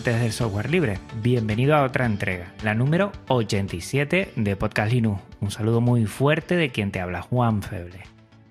Amantes 0.00 0.22
del 0.22 0.32
software 0.32 0.70
libre, 0.70 0.98
bienvenido 1.20 1.76
a 1.76 1.82
otra 1.82 2.06
entrega, 2.06 2.54
la 2.62 2.72
número 2.72 3.12
87 3.28 4.32
de 4.34 4.56
Podcast 4.56 4.90
Linux. 4.90 5.20
Un 5.42 5.50
saludo 5.50 5.82
muy 5.82 6.06
fuerte 6.06 6.56
de 6.56 6.70
quien 6.70 6.90
te 6.90 7.00
habla, 7.00 7.20
Juan 7.20 7.62
Feble. 7.62 8.00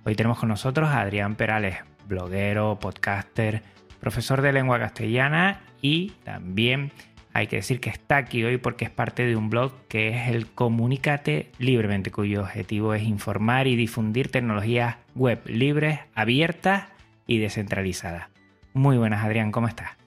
Hoy 0.05 0.13
tenemos 0.13 0.37
con 0.37 0.49
nosotros 0.49 0.89
a 0.89 1.01
Adrián 1.01 1.33
Perales, 1.33 1.77
bloguero, 2.07 2.77
podcaster, 2.79 3.63
profesor 3.99 4.43
de 4.43 4.53
lengua 4.53 4.77
castellana 4.77 5.61
y 5.81 6.11
también 6.23 6.91
hay 7.33 7.47
que 7.47 7.55
decir 7.55 7.79
que 7.79 7.89
está 7.89 8.17
aquí 8.17 8.43
hoy 8.43 8.57
porque 8.57 8.85
es 8.85 8.91
parte 8.91 9.25
de 9.25 9.35
un 9.35 9.49
blog 9.49 9.71
que 9.87 10.09
es 10.09 10.29
el 10.29 10.45
Comunícate 10.51 11.51
Libremente, 11.57 12.11
cuyo 12.11 12.41
objetivo 12.41 12.93
es 12.93 13.01
informar 13.01 13.65
y 13.65 13.75
difundir 13.75 14.29
tecnologías 14.29 14.97
web 15.15 15.41
libres, 15.47 15.99
abiertas 16.13 16.83
y 17.25 17.39
descentralizadas. 17.39 18.27
Muy 18.73 18.97
buenas, 18.97 19.25
Adrián, 19.25 19.51
¿cómo 19.51 19.67
estás? 19.67 19.98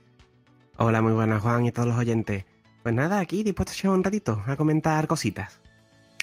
Hola, 0.84 1.00
muy 1.00 1.12
buenas 1.12 1.40
Juan 1.40 1.64
y 1.64 1.70
todos 1.70 1.86
los 1.86 1.96
oyentes. 1.96 2.44
Pues 2.82 2.92
nada, 2.92 3.20
aquí 3.20 3.44
dispuesto 3.44 3.70
a 3.70 3.74
echar 3.74 3.90
un 3.92 4.02
ratito 4.02 4.42
a 4.48 4.56
comentar 4.56 5.06
cositas. 5.06 5.60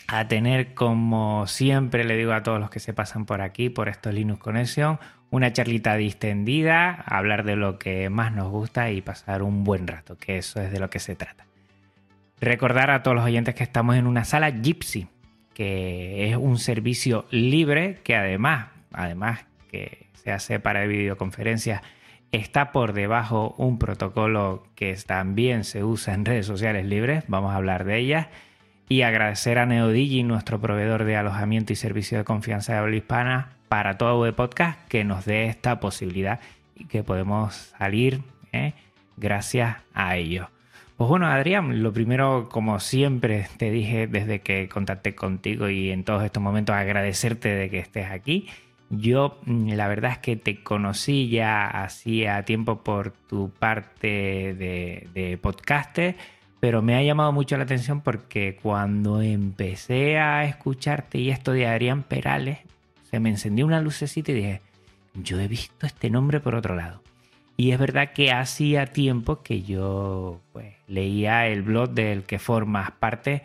a 0.09 0.27
tener, 0.27 0.73
como 0.73 1.47
siempre 1.47 2.03
le 2.03 2.17
digo 2.17 2.33
a 2.33 2.43
todos 2.43 2.59
los 2.59 2.69
que 2.69 2.81
se 2.81 2.93
pasan 2.93 3.25
por 3.25 3.39
aquí, 3.39 3.69
por 3.69 3.87
estos 3.87 4.13
Linux 4.13 4.41
Connection, 4.41 4.99
una 5.29 5.53
charlita 5.53 5.95
distendida, 5.95 6.91
hablar 7.05 7.45
de 7.45 7.55
lo 7.55 7.79
que 7.79 8.09
más 8.09 8.33
nos 8.33 8.49
gusta 8.49 8.91
y 8.91 8.99
pasar 8.99 9.43
un 9.43 9.63
buen 9.63 9.87
rato, 9.87 10.17
que 10.17 10.37
eso 10.37 10.61
es 10.61 10.73
de 10.73 10.79
lo 10.81 10.89
que 10.89 10.99
se 10.99 11.15
trata. 11.15 11.45
Recordar 12.41 12.91
a 12.91 13.01
todos 13.01 13.15
los 13.15 13.23
oyentes 13.23 13.55
que 13.55 13.63
estamos 13.63 13.95
en 13.95 14.07
una 14.07 14.25
sala 14.25 14.49
Gypsy, 14.49 15.07
que 15.53 16.29
es 16.29 16.35
un 16.35 16.59
servicio 16.59 17.27
libre 17.31 18.01
que 18.03 18.17
además, 18.17 18.67
además 18.91 19.45
que 19.71 20.07
se 20.15 20.33
hace 20.33 20.59
para 20.59 20.85
videoconferencias, 20.85 21.81
está 22.31 22.71
por 22.71 22.93
debajo 22.93 23.55
un 23.57 23.79
protocolo 23.79 24.63
que 24.75 24.95
también 25.05 25.63
se 25.63 25.83
usa 25.83 26.13
en 26.13 26.25
redes 26.25 26.45
sociales 26.45 26.85
libres, 26.85 27.23
vamos 27.27 27.53
a 27.53 27.55
hablar 27.55 27.85
de 27.85 27.97
ellas, 27.97 28.27
y 28.87 29.03
agradecer 29.03 29.59
a 29.59 29.65
Neodigi, 29.65 30.23
nuestro 30.23 30.59
proveedor 30.59 31.03
de 31.03 31.15
alojamiento 31.15 31.73
y 31.73 31.75
servicio 31.75 32.17
de 32.17 32.23
confianza 32.23 32.73
de 32.73 32.79
habla 32.79 32.95
hispana 32.95 33.49
para 33.67 33.97
todo 33.97 34.19
web 34.19 34.35
podcast, 34.35 34.79
que 34.87 35.03
nos 35.03 35.25
dé 35.25 35.45
esta 35.45 35.79
posibilidad 35.79 36.39
y 36.75 36.85
que 36.85 37.03
podemos 37.03 37.73
salir 37.77 38.21
¿eh? 38.51 38.73
gracias 39.17 39.77
a 39.93 40.15
ello. 40.17 40.49
Pues 40.97 41.07
bueno, 41.07 41.27
Adrián, 41.27 41.81
lo 41.81 41.93
primero, 41.93 42.49
como 42.51 42.79
siempre 42.79 43.47
te 43.57 43.71
dije 43.71 44.07
desde 44.07 44.41
que 44.41 44.67
contacté 44.67 45.15
contigo 45.15 45.69
y 45.69 45.91
en 45.91 46.03
todos 46.03 46.23
estos 46.23 46.43
momentos, 46.43 46.75
agradecerte 46.75 47.47
de 47.49 47.69
que 47.69 47.79
estés 47.79 48.11
aquí. 48.11 48.49
Yo 48.89 49.39
mm, 49.45 49.73
la 49.73 49.87
verdad 49.87 50.13
es 50.13 50.17
que 50.19 50.35
te 50.35 50.63
conocí 50.63 51.29
ya 51.29 51.67
hacía 51.67 52.43
tiempo 52.43 52.83
por 52.83 53.11
tu 53.11 53.51
parte 53.51 54.07
de, 54.07 55.07
de 55.13 55.37
podcaster, 55.37 56.15
pero 56.59 56.81
me 56.81 56.95
ha 56.95 57.03
llamado 57.03 57.31
mucho 57.31 57.55
la 57.57 57.63
atención 57.63 58.01
porque 58.01 58.57
cuando 58.61 59.21
empecé 59.21 60.17
a 60.17 60.45
escucharte 60.45 61.19
y 61.19 61.29
esto 61.29 61.51
de 61.51 61.67
Adrián 61.67 62.03
Perales, 62.03 62.59
se 63.03 63.19
me 63.19 63.29
encendió 63.29 63.65
una 63.65 63.81
lucecita 63.81 64.31
y 64.31 64.35
dije, 64.35 64.61
yo 65.13 65.39
he 65.39 65.47
visto 65.47 65.85
este 65.85 66.09
nombre 66.09 66.39
por 66.39 66.55
otro 66.55 66.75
lado. 66.75 67.01
Y 67.57 67.71
es 67.71 67.79
verdad 67.79 68.13
que 68.13 68.31
hacía 68.31 68.87
tiempo 68.87 69.43
que 69.43 69.63
yo 69.63 70.39
pues, 70.53 70.75
leía 70.87 71.47
el 71.47 71.61
blog 71.61 71.91
del 71.91 72.23
que 72.23 72.39
formas 72.39 72.91
parte, 72.91 73.43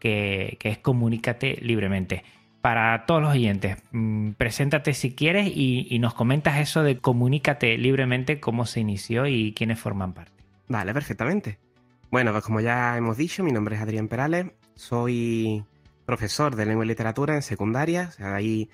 que, 0.00 0.56
que 0.60 0.68
es 0.68 0.78
Comunícate 0.78 1.58
Libremente 1.62 2.24
para 2.62 3.06
todos 3.06 3.20
los 3.20 3.32
oyentes, 3.32 3.76
mm, 3.90 4.30
preséntate 4.32 4.94
si 4.94 5.14
quieres 5.14 5.50
y, 5.52 5.98
nos 5.98 6.14
comentas 6.14 6.58
eso 6.58 6.82
de 6.82 6.98
comunícate 6.98 7.76
libremente, 7.76 8.40
cómo 8.40 8.66
se 8.66 8.80
inició 8.80 9.26
y 9.26 9.52
quiénes 9.52 9.80
forman 9.80 10.14
parte. 10.14 10.32
Vale, 10.68 10.94
perfectamente. 10.94 11.58
Bueno, 12.10 12.30
pues 12.30 12.44
como 12.44 12.60
ya 12.60 12.96
hemos 12.96 13.16
dicho, 13.16 13.42
mi 13.42 13.50
nombre 13.50 13.76
es 13.76 13.82
Adrián 13.82 14.06
Perales, 14.06 14.46
soy 14.76 15.64
profesor 16.06 16.54
de 16.54 16.66
lengua 16.66 16.84
y 16.84 16.88
literatura 16.88 17.34
en 17.34 17.42
secundaria, 17.42 18.08
o 18.10 18.12
sea, 18.12 18.34
ahí 18.36 18.70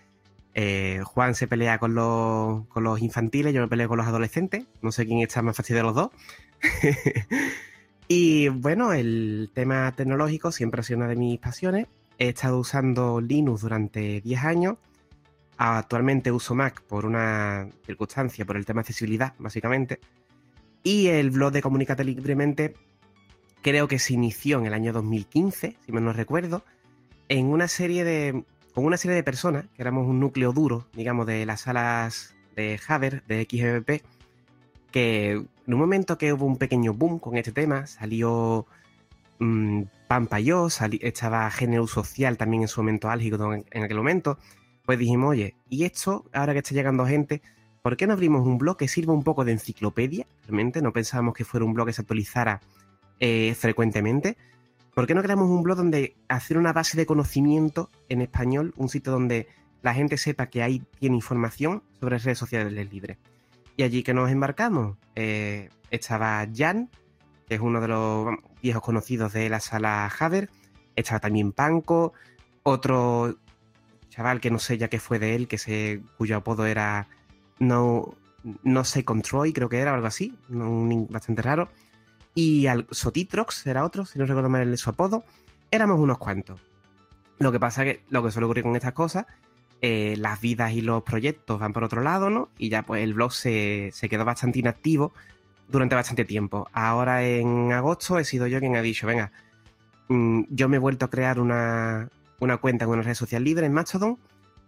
eh, 0.54 1.00
Juan 1.04 1.34
se 1.34 1.48
pelea 1.48 1.78
con 1.78 1.94
los, 1.94 2.66
con 2.66 2.84
los 2.84 3.00
infantiles, 3.00 3.54
yo 3.54 3.62
me 3.62 3.68
peleo 3.68 3.88
con 3.88 3.96
los 3.96 4.06
adolescentes, 4.06 4.66
no 4.82 4.92
sé 4.92 5.06
quién 5.06 5.20
está 5.20 5.40
más 5.40 5.56
fácil 5.56 5.76
de 5.76 5.82
los 5.82 5.94
dos. 5.94 6.10
y 8.08 8.48
bueno, 8.48 8.92
el 8.92 9.50
tema 9.54 9.90
tecnológico 9.92 10.52
siempre 10.52 10.80
ha 10.80 10.84
sido 10.84 10.98
una 10.98 11.08
de 11.08 11.16
mis 11.16 11.38
pasiones 11.38 11.86
He 12.18 12.30
estado 12.30 12.58
usando 12.58 13.20
Linux 13.20 13.62
durante 13.62 14.20
10 14.20 14.44
años. 14.44 14.76
Actualmente 15.56 16.32
uso 16.32 16.54
Mac 16.54 16.82
por 16.82 17.06
una 17.06 17.68
circunstancia, 17.86 18.44
por 18.44 18.56
el 18.56 18.66
tema 18.66 18.78
de 18.78 18.82
accesibilidad, 18.82 19.34
básicamente. 19.38 20.00
Y 20.82 21.08
el 21.08 21.30
blog 21.30 21.52
de 21.52 21.62
Comunicate 21.62 22.04
Libremente 22.04 22.74
creo 23.62 23.88
que 23.88 23.98
se 23.98 24.14
inició 24.14 24.58
en 24.58 24.66
el 24.66 24.74
año 24.74 24.92
2015, 24.92 25.76
si 25.84 25.92
me 25.92 26.00
no 26.00 26.12
recuerdo, 26.12 26.64
en 27.28 27.46
una 27.46 27.68
serie 27.68 28.04
de. 28.04 28.44
con 28.74 28.84
una 28.84 28.96
serie 28.96 29.16
de 29.16 29.22
personas, 29.22 29.66
que 29.74 29.82
éramos 29.82 30.06
un 30.06 30.20
núcleo 30.20 30.52
duro, 30.52 30.86
digamos, 30.94 31.26
de 31.26 31.46
las 31.46 31.62
salas 31.62 32.34
de 32.56 32.80
Haver, 32.88 33.22
de 33.26 33.44
XBP, 33.44 34.04
que 34.90 35.32
en 35.32 35.74
un 35.74 35.78
momento 35.78 36.18
que 36.18 36.32
hubo 36.32 36.46
un 36.46 36.56
pequeño 36.56 36.94
boom 36.94 37.18
con 37.18 37.36
este 37.36 37.52
tema, 37.52 37.86
salió 37.86 38.66
mmm, 39.38 39.82
Pampa 40.08 40.40
yo, 40.40 40.68
estaba 41.00 41.50
género 41.50 41.86
social 41.86 42.36
también 42.36 42.62
en 42.62 42.68
su 42.68 42.80
momento 42.80 43.10
álgido 43.10 43.52
en, 43.52 43.64
en, 43.70 43.82
aquel 43.82 43.98
momento, 43.98 44.38
pues 44.86 44.98
dijimos, 44.98 45.30
oye, 45.30 45.54
y 45.68 45.84
esto, 45.84 46.24
ahora 46.32 46.54
que 46.54 46.60
está 46.60 46.74
llegando 46.74 47.04
gente, 47.06 47.42
¿por 47.82 47.96
qué 47.96 48.06
no 48.06 48.14
abrimos 48.14 48.46
un 48.46 48.58
blog 48.58 48.78
que 48.78 48.88
sirva 48.88 49.12
un 49.12 49.22
poco 49.22 49.44
de 49.44 49.52
enciclopedia? 49.52 50.26
Realmente 50.42 50.80
no 50.80 50.92
pensábamos 50.92 51.34
que 51.34 51.44
fuera 51.44 51.66
un 51.66 51.74
blog 51.74 51.88
que 51.88 51.92
se 51.92 52.00
actualizara 52.00 52.60
eh, 53.20 53.54
frecuentemente. 53.54 54.36
¿Por 54.94 55.06
qué 55.06 55.14
no 55.14 55.22
creamos 55.22 55.48
un 55.48 55.62
blog 55.62 55.76
donde 55.76 56.16
hacer 56.28 56.58
una 56.58 56.72
base 56.72 56.96
de 56.96 57.06
conocimiento 57.06 57.90
en 58.08 58.20
español, 58.20 58.72
un 58.76 58.88
sitio 58.88 59.12
donde 59.12 59.46
la 59.82 59.94
gente 59.94 60.16
sepa 60.16 60.46
que 60.46 60.62
ahí 60.62 60.82
tiene 60.98 61.16
información 61.16 61.82
sobre 62.00 62.18
redes 62.18 62.38
sociales 62.38 62.90
libres? 62.90 63.18
Y 63.76 63.84
allí 63.84 64.02
que 64.02 64.12
nos 64.12 64.30
embarcamos, 64.30 64.96
eh, 65.14 65.68
estaba 65.90 66.46
Jan, 66.52 66.90
que 67.48 67.54
es 67.54 67.60
uno 67.60 67.80
de 67.80 67.88
los 67.88 68.36
viejos 68.62 68.82
conocidos 68.82 69.32
de 69.32 69.48
la 69.48 69.60
sala 69.60 70.10
Haver. 70.18 70.50
Estaba 70.94 71.20
también 71.20 71.52
Panko, 71.52 72.12
otro 72.62 73.36
chaval 74.10 74.40
que 74.40 74.50
no 74.50 74.58
sé 74.58 74.78
ya 74.78 74.88
qué 74.88 75.00
fue 75.00 75.18
de 75.18 75.34
él, 75.34 75.48
que 75.48 76.02
cuyo 76.16 76.36
apodo 76.36 76.66
era 76.66 77.08
No, 77.58 78.14
no 78.62 78.84
sé 78.84 79.04
Control, 79.04 79.52
creo 79.52 79.68
que 79.68 79.78
era 79.78 79.94
algo 79.94 80.06
así, 80.06 80.36
un, 80.50 81.06
bastante 81.08 81.42
raro. 81.42 81.68
Y 82.34 82.66
al 82.66 82.86
Sotitrox 82.90 83.66
era 83.66 83.84
otro, 83.84 84.04
si 84.04 84.18
no 84.18 84.26
recuerdo 84.26 84.48
mal 84.48 84.76
su 84.76 84.90
apodo. 84.90 85.24
Éramos 85.70 85.98
unos 85.98 86.18
cuantos. 86.18 86.60
Lo 87.38 87.52
que 87.52 87.60
pasa 87.60 87.84
que 87.84 88.02
lo 88.10 88.22
que 88.22 88.30
suele 88.30 88.46
ocurrir 88.46 88.64
con 88.64 88.76
estas 88.76 88.92
cosas, 88.92 89.26
eh, 89.80 90.16
las 90.18 90.40
vidas 90.40 90.72
y 90.72 90.80
los 90.80 91.02
proyectos 91.02 91.60
van 91.60 91.72
por 91.72 91.84
otro 91.84 92.02
lado, 92.02 92.30
¿no? 92.30 92.48
Y 92.58 92.68
ya 92.68 92.82
pues 92.82 93.02
el 93.02 93.14
blog 93.14 93.32
se, 93.32 93.90
se 93.92 94.08
quedó 94.08 94.24
bastante 94.24 94.58
inactivo 94.58 95.12
durante 95.68 95.94
bastante 95.94 96.24
tiempo. 96.24 96.68
Ahora 96.72 97.24
en 97.24 97.72
agosto 97.72 98.18
he 98.18 98.24
sido 98.24 98.46
yo 98.46 98.58
quien 98.58 98.76
ha 98.76 98.82
dicho, 98.82 99.06
venga, 99.06 99.30
mmm, 100.08 100.42
yo 100.50 100.68
me 100.68 100.76
he 100.76 100.80
vuelto 100.80 101.04
a 101.06 101.10
crear 101.10 101.38
una, 101.38 102.08
una 102.40 102.56
cuenta 102.56 102.84
en 102.84 102.90
una 102.90 103.02
red 103.02 103.14
social 103.14 103.44
libre 103.44 103.66
en 103.66 103.72
Mastodon 103.72 104.18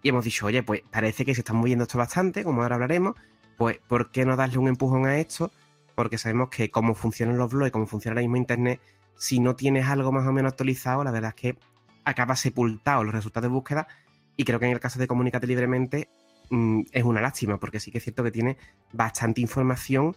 y 0.02 0.11
hemos 0.11 0.25
dicho, 0.25 0.47
oye, 0.47 0.62
pues 0.62 0.82
parece 0.91 1.25
que 1.25 1.35
se 1.35 1.41
está 1.41 1.52
moviendo 1.52 1.85
esto 1.85 1.99
bastante, 1.99 2.44
como 2.44 2.62
ahora 2.62 2.76
hablaremos, 2.76 3.14
pues 3.56 3.79
¿por 3.87 4.11
qué 4.11 4.25
no 4.25 4.37
darle 4.37 4.58
un 4.58 4.69
empujón 4.69 5.06
a 5.06 5.19
esto? 5.19 5.50
Porque 5.94 6.19
sabemos 6.19 6.49
que 6.49 6.70
cómo 6.70 6.94
funcionan 6.94 7.37
los 7.37 7.50
blogs 7.50 7.69
y 7.69 7.70
cómo 7.73 7.87
funciona 7.87 8.14
la 8.14 8.20
misma 8.23 8.38
Internet, 8.38 8.81
si 9.17 9.38
no 9.41 9.56
tienes 9.56 9.87
algo 9.87 10.12
más 10.12 10.26
o 10.26 10.32
menos 10.32 10.53
actualizado, 10.53 11.05
la 11.05 11.11
verdad 11.11 11.35
es 11.37 11.41
que 11.41 11.58
acaba 12.05 12.37
sepultado 12.37 13.05
los 13.05 13.14
resultados 13.14 13.50
de 13.50 13.55
búsqueda 13.55 13.87
y 14.37 14.44
creo 14.44 14.58
que 14.58 14.67
en 14.67 14.73
el 14.73 14.81
caso 14.81 14.99
de 14.99 15.06
Comunicate 15.06 15.46
Libremente 15.46 16.08
mmm, 16.49 16.82
es 16.91 17.05
una 17.05 17.20
lástima, 17.20 17.58
porque 17.58 17.81
sí 17.81 17.91
que 17.91 17.99
es 17.99 18.05
cierto 18.05 18.25
que 18.25 18.31
tiene 18.31 18.56
bastante 18.93 19.43
información 19.43 20.17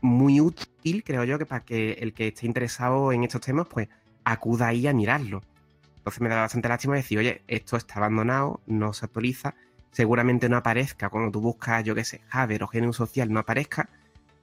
muy 0.00 0.40
útil, 0.40 1.02
creo 1.04 1.24
yo, 1.24 1.38
que 1.38 1.46
para 1.46 1.64
que 1.64 1.92
el 1.92 2.12
que 2.12 2.28
esté 2.28 2.46
interesado 2.46 3.12
en 3.12 3.24
estos 3.24 3.40
temas, 3.40 3.66
pues 3.68 3.88
acuda 4.24 4.68
ahí 4.68 4.86
a 4.86 4.92
mirarlo. 4.92 5.42
Entonces 5.98 6.20
me 6.20 6.28
da 6.28 6.42
bastante 6.42 6.68
lástima 6.68 6.94
decir, 6.94 7.18
oye, 7.18 7.42
esto 7.48 7.76
está 7.76 7.94
abandonado, 7.96 8.60
no 8.66 8.92
se 8.92 9.06
actualiza, 9.06 9.54
seguramente 9.90 10.48
no 10.48 10.56
aparezca 10.56 11.08
cuando 11.08 11.30
tú 11.30 11.40
buscas, 11.40 11.82
yo 11.84 11.94
qué 11.94 12.04
sé, 12.04 12.20
Javer 12.28 12.62
o 12.62 12.68
Genio 12.68 12.92
Social, 12.92 13.32
no 13.32 13.40
aparezca. 13.40 13.88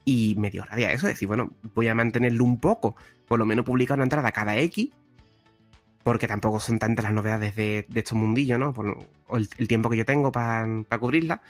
Y 0.04 0.34
me 0.36 0.50
dio 0.50 0.64
rabia 0.64 0.92
eso, 0.92 1.06
decir, 1.06 1.26
bueno, 1.26 1.50
voy 1.74 1.88
a 1.88 1.94
mantenerlo 1.94 2.44
un 2.44 2.60
poco, 2.60 2.94
por 3.26 3.38
lo 3.38 3.46
menos 3.46 3.64
publicar 3.64 3.96
una 3.96 4.04
entrada 4.04 4.32
cada 4.32 4.56
X, 4.58 4.90
porque 6.02 6.28
tampoco 6.28 6.60
son 6.60 6.78
tantas 6.78 7.02
las 7.02 7.14
novedades 7.14 7.56
de, 7.56 7.86
de 7.88 8.00
estos 8.00 8.18
mundillos, 8.18 8.58
¿no? 8.58 8.74
Por 8.74 9.06
el, 9.32 9.68
tiempo 9.68 9.88
que 9.88 9.96
yo 9.96 10.04
tengo 10.04 10.30
para 10.30 10.84
cubrirla. 11.00 11.40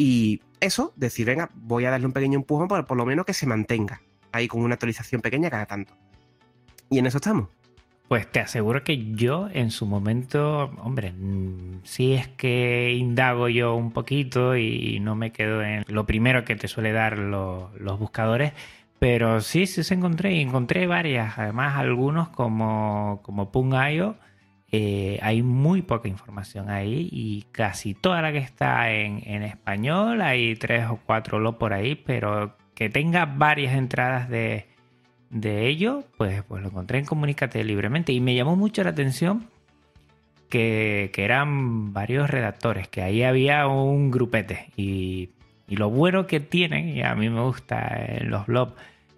Y 0.00 0.40
eso, 0.60 0.94
decir, 0.96 1.26
venga, 1.26 1.50
voy 1.54 1.84
a 1.84 1.90
darle 1.90 2.06
un 2.06 2.14
pequeño 2.14 2.38
empujón 2.38 2.68
para 2.68 2.86
por 2.86 2.96
lo 2.96 3.04
menos 3.04 3.26
que 3.26 3.34
se 3.34 3.44
mantenga 3.44 4.00
ahí 4.32 4.48
con 4.48 4.62
una 4.62 4.72
actualización 4.72 5.20
pequeña 5.20 5.50
cada 5.50 5.66
tanto. 5.66 5.92
Y 6.88 6.98
en 6.98 7.04
eso 7.04 7.18
estamos. 7.18 7.48
Pues 8.08 8.32
te 8.32 8.40
aseguro 8.40 8.82
que 8.82 9.12
yo 9.12 9.50
en 9.52 9.70
su 9.70 9.84
momento, 9.84 10.70
hombre, 10.82 11.12
mm, 11.12 11.80
si 11.84 12.14
es 12.14 12.28
que 12.28 12.94
indago 12.94 13.50
yo 13.50 13.74
un 13.74 13.92
poquito 13.92 14.56
y 14.56 15.00
no 15.00 15.16
me 15.16 15.32
quedo 15.32 15.62
en 15.62 15.84
lo 15.86 16.06
primero 16.06 16.46
que 16.46 16.56
te 16.56 16.66
suele 16.66 16.92
dar 16.92 17.18
los 17.18 17.98
buscadores, 17.98 18.54
pero 18.98 19.42
sí, 19.42 19.66
sí 19.66 19.84
se 19.84 19.92
encontré 19.92 20.32
y 20.32 20.40
encontré 20.40 20.86
varias, 20.86 21.38
además 21.38 21.76
algunos 21.76 22.30
como, 22.30 23.20
como 23.22 23.52
Pung.io, 23.52 24.16
eh, 24.72 25.18
hay 25.22 25.42
muy 25.42 25.82
poca 25.82 26.08
información 26.08 26.70
ahí 26.70 27.08
y 27.10 27.46
casi 27.52 27.94
toda 27.94 28.22
la 28.22 28.32
que 28.32 28.38
está 28.38 28.92
en, 28.92 29.42
español, 29.42 30.20
hay 30.20 30.54
tres 30.56 30.86
o 30.88 30.98
cuatro 31.04 31.38
lo 31.38 31.58
por 31.58 31.72
ahí, 31.72 31.94
pero 31.94 32.56
que 32.74 32.88
tenga 32.88 33.26
varias 33.26 33.74
entradas 33.74 34.28
de 34.28 34.70
de 35.30 35.68
ello, 35.68 36.04
pues, 36.18 36.42
pues 36.42 36.62
lo 36.62 36.68
encontré 36.68 36.98
en 36.98 37.06
Comunícate 37.06 37.64
Libremente. 37.64 38.12
Y 38.12 38.20
me 38.20 38.34
llamó 38.34 38.56
mucho 38.56 38.82
la 38.84 38.90
atención 38.90 39.48
que, 40.48 41.10
eran 41.16 41.92
varios 41.92 42.28
redactores, 42.28 42.88
que 42.88 43.02
ahí 43.02 43.22
había 43.22 43.66
un 43.68 44.10
grupete. 44.10 44.70
Y, 44.76 45.30
lo 45.68 45.88
bueno 45.88 46.26
que 46.26 46.40
tienen, 46.40 46.88
y 46.88 47.02
a 47.02 47.14
mí 47.14 47.30
me 47.30 47.42
gusta 47.42 48.04
en 48.04 48.28
los 48.28 48.46
blogs, 48.46 48.72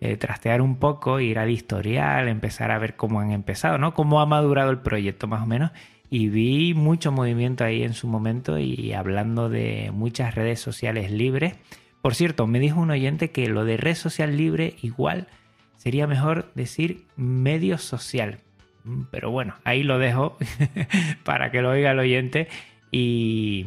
eh, 0.05 0.17
trastear 0.17 0.61
un 0.63 0.81
poco, 0.81 1.21
ir 1.21 1.39
al 1.39 1.49
historial, 1.49 2.27
empezar 2.27 2.73
a 2.73 2.79
ver 2.81 2.97
cómo 2.97 3.21
han 3.21 3.31
empezado, 3.31 3.79
¿no? 3.79 3.95
Cómo 3.95 4.21
ha 4.21 4.27
madurado 4.27 4.73
el 4.73 4.79
proyecto 4.79 5.29
más 5.29 5.43
o 5.43 5.47
menos. 5.47 5.71
Y 6.11 6.29
vi 6.29 6.75
mucho 6.75 7.13
movimiento 7.13 7.63
ahí 7.63 7.85
en 7.85 7.95
su 7.95 8.09
momento 8.09 8.59
y 8.59 8.95
hablando 8.95 9.49
de 9.49 9.93
muchas 9.95 10.35
redes 10.35 10.59
sociales 10.59 11.13
libres. 11.13 11.55
Por 12.01 12.17
cierto, 12.17 12.49
me 12.49 12.59
dijo 12.59 12.81
un 12.81 12.91
oyente 12.91 13.31
que 13.31 13.47
lo 13.47 13.65
de 13.65 13.77
red 13.77 13.95
social 13.95 14.37
libre 14.37 14.75
igual 14.83 15.29
sería 15.77 16.09
mejor 16.09 16.51
decir 16.57 17.05
medio 17.15 17.79
social. 17.79 18.41
Mm, 18.83 19.03
pero 19.13 19.31
bueno, 19.31 19.55
ahí 19.63 19.85
lo 19.85 20.01
dejo 20.01 20.37
para 21.23 21.53
que 21.53 21.63
lo 21.63 21.71
oiga 21.71 21.93
el 21.93 22.01
oyente. 22.01 22.49
Y, 22.91 23.67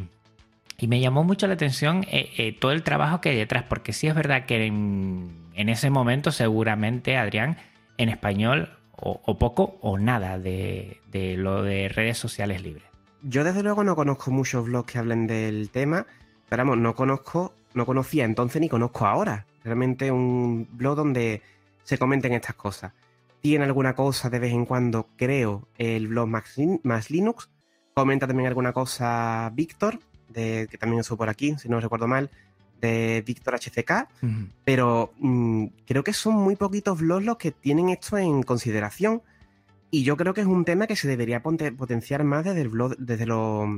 me 0.86 1.00
llamó 1.00 1.24
mucho 1.24 1.46
la 1.46 1.54
atención 1.54 2.04
eh, 2.10 2.30
eh, 2.36 2.52
todo 2.52 2.72
el 2.72 2.82
trabajo 2.82 3.22
que 3.22 3.30
hay 3.30 3.36
detrás, 3.36 3.62
porque 3.62 3.94
sí 3.94 4.06
es 4.06 4.14
verdad 4.14 4.44
que 4.44 4.66
en, 4.66 5.45
ese 5.68 5.90
momento 5.90 6.32
seguramente, 6.32 7.16
Adrián, 7.16 7.56
en 7.96 8.08
español 8.08 8.76
o, 8.98 9.38
poco 9.38 9.78
o 9.82 9.98
nada 9.98 10.38
de, 10.38 11.00
de, 11.10 11.36
lo 11.36 11.62
de 11.62 11.88
redes 11.88 12.18
sociales 12.18 12.62
libres. 12.62 12.84
Yo 13.22 13.44
desde 13.44 13.62
luego 13.62 13.84
no 13.84 13.96
conozco 13.96 14.30
muchos 14.30 14.64
blogs 14.64 14.92
que 14.92 14.98
hablen 14.98 15.26
del 15.26 15.70
tema, 15.70 16.06
pero 16.48 16.62
vamos, 16.62 16.78
no 16.78 16.94
conozco, 16.94 17.54
no 17.74 17.84
conocía 17.84 18.24
entonces 18.24 18.60
ni 18.60 18.68
conozco 18.68 19.06
ahora. 19.06 19.46
Realmente 19.64 20.10
un 20.10 20.68
blog 20.72 20.96
donde 20.96 21.42
se 21.82 21.98
comenten 21.98 22.32
estas 22.32 22.54
cosas. 22.54 22.92
Tiene 23.40 23.64
alguna 23.64 23.94
cosa 23.94 24.30
de 24.30 24.38
vez 24.38 24.52
en 24.52 24.64
cuando, 24.64 25.08
creo, 25.16 25.68
el 25.78 26.08
blog 26.08 26.28
más, 26.82 27.10
Linux. 27.10 27.50
Comenta 27.94 28.26
también 28.26 28.48
alguna 28.48 28.72
cosa 28.72 29.50
Víctor, 29.54 30.00
que 30.32 30.76
también 30.78 31.00
estuvo 31.00 31.18
por 31.18 31.28
aquí, 31.28 31.56
si 31.58 31.68
no 31.68 31.80
recuerdo 31.80 32.08
mal, 32.08 32.30
de 32.80 33.22
Víctor 33.26 33.54
HCK. 33.54 34.08
Pero 34.64 35.12
mm, 35.18 35.66
creo 35.86 36.04
que 36.04 36.12
son 36.12 36.34
muy 36.34 36.56
poquitos 36.56 36.98
blogs 37.00 37.24
los 37.24 37.36
que 37.36 37.52
tienen 37.52 37.88
esto 37.88 38.18
en 38.18 38.42
consideración. 38.42 39.22
Y 39.90 40.02
yo 40.02 40.16
creo 40.16 40.34
que 40.34 40.40
es 40.40 40.46
un 40.46 40.64
tema 40.64 40.86
que 40.86 40.96
se 40.96 41.08
debería 41.08 41.42
potenciar 41.42 42.24
más 42.24 42.44
desde 42.44 42.60
el 42.60 42.68
blog, 42.68 42.96
desde 42.98 43.26
los, 43.26 43.68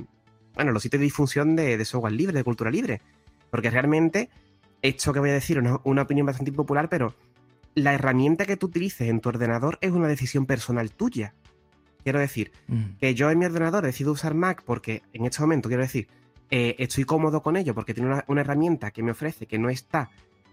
bueno, 0.55 0.73
los 0.73 0.83
sitios 0.83 1.01
de 1.01 1.05
difusión 1.05 1.55
de, 1.55 1.85
software 1.85 2.13
libre, 2.13 2.37
de 2.37 2.45
cultura 2.45 2.71
libre. 2.71 3.01
Porque 3.51 3.71
realmente, 3.71 4.31
esto 4.83 5.13
que 5.13 5.21
voy 5.21 5.31
a 5.31 5.35
decir 5.35 5.59
es 5.59 5.73
una 5.85 6.03
opinión 6.03 6.27
bastante 6.27 6.51
impopular, 6.51 6.89
pero 6.89 7.15
la 7.75 7.95
herramienta 7.95 8.47
que 8.47 8.57
tú 8.57 8.67
utilices 8.67 9.09
en 9.09 9.21
tu 9.21 9.29
ordenador 9.29 9.79
es 9.81 9.93
una 9.93 10.09
decisión 10.09 10.47
personal 10.47 10.91
tuya. 10.91 11.35
Quiero 12.03 12.19
decir, 12.19 12.53
mm. 12.69 12.97
que 13.01 13.15
yo 13.15 13.31
en 13.31 13.39
mi 13.39 13.45
ordenador 13.45 13.85
decido 13.85 14.13
usar 14.13 14.35
Mac 14.35 14.63
porque 14.65 15.03
en 15.13 15.27
este 15.27 15.41
momento, 15.41 15.69
quiero 15.69 15.83
decir, 15.83 16.09
eh, 16.51 16.77
estoy 16.79 17.05
cómodo 17.05 17.43
con 17.43 17.57
ello 17.57 17.75
porque 17.75 17.95
tiene 17.95 18.23
una, 18.27 18.41
herramienta 18.41 18.91
que 18.91 19.03
me 19.03 19.11
ofrece 19.11 19.47
que 19.47 19.59
no 19.59 19.69
está 19.69 20.11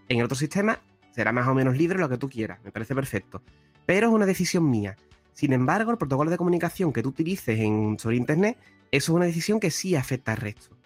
en 0.08 0.18
el 0.18 0.24
otro 0.24 0.36
sistema, 0.36 0.80
será 1.12 1.32
más 1.32 1.48
o 1.48 1.54
menos 1.54 1.76
libre 1.76 1.98
lo 1.98 2.08
que 2.08 2.18
tú 2.18 2.28
quieras, 2.28 2.58
me 2.64 2.70
parece 2.70 2.94
perfecto. 2.94 3.42
Pero 3.86 4.08
es 4.08 4.12
una 4.12 4.26
decisión 4.26 4.68
mía. 4.68 4.96
Sin 5.32 5.52
embargo, 5.52 5.90
el 5.90 5.98
protocolo 5.98 6.30
de 6.30 6.36
comunicación 6.36 6.92
que 6.92 7.02
tú 7.02 7.10
utilices 7.10 7.58
en, 7.58 7.98
sobre 7.98 8.16
Internet, 8.16 8.58
eso 8.90 9.12
es 9.12 9.16
una 9.16 9.26
decisión 9.26 9.60
que 9.60 9.70
sí 9.70 9.94
afecta 9.94 10.32
al 10.32 10.38
resto. 10.38 10.76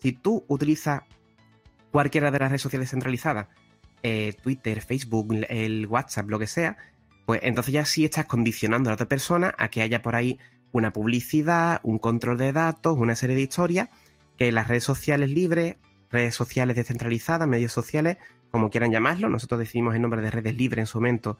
Si 0.00 0.12
tú 0.12 0.44
utilizas 0.48 1.02
cualquiera 1.90 2.30
de 2.30 2.38
las 2.38 2.48
redes 2.48 2.62
sociales 2.62 2.90
centralizadas 2.90 3.48
eh, 4.02 4.34
Twitter, 4.42 4.80
Facebook, 4.80 5.28
el 5.48 5.86
WhatsApp, 5.86 6.28
lo 6.28 6.38
que 6.38 6.46
sea, 6.46 6.76
pues 7.24 7.40
entonces 7.44 7.72
ya 7.72 7.84
sí 7.84 8.04
estás 8.04 8.26
condicionando 8.26 8.88
a 8.88 8.92
la 8.92 8.94
otra 8.94 9.08
persona 9.08 9.54
a 9.58 9.68
que 9.68 9.82
haya 9.82 10.02
por 10.02 10.16
ahí 10.16 10.38
una 10.72 10.92
publicidad, 10.92 11.80
un 11.82 11.98
control 11.98 12.38
de 12.38 12.52
datos, 12.52 12.98
una 12.98 13.14
serie 13.14 13.36
de 13.36 13.42
historias 13.42 13.90
que 14.36 14.52
las 14.52 14.68
redes 14.68 14.84
sociales 14.84 15.30
libres, 15.30 15.76
redes 16.10 16.34
sociales 16.34 16.76
descentralizadas, 16.76 17.48
medios 17.48 17.72
sociales, 17.72 18.18
como 18.50 18.70
quieran 18.70 18.90
llamarlo, 18.90 19.28
nosotros 19.28 19.60
decidimos 19.60 19.94
el 19.94 20.02
nombre 20.02 20.20
de 20.20 20.30
redes 20.30 20.56
libres 20.56 20.82
en 20.82 20.86
su 20.86 20.98
momento 20.98 21.38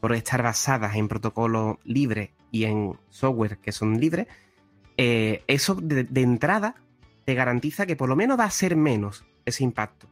por 0.00 0.12
estar 0.12 0.42
basadas 0.42 0.96
en 0.96 1.08
protocolos 1.08 1.76
libres 1.84 2.30
y 2.50 2.64
en 2.64 2.96
software 3.08 3.58
que 3.58 3.72
son 3.72 4.00
libres, 4.00 4.26
eh, 4.96 5.42
eso 5.46 5.74
de, 5.74 6.06
entrada 6.20 6.74
te 7.24 7.34
garantiza 7.34 7.86
que 7.86 7.96
por 7.96 8.08
lo 8.08 8.16
menos 8.16 8.38
va 8.38 8.44
a 8.44 8.50
ser 8.50 8.76
menos 8.76 9.24
ese 9.44 9.64
impacto. 9.64 10.08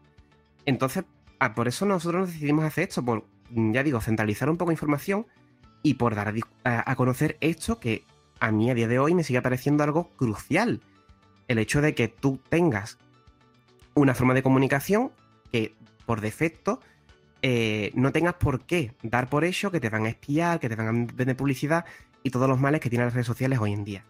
Entonces, 0.65 1.05
Ah, 1.41 1.55
por 1.55 1.69
eso 1.69 1.87
nosotros 1.87 2.29
decidimos 2.29 2.67
hacer 2.67 2.87
esto, 2.87 3.03
por, 3.03 3.25
ya 3.51 3.83
digo, 3.83 3.99
centralizar 4.03 4.51
un 4.51 4.59
poco 4.59 4.73
información 4.73 5.27
y 5.83 5.95
por 5.95 6.15
dar 6.15 6.35
a, 6.65 6.97
conocer 6.97 7.39
esto 7.41 7.81
que 7.81 8.05
a 8.41 8.53
mí 8.53 8.71
a 8.71 8.75
día 8.75 8.87
de 8.87 8.99
hoy 8.99 9.15
me 9.15 9.25
sigue 9.25 9.41
pareciendo 9.41 9.83
algo 9.83 10.11
crucial. 10.11 10.83
El 11.51 11.59
hecho 11.59 11.81
de 11.83 11.97
que 11.97 12.07
tú 12.07 12.39
tengas 12.49 12.97
una 13.95 14.15
forma 14.15 14.35
de 14.35 14.43
comunicación 14.45 15.11
que 15.51 15.75
por 16.07 16.21
defecto 16.21 16.81
eh, 17.43 17.91
no 17.97 18.13
tengas 18.13 18.35
por 18.35 18.61
qué 18.61 18.93
dar 19.03 19.29
por 19.29 19.43
hecho 19.43 19.73
que 19.73 19.81
te 19.81 19.91
van 19.91 20.07
a 20.07 20.11
espiar, 20.11 20.61
que 20.61 20.69
te 20.69 20.77
van 20.77 20.87
a 20.87 20.93
vender 21.13 21.37
publicidad 21.37 21.85
y 22.23 22.31
todos 22.31 22.49
los 22.49 22.61
males 22.61 22.81
que 22.81 22.89
tienen 22.89 23.07
las 23.07 23.15
redes 23.15 23.27
sociales 23.27 23.59
hoy 23.59 23.73
en 23.73 23.83
día. 23.83 24.05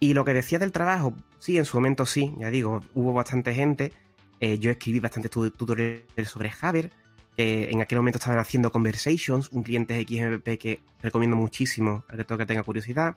Y 0.00 0.14
lo 0.14 0.24
que 0.24 0.32
decía 0.32 0.58
del 0.58 0.72
trabajo, 0.72 1.12
sí, 1.38 1.58
en 1.58 1.66
su 1.66 1.76
momento 1.76 2.06
sí, 2.06 2.34
ya 2.38 2.48
digo, 2.48 2.82
hubo 2.94 3.12
bastante 3.12 3.52
gente 3.52 3.92
eh, 4.40 4.58
yo 4.58 4.70
escribí 4.70 5.00
bastantes 5.00 5.30
tutoriales 5.30 6.06
sobre 6.24 6.48
Javer. 6.48 6.90
en 7.36 7.82
aquel 7.82 7.98
momento 7.98 8.16
estaban 8.16 8.38
haciendo 8.38 8.72
Conversations, 8.72 9.50
un 9.52 9.64
cliente 9.64 10.00
XMP 10.00 10.58
que 10.58 10.80
recomiendo 11.02 11.36
muchísimo 11.36 12.06
a 12.08 12.16
que 12.16 12.24
todo 12.24 12.38
que 12.38 12.46
tenga 12.46 12.62
curiosidad. 12.62 13.16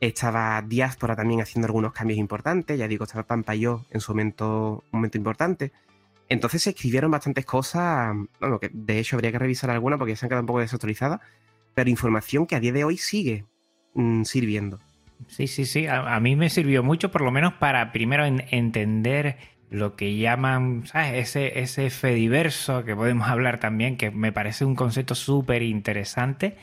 Estaba 0.00 0.62
Diáspora 0.62 1.16
también 1.16 1.40
haciendo 1.40 1.66
algunos 1.66 1.92
cambios 1.92 2.18
importantes. 2.18 2.78
Ya 2.78 2.86
digo, 2.86 3.04
estaba 3.04 3.24
Pampa 3.24 3.54
y 3.56 3.60
yo 3.60 3.84
en 3.90 4.00
su 4.00 4.12
momento, 4.12 4.84
momento 4.92 5.18
importante. 5.18 5.72
Entonces 6.28 6.62
se 6.62 6.70
escribieron 6.70 7.10
bastantes 7.10 7.44
cosas, 7.44 8.14
bueno, 8.38 8.58
que 8.58 8.70
de 8.72 8.98
hecho 8.98 9.16
habría 9.16 9.32
que 9.32 9.38
revisar 9.38 9.70
alguna 9.70 9.96
porque 9.96 10.14
se 10.14 10.26
han 10.26 10.28
quedado 10.28 10.42
un 10.42 10.46
poco 10.46 10.60
desautorizadas, 10.60 11.20
pero 11.74 11.88
información 11.88 12.46
que 12.46 12.54
a 12.54 12.60
día 12.60 12.72
de 12.72 12.84
hoy 12.84 12.98
sigue 12.98 13.46
mm, 13.94 14.24
sirviendo. 14.24 14.78
Sí, 15.26 15.46
sí, 15.46 15.64
sí. 15.64 15.86
A, 15.86 16.18
mí 16.20 16.36
me 16.36 16.50
sirvió 16.50 16.82
mucho, 16.82 17.10
por 17.10 17.22
lo 17.22 17.30
menos 17.30 17.54
para 17.54 17.92
primero 17.92 18.24
entender 18.24 19.36
lo 19.70 19.96
que 19.96 20.16
llaman, 20.16 20.86
¿sabes? 20.86 21.14
Ese, 21.14 21.60
ese 21.60 21.90
fediverso 21.90 22.84
que 22.84 22.94
podemos 22.94 23.28
hablar 23.28 23.58
también, 23.58 23.96
que 23.96 24.10
me 24.10 24.32
parece 24.32 24.64
un 24.64 24.74
concepto 24.74 25.14
súper 25.14 25.62
interesante. 25.62 26.56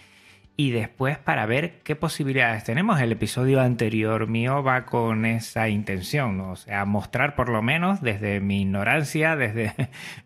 Y 0.58 0.72
después 0.72 1.18
para 1.18 1.46
ver 1.46 1.80
qué 1.84 1.96
posibilidades 1.96 2.64
tenemos. 2.64 3.02
El 3.02 3.12
episodio 3.12 3.60
anterior 3.60 4.28
mío 4.28 4.64
va 4.64 4.86
con 4.86 5.26
esa 5.26 5.68
intención, 5.68 6.40
o 6.40 6.56
sea, 6.56 6.86
mostrar 6.86 7.36
por 7.36 7.50
lo 7.50 7.62
menos 7.62 8.02
desde 8.02 8.40
mi 8.40 8.62
ignorancia, 8.62 9.36
desde 9.36 9.74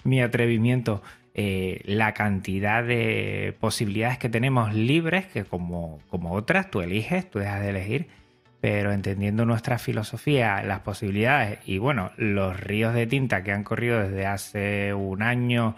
mi 0.03 0.21
atrevimiento, 0.21 1.01
eh, 1.33 1.81
la 1.85 2.13
cantidad 2.13 2.83
de 2.83 3.55
posibilidades 3.59 4.17
que 4.17 4.29
tenemos 4.29 4.73
libres, 4.73 5.25
que 5.27 5.45
como, 5.45 5.99
como 6.09 6.33
otras 6.33 6.69
tú 6.69 6.81
eliges, 6.81 7.29
tú 7.29 7.39
dejas 7.39 7.61
de 7.61 7.69
elegir 7.69 8.19
pero 8.61 8.91
entendiendo 8.91 9.45
nuestra 9.45 9.77
filosofía, 9.77 10.61
las 10.63 10.81
posibilidades 10.81 11.59
y 11.65 11.77
bueno, 11.77 12.11
los 12.17 12.59
ríos 12.59 12.93
de 12.93 13.07
tinta 13.07 13.43
que 13.43 13.53
han 13.53 13.63
corrido 13.63 13.99
desde 14.01 14.25
hace 14.25 14.93
un 14.93 15.21
año 15.21 15.75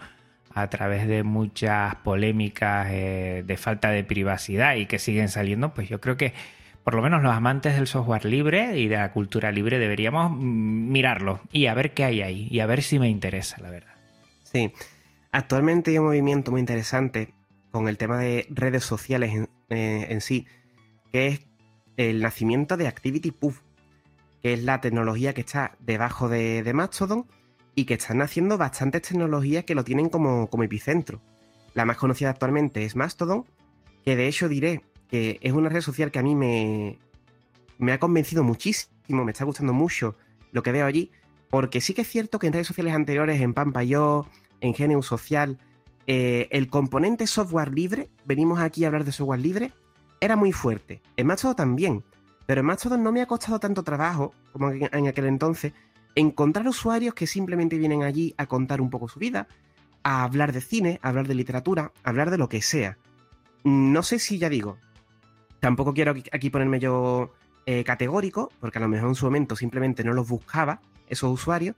a 0.54 0.68
través 0.68 1.06
de 1.06 1.22
muchas 1.22 1.94
polémicas 1.96 2.88
eh, 2.90 3.42
de 3.46 3.56
falta 3.56 3.90
de 3.90 4.04
privacidad 4.04 4.76
y 4.76 4.86
que 4.86 4.98
siguen 4.98 5.28
saliendo, 5.28 5.74
pues 5.74 5.88
yo 5.88 6.00
creo 6.00 6.16
que 6.16 6.32
por 6.84 6.94
lo 6.94 7.02
menos 7.02 7.22
los 7.22 7.32
amantes 7.32 7.74
del 7.76 7.86
software 7.86 8.24
libre 8.24 8.78
y 8.78 8.88
de 8.88 8.96
la 8.96 9.12
cultura 9.12 9.52
libre 9.52 9.78
deberíamos 9.78 10.36
mirarlo 10.36 11.40
y 11.52 11.66
a 11.66 11.74
ver 11.74 11.94
qué 11.94 12.04
hay 12.04 12.22
ahí 12.22 12.48
y 12.50 12.60
a 12.60 12.66
ver 12.66 12.82
si 12.82 12.98
me 12.98 13.08
interesa, 13.08 13.58
la 13.60 13.70
verdad. 13.70 13.94
Sí, 14.42 14.72
actualmente 15.30 15.92
hay 15.92 15.98
un 15.98 16.06
movimiento 16.06 16.50
muy 16.50 16.60
interesante 16.60 17.32
con 17.70 17.88
el 17.88 17.96
tema 17.96 18.18
de 18.18 18.46
redes 18.50 18.84
sociales 18.84 19.32
en, 19.32 19.48
eh, 19.70 20.18
sí, 20.20 20.46
que 21.12 21.28
es 21.28 21.46
el 21.96 22.20
nacimiento 22.20 22.76
de 22.76 22.86
ActivityPub, 22.86 23.54
que 24.42 24.54
es 24.54 24.62
la 24.62 24.80
tecnología 24.80 25.34
que 25.34 25.40
está 25.40 25.76
debajo 25.80 26.28
de, 26.28 26.70
Mastodon 26.74 27.26
y 27.74 27.84
que 27.84 27.94
están 27.94 28.22
haciendo 28.22 28.58
bastantes 28.58 29.02
tecnologías 29.02 29.64
que 29.64 29.74
lo 29.74 29.84
tienen 29.84 30.08
como, 30.08 30.48
como 30.48 30.62
epicentro. 30.62 31.20
La 31.74 31.84
más 31.84 31.96
conocida 31.96 32.30
actualmente 32.30 32.84
es 32.84 32.96
Mastodon, 32.96 33.46
que 34.04 34.16
de 34.16 34.28
hecho 34.28 34.48
diré 34.48 34.82
que 35.08 35.38
es 35.42 35.52
una 35.52 35.68
red 35.68 35.80
social 35.80 36.10
que 36.10 36.18
a 36.18 36.22
mí 36.22 36.34
me, 36.34 36.98
me 37.78 37.92
ha 37.92 37.98
convencido 37.98 38.44
muchísimo, 38.44 39.24
me 39.24 39.32
está 39.32 39.44
gustando 39.44 39.72
mucho 39.72 40.16
lo 40.52 40.62
que 40.62 40.72
veo 40.72 40.86
allí, 40.86 41.10
porque 41.50 41.80
sí 41.80 41.94
que 41.94 42.02
es 42.02 42.08
cierto 42.08 42.38
que 42.38 42.46
en 42.46 42.52
redes 42.52 42.66
sociales 42.66 42.94
anteriores, 42.94 43.40
en 43.40 43.54
Pampayo, 43.54 44.26
en 44.60 44.72
GNU 44.72 45.02
Social, 45.02 45.58
eh, 46.06 46.48
el 46.50 46.68
componente 46.68 47.26
software 47.26 47.72
libre, 47.72 48.10
venimos 48.24 48.58
aquí 48.60 48.84
a 48.84 48.88
hablar 48.88 49.04
de 49.04 49.12
software 49.12 49.40
libre, 49.40 49.72
era 50.20 50.36
muy 50.36 50.52
fuerte. 50.52 51.02
En 51.16 51.26
Mastodon 51.26 51.56
también, 51.56 52.04
pero 52.46 52.60
en 52.60 52.66
Mastodon 52.66 53.02
no 53.02 53.12
me 53.12 53.22
ha 53.22 53.26
costado 53.26 53.58
tanto 53.58 53.82
trabajo 53.82 54.32
como 54.52 54.70
en 54.70 55.06
aquel 55.08 55.26
entonces 55.26 55.72
encontrar 56.14 56.68
usuarios 56.68 57.14
que 57.14 57.26
simplemente 57.26 57.78
vienen 57.78 58.02
allí 58.02 58.34
a 58.36 58.46
contar 58.46 58.80
un 58.80 58.90
poco 58.90 59.08
su 59.08 59.18
vida, 59.18 59.48
a 60.02 60.24
hablar 60.24 60.52
de 60.52 60.60
cine, 60.60 60.98
a 61.02 61.08
hablar 61.08 61.28
de 61.28 61.34
literatura, 61.34 61.92
a 62.02 62.08
hablar 62.10 62.30
de 62.30 62.38
lo 62.38 62.48
que 62.48 62.62
sea. 62.62 62.98
No 63.64 64.02
sé 64.02 64.18
si 64.18 64.38
ya 64.38 64.48
digo, 64.48 64.78
Tampoco 65.62 65.94
quiero 65.94 66.12
aquí 66.32 66.50
ponerme 66.50 66.80
yo 66.80 67.30
eh, 67.66 67.84
categórico, 67.84 68.50
porque 68.58 68.78
a 68.78 68.80
lo 68.80 68.88
mejor 68.88 69.10
en 69.10 69.14
su 69.14 69.26
momento 69.26 69.54
simplemente 69.54 70.02
no 70.02 70.12
los 70.12 70.28
buscaba 70.28 70.80
esos 71.06 71.30
usuarios, 71.30 71.76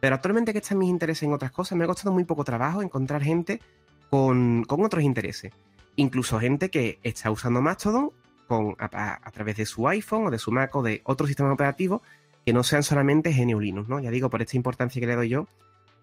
pero 0.00 0.14
actualmente 0.14 0.54
que 0.54 0.60
están 0.60 0.78
mis 0.78 0.88
intereses 0.88 1.24
en 1.24 1.34
otras 1.34 1.50
cosas, 1.50 1.76
me 1.76 1.84
ha 1.84 1.86
costado 1.86 2.14
muy 2.14 2.24
poco 2.24 2.44
trabajo 2.44 2.80
encontrar 2.80 3.22
gente 3.22 3.60
con, 4.08 4.64
otros 4.66 5.04
intereses. 5.04 5.52
Incluso 5.96 6.40
gente 6.40 6.70
que 6.70 6.98
está 7.02 7.30
usando 7.30 7.60
Mastodon 7.60 8.10
con, 8.48 8.74
a, 8.78 9.30
través 9.32 9.58
de 9.58 9.66
su 9.66 9.86
iPhone 9.86 10.28
o 10.28 10.30
de 10.30 10.38
su 10.38 10.50
Mac 10.50 10.74
o 10.74 10.82
de 10.82 11.02
otro 11.04 11.26
sistema 11.26 11.52
operativo 11.52 12.00
que 12.46 12.52
no 12.52 12.62
sean 12.62 12.84
solamente 12.84 13.32
GNU 13.32 13.58
Linux, 13.58 13.88
¿no? 13.88 13.98
Ya 13.98 14.12
digo, 14.12 14.30
por 14.30 14.40
esta 14.40 14.56
importancia 14.56 15.00
que 15.00 15.06
le 15.08 15.16
doy 15.16 15.28
yo 15.28 15.48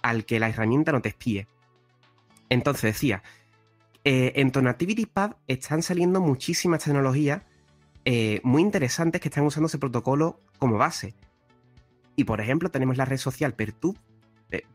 al 0.01 0.25
que 0.25 0.41
la 0.41 0.49
herramienta 0.49 0.91
no 0.91 1.01
te 1.01 1.07
espíe. 1.07 1.47
Entonces 2.49 2.83
decía, 2.83 3.23
eh, 4.03 4.33
en 4.35 4.51
Tonactivity 4.51 5.05
Pad 5.05 5.37
están 5.47 5.81
saliendo 5.81 6.19
muchísimas 6.19 6.83
tecnologías 6.83 7.43
eh, 8.03 8.41
muy 8.43 8.61
interesantes 8.61 9.21
que 9.21 9.29
están 9.29 9.45
usando 9.45 9.67
ese 9.67 9.77
protocolo 9.77 10.41
como 10.59 10.77
base. 10.77 11.15
Y 12.17 12.25
por 12.25 12.41
ejemplo, 12.41 12.69
tenemos 12.69 12.97
la 12.97 13.05
red 13.05 13.17
social 13.17 13.53
Pertube, 13.53 13.97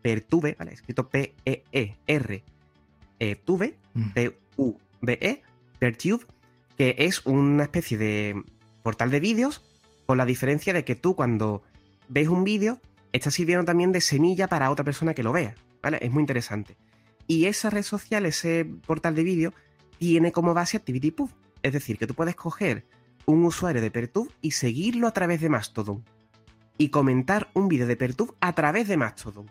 Pertube, 0.00 0.56
¿vale? 0.58 0.72
Escrito 0.72 1.10
P-E-E-R, 1.10 2.44
eh, 3.20 3.36
Tube, 3.36 3.76
mm. 3.92 4.12
T-U-B-E, 4.14 5.42
Pertube, 5.78 6.24
que 6.78 6.94
es 6.98 7.26
una 7.26 7.64
especie 7.64 7.98
de 7.98 8.42
portal 8.82 9.10
de 9.10 9.20
vídeos, 9.20 9.67
con 10.08 10.16
la 10.16 10.24
diferencia 10.24 10.72
de 10.72 10.86
que 10.86 10.94
tú 10.94 11.14
cuando 11.14 11.62
ves 12.08 12.28
un 12.28 12.42
vídeo, 12.42 12.80
estás 13.12 13.34
sirviendo 13.34 13.66
también 13.66 13.92
de 13.92 14.00
semilla 14.00 14.48
para 14.48 14.70
otra 14.70 14.82
persona 14.82 15.12
que 15.12 15.22
lo 15.22 15.32
vea, 15.32 15.54
¿vale? 15.82 15.98
Es 16.00 16.10
muy 16.10 16.22
interesante. 16.22 16.78
Y 17.26 17.44
esa 17.44 17.68
red 17.68 17.82
social, 17.82 18.24
ese 18.24 18.64
portal 18.86 19.14
de 19.14 19.22
vídeo, 19.22 19.52
tiene 19.98 20.32
como 20.32 20.54
base 20.54 20.78
ActivityPub. 20.78 21.30
Es 21.62 21.74
decir, 21.74 21.98
que 21.98 22.06
tú 22.06 22.14
puedes 22.14 22.36
coger 22.36 22.86
un 23.26 23.44
usuario 23.44 23.82
de 23.82 23.90
Pertube 23.90 24.30
y 24.40 24.52
seguirlo 24.52 25.08
a 25.08 25.12
través 25.12 25.42
de 25.42 25.50
Mastodon. 25.50 26.02
Y 26.78 26.88
comentar 26.88 27.50
un 27.52 27.68
vídeo 27.68 27.86
de 27.86 27.96
Pertube 27.96 28.32
a 28.40 28.54
través 28.54 28.88
de 28.88 28.96
Mastodon. 28.96 29.50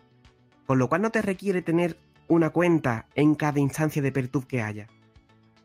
Con 0.66 0.80
lo 0.80 0.88
cual 0.88 1.02
no 1.02 1.10
te 1.10 1.22
requiere 1.22 1.62
tener 1.62 1.96
una 2.26 2.50
cuenta 2.50 3.06
en 3.14 3.36
cada 3.36 3.60
instancia 3.60 4.02
de 4.02 4.10
Pertube 4.10 4.48
que 4.48 4.62
haya. 4.62 4.88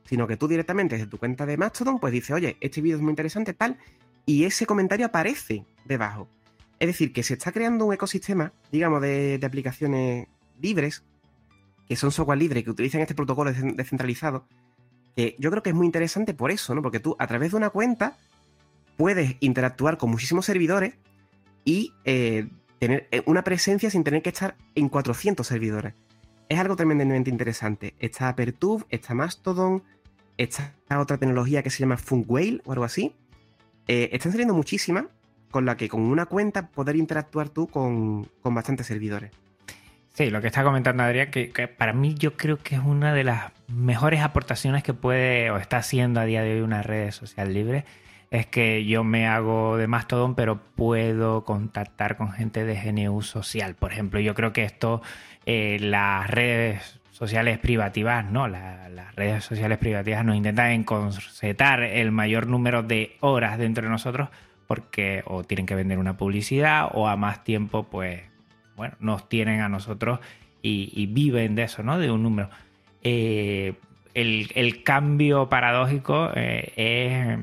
Sino 0.05 0.27
que 0.27 0.37
tú 0.37 0.47
directamente 0.47 0.97
desde 0.97 1.09
tu 1.09 1.17
cuenta 1.17 1.47
de 1.47 1.57
Mastodon, 1.57 1.97
pues 1.97 2.13
dices, 2.13 2.29
oye, 2.29 2.57
este 2.61 2.79
vídeo 2.79 2.97
es 2.97 3.01
muy 3.01 3.09
interesante, 3.09 3.55
tal, 3.55 3.79
y 4.25 4.45
ese 4.45 4.65
comentario 4.65 5.05
aparece 5.05 5.65
debajo. 5.85 6.29
Es 6.79 6.87
decir, 6.87 7.13
que 7.13 7.23
se 7.23 7.33
está 7.35 7.51
creando 7.51 7.85
un 7.85 7.93
ecosistema, 7.93 8.51
digamos, 8.71 9.01
de, 9.01 9.37
de 9.37 9.45
aplicaciones 9.45 10.27
libres 10.59 11.03
que 11.87 11.95
son 11.95 12.11
software 12.11 12.39
libre, 12.39 12.63
que 12.63 12.71
utilizan 12.71 13.01
este 13.01 13.15
protocolo 13.15 13.51
descentralizado, 13.51 14.47
yo 15.15 15.51
creo 15.51 15.63
que 15.63 15.69
es 15.69 15.75
muy 15.75 15.85
interesante 15.85 16.33
por 16.33 16.51
eso, 16.51 16.73
¿no? 16.73 16.81
Porque 16.81 16.99
tú 16.99 17.15
a 17.19 17.27
través 17.27 17.51
de 17.51 17.57
una 17.57 17.69
cuenta 17.69 18.17
puedes 18.97 19.35
interactuar 19.39 19.97
con 19.97 20.09
muchísimos 20.09 20.45
servidores 20.45 20.95
y 21.65 21.93
eh, 22.05 22.47
tener 22.79 23.07
eh, 23.11 23.21
una 23.25 23.43
presencia 23.43 23.89
sin 23.89 24.03
tener 24.03 24.21
que 24.21 24.29
estar 24.29 24.55
en 24.75 24.89
400 24.89 25.45
servidores. 25.45 25.93
Es 26.49 26.59
algo 26.59 26.75
tremendamente 26.75 27.29
interesante. 27.29 27.93
Está 27.99 28.35
Pertube, 28.35 28.85
está 28.89 29.13
Mastodon, 29.13 29.83
está 30.37 30.73
otra 30.97 31.17
tecnología 31.17 31.63
que 31.63 31.69
se 31.69 31.79
llama 31.79 31.97
Funkwhale 31.97 32.61
o 32.65 32.71
algo 32.71 32.83
así. 32.83 33.15
Eh, 33.87 34.09
están 34.13 34.31
saliendo 34.31 34.53
muchísimas 34.53 35.05
con 35.51 35.65
la 35.65 35.77
que 35.77 35.87
con 35.87 36.01
una 36.01 36.25
cuenta 36.25 36.67
poder 36.69 36.95
interactuar 36.95 37.49
tú 37.49 37.67
con, 37.67 38.27
con 38.41 38.55
bastantes 38.55 38.87
servidores. 38.87 39.31
Sí, 40.13 40.29
lo 40.29 40.41
que 40.41 40.47
está 40.47 40.63
comentando 40.63 41.01
Adrián, 41.01 41.31
que, 41.31 41.67
para 41.67 41.91
mí 41.91 42.13
yo 42.13 42.37
creo 42.37 42.59
que 42.59 42.75
es 42.75 42.81
una 42.83 43.13
de 43.13 43.23
las 43.23 43.51
mejores 43.67 44.21
aportaciones 44.21 44.83
que 44.83 44.93
puede 44.93 45.49
o 45.49 45.57
está 45.57 45.77
haciendo 45.77 46.19
a 46.19 46.25
día 46.25 46.43
de 46.43 46.53
hoy 46.53 46.61
una 46.61 46.83
red 46.83 47.09
social 47.11 47.51
libre, 47.51 47.83
es 48.29 48.45
que 48.45 48.85
yo 48.85 49.03
me 49.03 49.27
hago 49.27 49.75
de 49.77 49.87
Mastodon, 49.87 50.35
pero 50.35 50.59
puedo 50.75 51.43
contactar 51.45 52.15
con 52.15 52.31
gente 52.31 52.63
de 52.63 52.75
GNU 52.75 53.23
social. 53.23 53.73
Por 53.73 53.91
ejemplo, 53.91 54.19
yo 54.19 54.35
creo 54.35 54.53
que 54.53 54.63
esto, 54.63 55.01
eh, 55.47 55.77
las 55.79 56.29
redes 56.29 56.99
sociales 57.13 57.59
privativas, 57.59 58.25
no, 58.25 58.47
las 58.47 59.15
redes 59.15 59.45
sociales 59.45 59.77
privativas 59.77 60.25
nos 60.25 60.35
intentan 60.35 60.71
encorsetar 60.71 61.83
el 61.83 62.11
mayor 62.11 62.47
número 62.47 62.81
de 62.81 63.15
horas 63.21 63.57
dentro 63.59 63.83
de 63.83 63.89
nosotros 63.89 64.29
porque 64.67 65.21
o 65.25 65.43
tienen 65.43 65.67
que 65.67 65.75
vender 65.75 65.99
una 65.99 66.17
publicidad 66.17 66.89
o 66.93 67.07
a 67.07 67.15
más 67.15 67.43
tiempo, 67.43 67.83
pues 67.83 68.23
bueno, 68.75 68.95
nos 68.99 69.29
tienen 69.29 69.61
a 69.61 69.69
nosotros 69.69 70.19
y, 70.63 71.05
viven 71.07 71.55
de 71.55 71.63
eso, 71.63 71.83
¿no? 71.83 71.99
De 71.99 72.09
un 72.09 72.23
número. 72.23 72.49
Eh, 73.03 73.75
el, 74.13 74.83
cambio 74.83 75.49
paradójico 75.49 76.31
eh, 76.33 76.71
es 76.75 77.39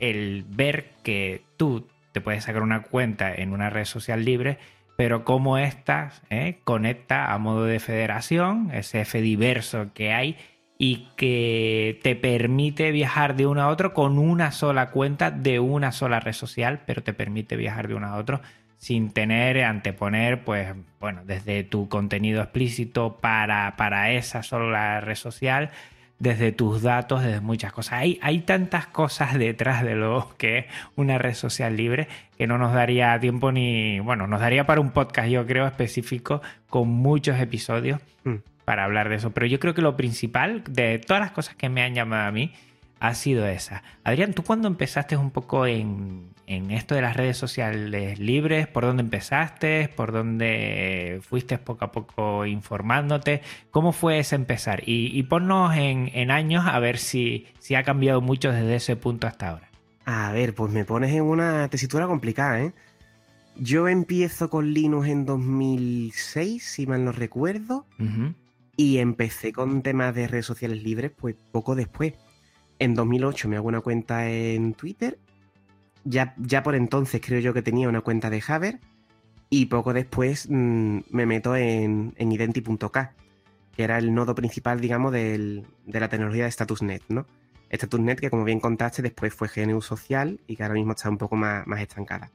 el 0.00 0.44
ver 0.48 0.94
que 1.04 1.42
tú 1.56 1.86
te 2.12 2.20
puedes 2.20 2.44
sacar 2.44 2.62
una 2.62 2.82
cuenta 2.82 3.32
en 3.32 3.52
una 3.52 3.70
red 3.70 3.84
social 3.84 4.24
libre, 4.24 4.58
pero 4.96 5.24
cómo 5.24 5.58
esta 5.58 6.12
eh, 6.30 6.58
conecta 6.64 7.32
a 7.32 7.38
modo 7.38 7.64
de 7.64 7.80
federación, 7.80 8.70
ese 8.72 9.02
F 9.02 9.20
diverso 9.20 9.88
que 9.94 10.12
hay 10.12 10.36
y 10.78 11.08
que 11.16 12.00
te 12.02 12.16
permite 12.16 12.90
viajar 12.90 13.36
de 13.36 13.46
uno 13.46 13.62
a 13.62 13.68
otro 13.68 13.94
con 13.94 14.18
una 14.18 14.52
sola 14.52 14.90
cuenta 14.90 15.30
de 15.30 15.60
una 15.60 15.92
sola 15.92 16.20
red 16.20 16.32
social, 16.32 16.82
pero 16.86 17.02
te 17.02 17.14
permite 17.14 17.56
viajar 17.56 17.88
de 17.88 17.94
uno 17.94 18.08
a 18.08 18.16
otro 18.16 18.40
sin 18.76 19.10
tener, 19.10 19.64
anteponer, 19.64 20.44
pues, 20.44 20.74
bueno, 21.00 21.22
desde 21.24 21.64
tu 21.64 21.88
contenido 21.88 22.42
explícito 22.42 23.16
para, 23.20 23.74
para 23.76 24.12
esa 24.12 24.42
sola 24.42 25.00
red 25.00 25.14
social, 25.14 25.70
desde 26.18 26.52
tus 26.52 26.82
datos, 26.82 27.22
desde 27.22 27.40
muchas 27.40 27.72
cosas. 27.72 27.94
Hay, 27.94 28.18
hay 28.22 28.40
tantas 28.40 28.86
cosas 28.86 29.38
detrás 29.38 29.82
de 29.82 29.94
lo 29.94 30.34
que 30.38 30.58
es 30.58 30.66
una 30.94 31.18
red 31.18 31.34
social 31.34 31.76
libre 31.76 32.08
que 32.38 32.46
no 32.46 32.58
nos 32.58 32.72
daría 32.72 33.18
tiempo 33.20 33.52
ni, 33.52 34.00
bueno, 34.00 34.26
nos 34.26 34.40
daría 34.40 34.66
para 34.66 34.80
un 34.80 34.90
podcast, 34.90 35.28
yo 35.28 35.46
creo, 35.46 35.66
específico 35.66 36.40
con 36.68 36.88
muchos 36.88 37.38
episodios 37.38 38.00
mm. 38.24 38.36
para 38.64 38.84
hablar 38.84 39.08
de 39.08 39.16
eso. 39.16 39.30
Pero 39.30 39.46
yo 39.46 39.60
creo 39.60 39.74
que 39.74 39.82
lo 39.82 39.96
principal 39.96 40.62
de 40.68 40.98
todas 40.98 41.20
las 41.20 41.32
cosas 41.32 41.54
que 41.54 41.68
me 41.68 41.82
han 41.82 41.94
llamado 41.94 42.28
a 42.28 42.32
mí 42.32 42.52
ha 43.00 43.14
sido 43.14 43.46
esa. 43.46 43.82
Adrián, 44.04 44.32
¿tú 44.32 44.42
cuando 44.42 44.68
empezaste 44.68 45.16
un 45.16 45.30
poco 45.30 45.66
en, 45.66 46.30
en 46.46 46.70
esto 46.70 46.94
de 46.94 47.02
las 47.02 47.16
redes 47.16 47.36
sociales 47.36 48.18
libres, 48.18 48.68
por 48.68 48.84
dónde 48.84 49.02
empezaste, 49.02 49.90
por 49.94 50.12
dónde 50.12 51.20
fuiste 51.22 51.58
poco 51.58 51.84
a 51.84 51.92
poco 51.92 52.46
informándote, 52.46 53.42
cómo 53.70 53.92
fue 53.92 54.20
ese 54.20 54.36
empezar 54.36 54.82
y, 54.86 55.20
ponnos 55.24 55.74
en, 55.76 56.30
años 56.30 56.64
a 56.66 56.78
ver 56.78 56.98
si, 56.98 57.46
si 57.58 57.74
ha 57.74 57.82
cambiado 57.82 58.20
mucho 58.20 58.52
desde 58.52 58.76
ese 58.76 58.96
punto 58.96 59.26
hasta 59.26 59.50
ahora. 59.50 59.70
A 60.04 60.30
ver, 60.32 60.54
pues 60.54 60.72
me 60.72 60.84
pones 60.84 61.12
en 61.12 61.22
una 61.22 61.68
tesitura 61.68 62.06
complicada, 62.06 62.62
¿eh? 62.62 62.72
Yo 63.58 63.88
empiezo 63.88 64.50
con 64.50 64.72
Linux 64.72 65.08
en 65.08 65.24
2006, 65.24 66.62
si 66.62 66.86
mal 66.86 67.04
no 67.04 67.10
recuerdo, 67.10 67.86
y 68.76 68.98
empecé 68.98 69.52
con 69.52 69.82
temas 69.82 70.14
de 70.14 70.28
redes 70.28 70.44
sociales 70.46 70.82
libres, 70.82 71.10
pues 71.10 71.34
poco 71.50 71.74
después. 71.74 72.12
En 72.78 72.94
2008 72.94 73.48
me 73.48 73.56
hago 73.56 73.68
una 73.68 73.80
cuenta 73.80 74.28
en 74.28 74.74
Twitter 74.74 75.18
ya, 76.06 76.62
por 76.62 76.74
entonces 76.74 77.20
creo 77.24 77.40
yo 77.40 77.52
que 77.52 77.62
tenía 77.62 77.88
una 77.88 78.00
cuenta 78.00 78.30
de 78.30 78.42
Haver 78.46 78.80
y 79.50 79.66
poco 79.66 79.92
después 79.92 80.48
mm, 80.48 80.98
me 81.10 81.26
meto 81.26 81.56
en, 81.56 82.14
en 82.16 82.32
identi.k, 82.32 83.14
que 83.76 83.82
era 83.82 83.98
el 83.98 84.14
nodo 84.14 84.34
principal, 84.34 84.80
digamos, 84.80 85.12
de 85.12 85.64
la 85.86 86.08
tecnología 86.08 86.44
de 86.44 86.50
StatusNet, 86.50 87.02
¿no? 87.08 87.26
StatusNet, 87.74 88.20
que 88.20 88.30
como 88.30 88.44
bien 88.44 88.60
contaste, 88.60 89.02
después 89.02 89.34
fue 89.34 89.48
GNU 89.48 89.82
Social 89.82 90.40
y 90.46 90.56
que 90.56 90.62
ahora 90.62 90.74
mismo 90.74 90.92
está 90.92 91.10
un 91.10 91.18
poco 91.18 91.36
más, 91.36 91.66
más 91.66 91.80
estancada. 91.80 92.30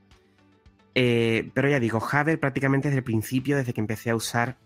Eh, 0.94 1.50
pero 1.54 1.70
ya 1.70 1.80
digo, 1.80 2.02
Haber 2.12 2.40
prácticamente 2.40 2.90
desde 2.90 3.00
el 3.00 3.04
principio, 3.04 3.58
desde 3.58 3.74
que 3.74 3.82
empecé 3.82 4.10
a 4.10 4.16
usar 4.16 4.58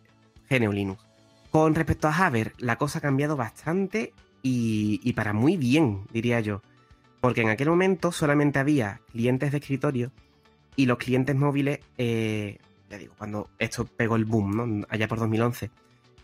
GNU 0.49 0.71
Linux. 0.71 1.05
Con 1.51 1.75
respecto 1.75 2.07
a 2.07 2.25
Haber, 2.25 2.53
la 2.57 2.77
cosa 2.77 2.99
ha 2.99 3.01
cambiado 3.01 3.35
bastante 3.37 4.13
y, 4.41 5.13
para 5.13 5.33
muy 5.33 5.57
bien, 5.57 6.03
diría 6.11 6.39
yo. 6.39 6.61
Porque 7.25 7.41
en 7.41 7.49
aquel 7.49 7.69
momento 7.69 8.11
solamente 8.11 8.59
había 8.59 9.01
clientes 9.11 9.51
de 9.51 9.57
escritorio 9.57 10.11
y 10.75 10.85
los 10.85 10.99
clientes 10.99 11.35
móviles, 11.35 11.79
eh, 11.97 12.59
ya 12.87 12.99
digo, 12.99 13.15
cuando 13.17 13.49
esto 13.57 13.85
pegó 13.85 14.15
el 14.15 14.25
boom, 14.25 14.55
¿no? 14.55 14.85
Allá 14.91 15.07
por 15.07 15.17
2011 15.17 15.71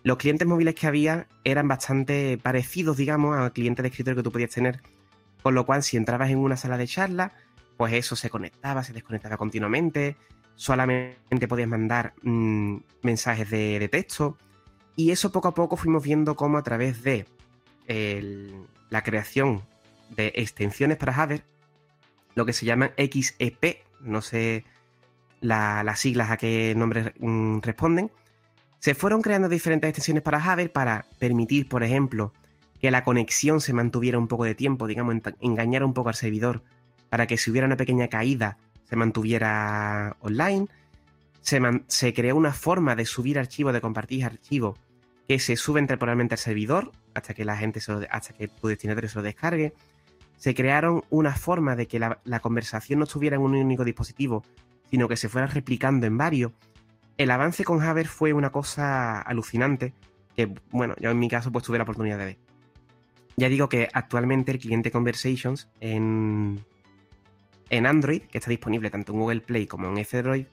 los 0.04 0.20
clientes 0.20 0.48
móviles 0.48 0.76
que 0.76 0.86
había 0.86 1.26
eran 1.44 1.68
bastante 1.68 2.38
parecidos, 2.38 2.98
digamos, 2.98 3.36
a 3.36 3.50
clientes 3.50 3.82
de 3.82 3.90
escritorio 3.90 4.18
que 4.18 4.24
tú 4.24 4.32
podías 4.32 4.52
tener. 4.52 4.84
Con 5.42 5.56
lo 5.56 5.66
cual, 5.66 5.82
si 5.82 5.98
entrabas 5.98 6.30
en 6.30 6.38
una 6.38 6.56
sala 6.56 6.78
de 6.78 6.86
charla, 6.86 7.34
pues 7.78 7.94
eso 7.94 8.16
se 8.16 8.30
conectaba, 8.30 8.84
se 8.84 8.94
desconectaba 8.94 9.38
continuamente. 9.38 10.18
Solamente 10.54 11.48
podías 11.50 11.68
mandar 11.68 12.14
mm, 12.22 12.78
mensajes 13.02 13.50
de, 13.50 13.90
texto. 13.92 14.38
Y 14.96 15.10
eso 15.10 15.32
poco 15.32 15.48
a 15.48 15.56
poco 15.56 15.78
fuimos 15.78 16.04
viendo 16.04 16.36
cómo 16.36 16.60
a 16.60 16.62
través 16.62 17.02
de 17.02 17.26
la 18.92 19.02
creación 19.02 19.64
de 20.16 20.32
extensiones 20.36 20.98
para 20.98 21.16
Haber, 21.16 21.44
lo 22.36 22.46
que 22.46 22.54
se 22.54 22.66
llaman 22.66 22.92
XEP, 22.98 23.84
no 24.02 24.22
sé 24.22 24.64
las 25.42 26.00
siglas 26.00 26.30
a 26.30 26.38
qué 26.38 26.74
nombre 26.78 27.14
mm, 27.20 27.60
responden, 27.62 28.12
se 28.80 28.96
fueron 28.96 29.22
creando 29.22 29.50
diferentes 29.50 29.90
extensiones 29.90 30.24
para 30.24 30.44
Haber 30.44 30.72
para 30.72 31.06
permitir, 31.20 31.68
por 31.68 31.84
ejemplo, 31.84 32.34
que 32.80 32.92
la 32.92 33.04
conexión 33.04 33.62
se 33.62 33.74
mantuviera 33.74 34.18
un 34.18 34.28
poco 34.28 34.44
de 34.44 34.56
tiempo, 34.56 34.88
digamos, 34.88 35.16
engañar 35.40 35.84
un 35.84 35.94
poco 35.94 36.10
al 36.10 36.16
servidor 36.16 36.64
para 37.10 37.28
que 37.28 37.38
si 37.38 37.52
hubiera 37.52 37.68
una 37.68 37.78
pequeña 37.78 38.08
caída 38.08 38.58
se 38.86 38.96
mantuviera 38.96 40.18
online. 40.22 40.68
Se, 41.42 42.14
creó 42.14 42.36
una 42.36 42.54
forma 42.54 42.96
de 42.96 43.06
subir 43.06 43.40
archivos, 43.40 43.74
de 43.74 43.82
compartir 43.82 44.26
archivos 44.26 44.78
que 45.28 45.40
se 45.40 45.56
suben 45.56 45.88
temporalmente 45.88 46.36
al 46.36 46.40
servidor 46.40 46.92
hasta 47.14 47.34
que 47.34 47.46
la 47.46 47.58
gente 47.58 47.80
hasta 48.10 48.34
que 48.34 48.48
tu 48.48 48.68
destinatario 48.68 49.10
se 49.10 49.18
lo 49.18 49.24
descargue. 49.24 49.74
Se 50.42 50.56
crearon 50.56 51.04
una 51.12 51.36
forma 51.36 51.76
de 51.76 51.88
que 51.88 52.00
la 52.00 52.40
conversación 52.40 52.98
no 52.98 53.06
estuviera 53.06 53.36
en 53.36 53.44
un 53.44 53.54
único 53.54 53.86
dispositivo, 53.86 54.44
sino 54.90 55.08
que 55.08 55.16
se 55.16 55.30
fuera 55.30 55.46
replicando 55.46 56.08
en 56.08 56.18
varios 56.18 56.52
el 57.22 57.30
avance 57.30 57.64
con 57.64 57.84
Haber 57.84 58.08
fue 58.08 58.34
una 58.34 58.52
cosa 58.52 59.22
alucinante 59.22 59.94
que, 60.36 60.52
bueno, 60.72 60.96
yo 61.00 61.12
en 61.12 61.20
mi 61.20 61.30
caso 61.30 61.52
pues 61.52 61.64
tuve 61.64 61.78
la 61.78 61.84
oportunidad 61.84 62.18
de 62.18 62.26
ver. 62.26 62.38
Ya 63.38 63.48
digo 63.48 63.70
que 63.70 63.90
actualmente 63.94 64.52
el 64.52 64.58
cliente 64.58 64.90
Conversations 64.90 65.70
en, 65.80 66.66
en 67.70 67.86
Android, 67.86 68.24
que 68.24 68.40
está 68.40 68.50
disponible 68.50 68.90
tanto 68.90 69.14
en 69.14 69.20
Google 69.20 69.42
Play 69.42 69.68
como 69.68 69.88
en 69.88 70.00
F-Droid, 70.00 70.48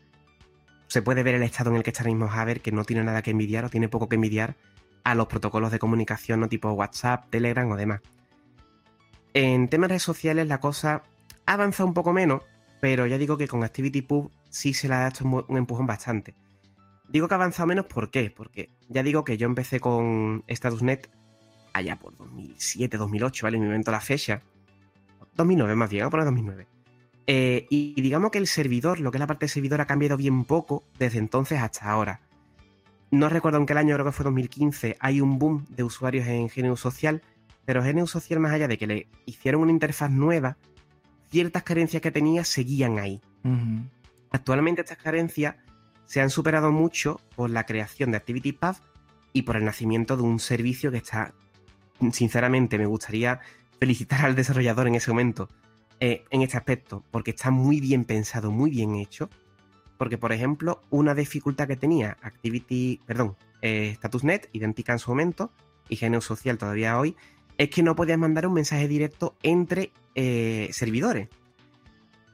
se 0.88 1.02
puede 1.02 1.22
ver 1.22 1.36
el 1.36 1.42
estado 1.42 1.70
en 1.70 1.76
el 1.76 1.82
que 1.82 1.90
está 1.90 2.02
ahora 2.02 2.12
mismo 2.12 2.30
Haber, 2.30 2.60
que 2.60 2.72
no 2.72 2.84
tiene 2.84 3.04
nada 3.04 3.22
que 3.22 3.30
envidiar 3.30 3.64
o 3.64 3.70
tiene 3.70 3.88
poco 3.88 4.08
que 4.08 4.16
envidiar 4.16 4.56
a 5.04 5.14
los 5.14 5.26
protocolos 5.26 5.70
de 5.70 5.78
comunicación 5.78 6.40
no 6.40 6.48
tipo 6.48 6.70
WhatsApp, 6.72 7.30
Telegram 7.30 7.70
o 7.70 7.76
demás. 7.76 8.00
En 9.40 9.68
temas 9.68 9.86
de 9.86 9.92
redes 9.92 10.02
sociales 10.02 10.48
la 10.48 10.58
cosa 10.58 11.04
avanza 11.46 11.84
un 11.84 11.94
poco 11.94 12.12
menos, 12.12 12.42
pero 12.80 13.06
ya 13.06 13.18
digo 13.18 13.38
que 13.38 13.46
con 13.46 13.62
ActivityPub 13.62 14.32
sí 14.50 14.74
se 14.74 14.88
le 14.88 14.94
ha 14.94 14.98
dado 15.02 15.44
un 15.46 15.56
empujón 15.56 15.86
bastante. 15.86 16.34
Digo 17.08 17.28
que 17.28 17.34
ha 17.34 17.36
avanzado 17.36 17.68
menos, 17.68 17.86
¿por 17.86 18.10
qué? 18.10 18.32
Porque 18.36 18.70
ya 18.88 19.04
digo 19.04 19.22
que 19.22 19.36
yo 19.36 19.46
empecé 19.46 19.78
con 19.78 20.42
StatusNet 20.50 21.08
allá 21.72 21.94
por 21.94 22.16
2007, 22.16 22.96
2008, 22.96 23.46
¿vale? 23.46 23.60
Me 23.60 23.66
invento 23.66 23.92
la 23.92 24.00
fecha. 24.00 24.42
2009 25.36 25.76
más 25.76 25.88
bien, 25.88 26.00
vamos 26.00 26.08
a 26.08 26.10
poner 26.10 26.24
2009. 26.24 26.66
Eh, 27.28 27.66
y, 27.70 28.02
digamos 28.02 28.32
que 28.32 28.38
el 28.38 28.48
servidor, 28.48 28.98
lo 28.98 29.12
que 29.12 29.18
es 29.18 29.20
la 29.20 29.28
parte 29.28 29.46
del 29.46 29.50
servidor, 29.50 29.80
ha 29.80 29.86
cambiado 29.86 30.16
bien 30.16 30.46
poco 30.46 30.82
desde 30.98 31.20
entonces 31.20 31.60
hasta 31.60 31.88
ahora. 31.88 32.22
No 33.12 33.28
recuerdo 33.28 33.58
en 33.58 33.66
qué 33.66 33.74
año, 33.74 33.94
creo 33.94 34.06
que 34.06 34.10
fue 34.10 34.24
2015, 34.24 34.96
hay 34.98 35.20
un 35.20 35.38
boom 35.38 35.64
de 35.70 35.84
usuarios 35.84 36.26
en 36.26 36.48
GNU 36.48 36.76
Social, 36.76 37.22
pero 37.68 37.82
GNU 37.82 38.06
Social, 38.06 38.40
más 38.40 38.52
allá 38.52 38.66
de 38.66 38.78
que 38.78 38.86
le 38.86 39.08
hicieron 39.26 39.60
una 39.60 39.72
interfaz 39.72 40.10
nueva, 40.10 40.56
ciertas 41.30 41.64
carencias 41.64 42.00
que 42.00 42.10
tenía 42.10 42.42
seguían 42.42 42.98
ahí. 42.98 43.20
Actualmente 44.30 44.80
estas 44.80 44.96
carencias 44.96 45.56
se 46.06 46.22
han 46.22 46.30
superado 46.30 46.72
mucho 46.72 47.20
por 47.36 47.50
la 47.50 47.66
creación 47.66 48.10
de 48.10 48.16
ActivityPath 48.16 48.78
y 49.34 49.42
por 49.42 49.56
el 49.56 49.66
nacimiento 49.66 50.16
de 50.16 50.22
un 50.22 50.40
servicio 50.40 50.90
que 50.90 50.96
está, 50.96 51.34
sinceramente, 52.10 52.78
me 52.78 52.86
gustaría 52.86 53.40
felicitar 53.78 54.24
al 54.24 54.34
desarrollador 54.34 54.88
en 54.88 54.94
ese 54.94 55.10
momento 55.10 55.50
eh, 56.00 56.24
en 56.30 56.40
este 56.40 56.56
aspecto, 56.56 57.04
porque 57.10 57.32
está 57.32 57.50
muy 57.50 57.82
bien 57.82 58.06
pensado, 58.06 58.50
muy 58.50 58.70
bien 58.70 58.94
hecho. 58.94 59.28
Porque, 59.98 60.16
por 60.16 60.32
ejemplo, 60.32 60.82
una 60.88 61.14
dificultad 61.14 61.68
que 61.68 61.76
tenía 61.76 62.16
Activity, 62.22 63.02
perdón, 63.04 63.36
eh, 63.60 63.92
StatusNet, 63.96 64.48
idéntica 64.54 64.94
en 64.94 65.00
su 65.00 65.10
momento, 65.10 65.52
y 65.90 65.96
GNU 65.96 66.22
Social 66.22 66.56
todavía 66.56 66.98
hoy, 66.98 67.14
es 67.58 67.70
que 67.70 67.82
no 67.82 67.96
podías 67.96 68.18
mandar 68.18 68.46
un 68.46 68.54
mensaje 68.54 68.88
directo 68.88 69.34
entre 69.42 69.90
eh, 70.14 70.70
servidores. 70.72 71.28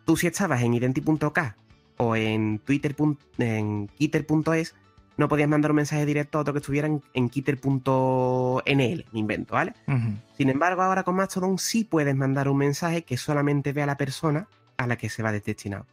Tú 0.04 0.16
si 0.16 0.26
estabas 0.26 0.62
en 0.62 0.74
identi.k 0.74 1.56
o 1.96 2.14
en 2.14 2.58
Twitter, 2.58 2.94
en 3.38 3.88
Kitter.es, 3.88 4.74
no 5.16 5.28
podías 5.28 5.48
mandar 5.48 5.70
un 5.70 5.76
mensaje 5.76 6.04
directo 6.04 6.38
a 6.38 6.40
otro 6.42 6.52
que 6.52 6.58
estuviera 6.58 6.88
en, 6.88 7.02
en 7.14 7.28
Kitter.nl, 7.30 8.64
me 8.64 9.18
invento, 9.18 9.54
¿vale? 9.54 9.74
Sin 10.36 10.50
embargo, 10.50 10.82
ahora 10.82 11.04
con 11.04 11.14
Mastodon 11.14 11.58
sí 11.58 11.84
puedes 11.84 12.14
mandar 12.14 12.48
un 12.48 12.58
mensaje 12.58 13.02
que 13.02 13.16
solamente 13.16 13.72
vea 13.72 13.86
la 13.86 13.96
persona 13.96 14.48
a 14.76 14.86
la 14.86 14.96
que 14.96 15.08
se 15.08 15.22
va 15.22 15.32
destinado. 15.32 15.86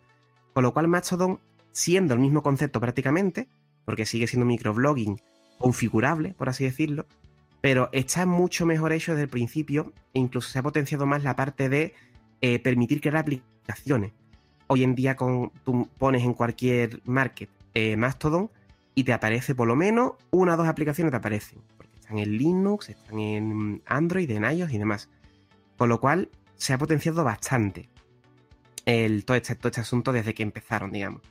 Con 0.54 0.64
lo 0.64 0.74
cual, 0.74 0.88
Mastodon, 0.88 1.40
siendo 1.72 2.16
el 2.16 2.20
mismo 2.20 2.42
concepto 2.42 2.82
prácticamente, 2.82 3.48
porque 3.86 4.06
sigue 4.06 4.28
siendo 4.28 4.46
microblogging 4.46 5.22
configurable, 5.60 6.34
por 6.34 6.50
así 6.50 6.64
decirlo, 6.64 7.06
pero 7.62 7.90
está 7.94 8.26
mucho 8.26 8.66
mejor 8.66 8.92
hecho 8.92 9.12
desde 9.12 9.24
el 9.24 9.30
principio 9.30 9.94
e 10.14 10.20
incluso 10.20 10.50
se 10.50 10.60
ha 10.60 10.64
potenciado 10.64 11.06
más 11.06 11.24
la 11.24 11.36
parte 11.36 11.70
de 11.70 11.94
eh, 12.42 12.60
permitir 12.60 13.00
crear 13.02 13.18
aplicaciones 13.18 14.12
hoy 14.72 14.86
en 14.86 14.96
día 14.96 15.18
con, 15.18 15.52
tú 15.66 15.90
pones 15.98 16.24
en 16.24 16.34
cualquier 16.34 17.02
market 17.04 17.50
eh, 17.74 17.98
Mastodon 17.98 18.50
y 18.96 19.04
te 19.04 19.12
aparece 19.12 19.54
por 19.54 19.68
lo 19.68 19.76
menos 19.76 20.14
una 20.30 20.54
o 20.54 20.58
dos 20.58 20.68
aplicaciones 20.68 21.12
te 21.12 21.18
aparecen. 21.18 21.60
Porque 21.76 21.92
están 21.98 22.20
en 22.20 22.38
Linux, 22.38 22.88
están 22.88 23.20
en 23.20 23.82
Android, 23.86 24.32
en 24.32 24.46
iOS 24.46 24.72
y 24.72 24.78
demás. 24.78 25.10
Con 25.78 25.90
lo 25.90 26.00
cual 26.00 26.30
se 26.56 26.72
ha 26.72 26.78
potenciado 26.78 27.26
bastante 27.26 27.90
el, 28.86 29.26
todo, 29.26 29.36
este, 29.36 29.56
todo 29.56 29.68
este 29.68 29.82
asunto 29.82 30.14
desde 30.14 30.34
que 30.34 30.44
empezaron, 30.44 30.94
digamos. 30.94 31.22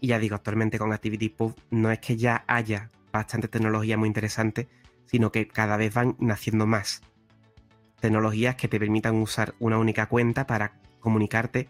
Y 0.00 0.08
ya 0.08 0.20
digo, 0.20 0.36
actualmente 0.36 0.78
con 0.78 0.92
ActivityPub 0.92 1.56
no 1.70 1.90
es 1.90 1.98
que 1.98 2.16
ya 2.16 2.44
haya 2.46 2.90
bastante 3.10 3.48
tecnología 3.48 3.96
muy 3.96 4.06
interesante, 4.06 4.68
sino 5.06 5.32
que 5.32 5.48
cada 5.48 5.76
vez 5.76 5.94
van 5.94 6.16
naciendo 6.18 6.66
más 6.66 7.02
tecnologías 8.00 8.56
que 8.56 8.68
te 8.68 8.78
permitan 8.78 9.16
usar 9.16 9.54
una 9.58 9.78
única 9.78 10.06
cuenta 10.06 10.46
para 10.46 10.78
comunicarte 11.00 11.68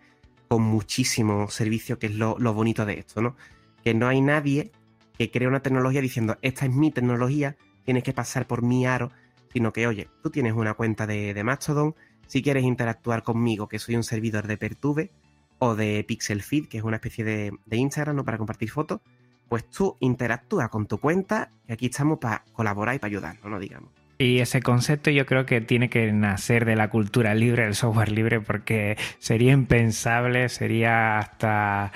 con 0.48 0.62
muchísimo 0.62 1.48
servicio, 1.48 1.98
que 1.98 2.06
es 2.06 2.14
lo, 2.14 2.36
bonito 2.54 2.84
de 2.84 2.98
esto, 2.98 3.20
¿no? 3.20 3.36
Que 3.82 3.94
no 3.94 4.08
hay 4.08 4.20
nadie 4.20 4.72
que 5.18 5.30
cree 5.30 5.48
una 5.48 5.60
tecnología 5.60 6.00
diciendo, 6.00 6.38
esta 6.42 6.66
es 6.66 6.72
mi 6.72 6.90
tecnología, 6.90 7.56
tienes 7.84 8.02
que 8.02 8.12
pasar 8.12 8.46
por 8.46 8.62
mi 8.62 8.86
aro, 8.86 9.10
sino 9.52 9.72
que, 9.72 9.86
oye, 9.86 10.08
tú 10.22 10.30
tienes 10.30 10.52
una 10.52 10.74
cuenta 10.74 11.06
de, 11.06 11.42
Mastodon, 11.42 11.94
si 12.26 12.42
quieres 12.42 12.64
interactuar 12.64 13.22
conmigo, 13.22 13.68
que 13.68 13.78
soy 13.78 13.96
un 13.96 14.04
servidor 14.04 14.46
de 14.46 14.56
Pertube 14.56 15.10
o 15.58 15.74
de 15.74 16.04
Pixel 16.06 16.42
Feed, 16.42 16.66
que 16.68 16.78
es 16.78 16.84
una 16.84 16.96
especie 16.96 17.24
de, 17.24 17.52
de 17.64 17.76
Instagram, 17.76 18.16
¿no? 18.16 18.24
Para 18.24 18.38
compartir 18.38 18.70
fotos, 18.70 19.00
pues 19.48 19.68
tú 19.70 19.96
interactúa 20.00 20.68
con 20.68 20.86
tu 20.86 20.98
cuenta 20.98 21.50
y 21.68 21.72
aquí 21.72 21.86
estamos 21.86 22.18
para 22.18 22.44
colaborar 22.52 22.94
y 22.94 22.98
para 22.98 23.08
ayudarnos, 23.08 23.44
¿no? 23.50 23.58
Digamos. 23.58 23.90
Y 24.18 24.38
ese 24.38 24.62
concepto 24.62 25.10
yo 25.10 25.26
creo 25.26 25.44
que 25.44 25.60
tiene 25.60 25.90
que 25.90 26.10
nacer 26.12 26.64
de 26.64 26.74
la 26.74 26.88
cultura 26.88 27.34
libre, 27.34 27.64
del 27.64 27.74
software 27.74 28.10
libre, 28.10 28.40
porque 28.40 28.96
sería 29.18 29.52
impensable, 29.52 30.48
sería 30.48 31.18
hasta, 31.18 31.92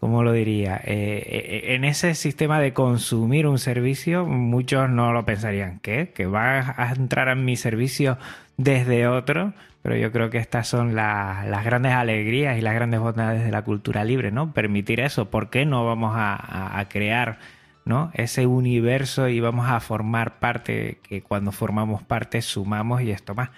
¿cómo 0.00 0.24
lo 0.24 0.32
diría? 0.32 0.80
Eh, 0.84 1.22
eh, 1.24 1.74
en 1.74 1.84
ese 1.84 2.14
sistema 2.14 2.58
de 2.58 2.72
consumir 2.72 3.46
un 3.46 3.58
servicio, 3.58 4.26
muchos 4.26 4.90
no 4.90 5.12
lo 5.12 5.24
pensarían. 5.24 5.78
¿Qué? 5.78 6.10
¿Que 6.12 6.26
va 6.26 6.74
a 6.76 6.92
entrar 6.94 7.28
en 7.28 7.44
mi 7.44 7.56
servicio 7.56 8.18
desde 8.56 9.06
otro? 9.06 9.52
Pero 9.82 9.96
yo 9.96 10.12
creo 10.12 10.30
que 10.30 10.38
estas 10.38 10.68
son 10.68 10.94
las 10.94 11.64
grandes 11.64 11.92
alegrías 11.92 12.56
y 12.56 12.60
las 12.60 12.74
grandes 12.74 13.00
bondades 13.00 13.44
de 13.44 13.50
la 13.50 13.62
cultura 13.62 14.04
libre, 14.04 14.30
¿no? 14.30 14.52
Permitir 14.52 15.00
eso. 15.00 15.30
¿Por 15.30 15.50
qué 15.50 15.66
no 15.66 15.84
vamos 15.84 16.14
a 16.16 16.86
crear 16.88 17.38
¿no? 17.84 18.10
Ese 18.14 18.46
universo 18.46 19.28
y 19.28 19.40
vamos 19.40 19.68
a 19.68 19.80
formar 19.80 20.38
parte, 20.38 20.98
que 21.02 21.22
cuando 21.22 21.52
formamos 21.52 22.02
parte 22.02 22.42
sumamos 22.42 23.02
y 23.02 23.10
esto 23.10 23.34
más. 23.34 23.50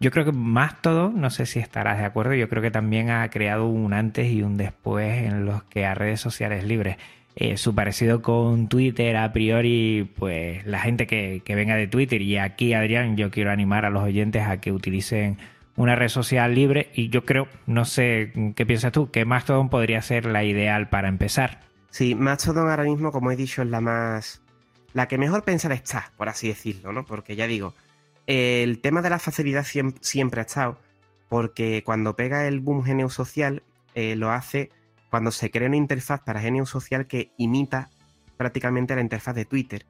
Yo 0.00 0.10
creo 0.10 0.24
que 0.24 0.32
más 0.32 0.80
todo, 0.82 1.10
no 1.10 1.30
sé 1.30 1.46
si 1.46 1.58
estarás 1.60 1.98
de 1.98 2.04
acuerdo, 2.04 2.34
yo 2.34 2.48
creo 2.48 2.62
que 2.62 2.70
también 2.70 3.10
ha 3.10 3.28
creado 3.30 3.66
un 3.66 3.92
antes 3.94 4.30
y 4.30 4.42
un 4.42 4.56
después 4.56 5.24
en 5.24 5.46
los 5.46 5.62
que 5.64 5.86
a 5.86 5.94
redes 5.94 6.20
sociales 6.20 6.64
libres. 6.64 6.96
Eh, 7.36 7.56
su 7.56 7.74
parecido 7.74 8.22
con 8.22 8.68
Twitter 8.68 9.16
a 9.16 9.32
priori, 9.32 10.10
pues 10.16 10.64
la 10.66 10.78
gente 10.78 11.06
que, 11.06 11.42
que, 11.44 11.54
venga 11.54 11.74
de 11.74 11.88
Twitter 11.88 12.22
y 12.22 12.38
aquí 12.38 12.74
Adrián, 12.74 13.16
yo 13.16 13.30
quiero 13.30 13.50
animar 13.50 13.84
a 13.84 13.90
los 13.90 14.04
oyentes 14.04 14.42
a 14.42 14.60
que 14.60 14.70
utilicen 14.70 15.38
una 15.76 15.96
red 15.96 16.08
social 16.08 16.54
libre 16.54 16.90
y 16.94 17.08
yo 17.08 17.24
creo, 17.24 17.48
no 17.66 17.84
sé 17.84 18.32
qué 18.54 18.64
piensas 18.64 18.92
tú, 18.92 19.10
que 19.10 19.24
Mastodon 19.24 19.68
podría 19.68 20.00
ser 20.02 20.26
la 20.26 20.44
ideal 20.44 20.88
para 20.88 21.08
empezar. 21.08 21.60
Sí, 21.90 22.14
Mastodon 22.14 22.68
ahora 22.68 22.84
mismo, 22.84 23.12
como 23.12 23.30
he 23.30 23.36
dicho, 23.36 23.62
es 23.62 23.68
la 23.68 23.80
más... 23.80 24.42
la 24.92 25.08
que 25.08 25.18
mejor 25.18 25.42
pensada 25.42 25.74
está, 25.74 26.12
por 26.16 26.28
así 26.28 26.48
decirlo, 26.48 26.92
¿no? 26.92 27.04
Porque 27.04 27.36
ya 27.36 27.46
digo, 27.46 27.74
el 28.26 28.80
tema 28.80 29.02
de 29.02 29.10
la 29.10 29.18
facilidad 29.18 29.66
siempre, 30.00 30.40
ha 30.40 30.44
estado, 30.44 30.78
porque 31.28 31.82
cuando 31.84 32.14
pega 32.16 32.46
el 32.46 32.60
boom 32.60 32.84
Genius 32.84 33.14
Social, 33.14 33.62
eh, 33.94 34.16
lo 34.16 34.30
hace 34.30 34.70
cuando 35.14 35.30
se 35.30 35.52
crea 35.52 35.68
una 35.68 35.76
interfaz 35.76 36.22
para 36.22 36.40
Genius 36.40 36.70
Social 36.70 37.06
que 37.06 37.30
imita 37.36 37.88
prácticamente 38.36 38.96
la 38.96 39.00
interfaz 39.00 39.36
de 39.36 39.44
Twitter. 39.44 39.86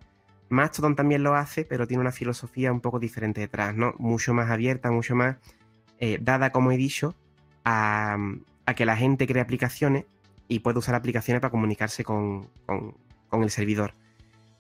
Mastodon 0.51 0.97
también 0.97 1.23
lo 1.23 1.35
hace, 1.35 1.65
pero 1.65 1.87
tiene 1.87 2.03
una 2.03 2.13
filosofía 2.13 2.71
un 2.71 2.83
poco 2.83 3.01
diferente 3.01 3.41
detrás, 3.41 3.75
¿no? 3.75 3.95
Mucho 3.97 4.35
más 4.35 4.51
abierta, 4.51 4.91
mucho 4.91 5.15
más 5.15 5.39
eh, 5.99 6.19
dada, 6.21 6.51
como 6.53 6.73
he 6.73 6.77
dicho, 6.77 7.15
a, 7.65 8.19
que 8.77 8.85
la 8.85 8.99
gente 8.99 9.27
cree 9.27 9.41
aplicaciones 9.41 10.05
y 10.47 10.59
puede 10.59 10.81
usar 10.81 10.95
aplicaciones 10.95 11.41
para 11.41 11.51
comunicarse 11.51 12.05
con, 12.05 12.51
el 13.33 13.51
servidor. 13.51 13.95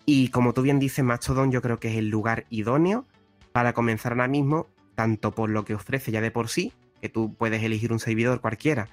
Y 0.07 0.29
como 0.29 0.55
tú 0.55 0.62
bien 0.62 0.79
dices, 0.79 1.05
Mastodon 1.05 1.53
yo 1.53 1.61
creo 1.61 1.79
que 1.79 1.90
es 1.90 1.98
el 1.98 2.09
lugar 2.09 2.46
idóneo 2.48 3.05
para 3.53 3.74
comenzar 3.74 4.12
ahora 4.12 4.29
mismo, 4.29 4.68
tanto 4.94 5.33
por 5.33 5.50
lo 5.50 5.66
que 5.66 5.74
ofrece 5.74 6.11
ya 6.11 6.22
de 6.22 6.31
por 6.31 6.48
sí, 6.48 6.72
que 7.03 7.11
tú 7.11 7.35
puedes 7.35 7.62
elegir 7.62 7.92
un 7.92 7.98
servidor 7.98 8.40
cualquiera 8.40 8.88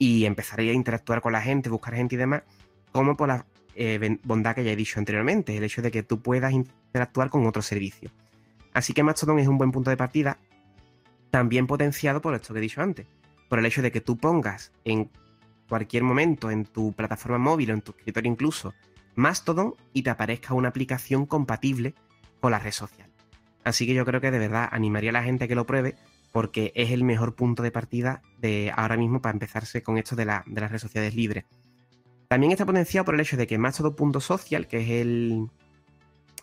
y 0.00 0.24
empezar 0.24 0.58
a 0.60 0.62
interactuar 0.64 1.20
con 1.20 1.32
la 1.32 1.42
gente, 1.42 1.68
buscar 1.68 1.94
gente 1.94 2.14
y 2.14 2.18
demás, 2.18 2.42
como 2.90 3.18
por 3.18 3.28
la 3.28 3.44
eh, 3.74 4.18
bondad 4.24 4.54
que 4.54 4.64
ya 4.64 4.72
he 4.72 4.76
dicho 4.76 4.98
anteriormente, 4.98 5.54
el 5.54 5.62
hecho 5.62 5.82
de 5.82 5.90
que 5.90 6.02
tú 6.02 6.22
puedas 6.22 6.52
interactuar 6.52 7.28
con 7.28 7.46
otro 7.46 7.60
servicio. 7.60 8.10
Así 8.72 8.94
que 8.94 9.02
Mastodon 9.02 9.38
es 9.38 9.46
un 9.46 9.58
buen 9.58 9.70
punto 9.70 9.90
de 9.90 9.98
partida 9.98 10.38
también 11.30 11.66
potenciado 11.66 12.22
por 12.22 12.34
esto 12.34 12.54
que 12.54 12.60
he 12.60 12.62
dicho 12.62 12.80
antes, 12.80 13.06
por 13.50 13.58
el 13.58 13.66
hecho 13.66 13.82
de 13.82 13.92
que 13.92 14.00
tú 14.00 14.16
pongas 14.16 14.72
en 14.84 15.10
cualquier 15.68 16.02
momento 16.02 16.50
en 16.50 16.64
tu 16.64 16.94
plataforma 16.94 17.36
móvil 17.36 17.70
o 17.70 17.74
en 17.74 17.82
tu 17.82 17.92
escritorio 17.92 18.32
incluso 18.32 18.72
Mastodon 19.16 19.74
y 19.92 20.02
te 20.02 20.08
aparezca 20.08 20.54
una 20.54 20.70
aplicación 20.70 21.26
compatible 21.26 21.94
con 22.40 22.52
la 22.52 22.58
red 22.58 22.72
social. 22.72 23.10
Así 23.64 23.86
que 23.86 23.92
yo 23.92 24.06
creo 24.06 24.22
que 24.22 24.30
de 24.30 24.38
verdad 24.38 24.66
animaría 24.72 25.10
a 25.10 25.12
la 25.12 25.22
gente 25.22 25.44
a 25.44 25.48
que 25.48 25.54
lo 25.54 25.66
pruebe 25.66 25.94
porque 26.32 26.72
es 26.74 26.90
el 26.90 27.04
mejor 27.04 27.34
punto 27.34 27.62
de 27.62 27.70
partida 27.70 28.22
de 28.38 28.72
ahora 28.76 28.96
mismo 28.96 29.20
para 29.20 29.32
empezarse 29.32 29.82
con 29.82 29.98
esto 29.98 30.16
de, 30.16 30.24
las 30.24 30.44
redes 30.46 30.82
sociales 30.82 31.14
libres. 31.14 31.44
También 32.28 32.52
está 32.52 32.64
potenciado 32.64 33.04
por 33.04 33.14
el 33.14 33.20
hecho 33.20 33.36
de 33.36 33.46
que 33.46 33.58
Mastodon.social, 33.58 34.68
que 34.68 34.80
es 34.80 34.90
el, 34.90 35.48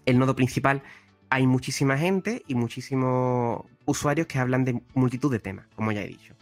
el 0.05 0.19
nodo 0.19 0.35
principal, 0.35 0.83
hay 1.29 1.47
muchísima 1.47 1.97
gente 1.97 2.43
y 2.47 2.55
muchísimos 2.55 3.65
usuarios 3.85 4.27
que 4.27 4.39
hablan 4.39 4.65
de 4.65 4.81
multitud 4.93 5.31
de 5.31 5.39
temas, 5.39 5.65
como 5.75 5.91
ya 5.91 6.01
he 6.01 6.07
dicho. 6.07 6.35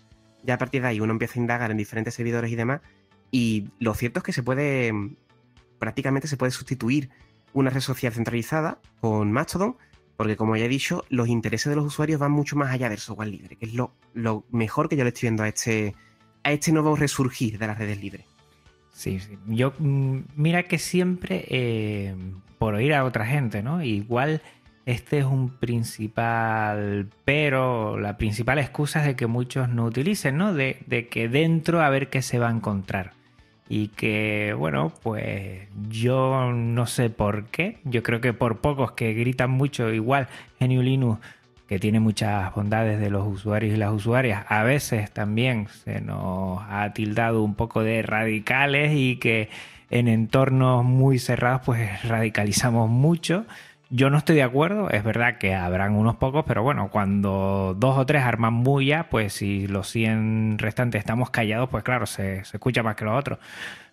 Ya 0.43 0.55
a 0.55 0.57
partir 0.57 0.81
de 0.81 0.89
ahí 0.89 0.99
uno 0.99 1.11
empieza 1.11 1.39
a 1.39 1.41
indagar 1.41 1.71
en 1.71 1.77
diferentes 1.77 2.13
servidores 2.13 2.51
y 2.51 2.55
demás. 2.55 2.81
Y 3.31 3.69
lo 3.79 3.93
cierto 3.93 4.19
es 4.19 4.23
que 4.23 4.33
se 4.33 4.43
puede, 4.43 4.91
prácticamente 5.79 6.27
se 6.27 6.37
puede 6.37 6.51
sustituir 6.51 7.09
una 7.53 7.69
red 7.69 7.81
social 7.81 8.13
centralizada 8.13 8.79
con 9.01 9.31
Mastodon, 9.31 9.77
porque 10.17 10.35
como 10.35 10.55
ya 10.55 10.65
he 10.65 10.69
dicho, 10.69 11.03
los 11.09 11.27
intereses 11.27 11.69
de 11.69 11.75
los 11.75 11.85
usuarios 11.85 12.19
van 12.19 12.31
mucho 12.31 12.55
más 12.55 12.71
allá 12.71 12.89
del 12.89 12.99
software 12.99 13.29
libre, 13.29 13.55
que 13.55 13.65
es 13.65 13.73
lo, 13.73 13.93
mejor 14.51 14.89
que 14.89 14.95
yo 14.95 15.03
le 15.03 15.09
estoy 15.09 15.27
viendo 15.27 15.43
a 15.43 15.47
este, 15.47 15.95
a 16.43 16.51
este 16.51 16.71
nuevo 16.71 16.95
resurgir 16.95 17.57
de 17.57 17.67
las 17.67 17.77
redes 17.77 17.99
libres. 17.99 18.25
Sí, 18.93 19.19
sí. 19.19 19.37
Yo, 19.47 19.73
mm, 19.77 20.19
mira 20.35 20.63
que 20.63 20.77
siempre, 20.77 21.45
eh, 21.49 22.15
por 22.57 22.75
oír 22.75 22.93
a 22.93 23.03
otra 23.03 23.25
gente, 23.25 23.61
¿no? 23.61 23.83
Igual 23.83 24.41
este 24.85 25.17
es 25.19 25.25
un 25.25 25.49
principal, 25.49 27.09
pero 27.25 27.99
la 27.99 28.17
principal 28.17 28.59
excusa 28.59 28.99
es 28.99 29.05
de 29.07 29.15
que 29.15 29.25
muchos 29.25 29.67
no 29.67 29.85
utilicen, 29.85 30.37
¿no? 30.37 30.53
De, 30.53 31.07
que 31.09 31.27
dentro 31.27 31.81
a 31.81 31.89
ver 31.89 32.09
qué 32.09 32.21
se 32.21 32.37
va 32.37 32.49
a 32.49 32.51
encontrar. 32.51 33.13
Y 33.67 33.87
que, 33.89 34.53
bueno, 34.57 34.93
pues 35.01 35.67
yo 35.89 36.51
no 36.53 36.85
sé 36.85 37.09
por 37.09 37.45
qué. 37.45 37.79
Yo 37.83 38.03
creo 38.03 38.21
que 38.21 38.33
por 38.33 38.59
pocos 38.59 38.91
que 38.91 39.13
gritan 39.13 39.49
mucho, 39.49 39.91
igual 39.91 40.27
GNU 40.59 40.81
Linux, 40.81 41.19
que 41.67 41.79
tiene 41.79 41.99
muchas 41.99 42.53
bondades 42.53 42.99
de 42.99 43.09
los 43.09 43.25
usuarios 43.25 43.73
y 43.73 43.77
las 43.77 43.91
usuarias, 43.91 44.45
a 44.49 44.63
veces 44.63 45.11
también 45.11 45.67
se 45.83 45.99
nos 45.99 46.61
ha 46.69 46.93
tildado 46.93 47.41
un 47.41 47.55
poco 47.55 47.81
de 47.81 48.03
radicales 48.03 48.91
y 48.93 49.17
que 49.17 49.49
en 49.89 50.07
entornos 50.07 50.83
muy 50.83 51.19
cerrados 51.19 51.61
pues 51.65 52.03
radicalizamos 52.03 52.89
mucho 52.89 53.45
yo 53.89 54.09
no 54.09 54.17
estoy 54.17 54.37
de 54.37 54.43
acuerdo, 54.43 54.89
es 54.89 55.03
verdad 55.03 55.37
que 55.37 55.53
habrán 55.53 55.93
unos 55.93 56.15
pocos, 56.15 56.43
pero 56.47 56.63
bueno, 56.63 56.89
cuando 56.89 57.75
dos 57.77 57.97
o 57.97 58.05
tres 58.05 58.23
arman 58.23 58.63
bulla, 58.63 59.09
pues 59.09 59.33
si 59.33 59.67
los 59.67 59.89
100 59.89 60.57
restantes 60.57 60.99
estamos 60.99 61.29
callados, 61.29 61.69
pues 61.69 61.83
claro, 61.83 62.05
se, 62.05 62.39
escucha 62.39 62.83
más 62.83 62.95
que 62.95 63.05
los 63.05 63.17
otros. 63.17 63.39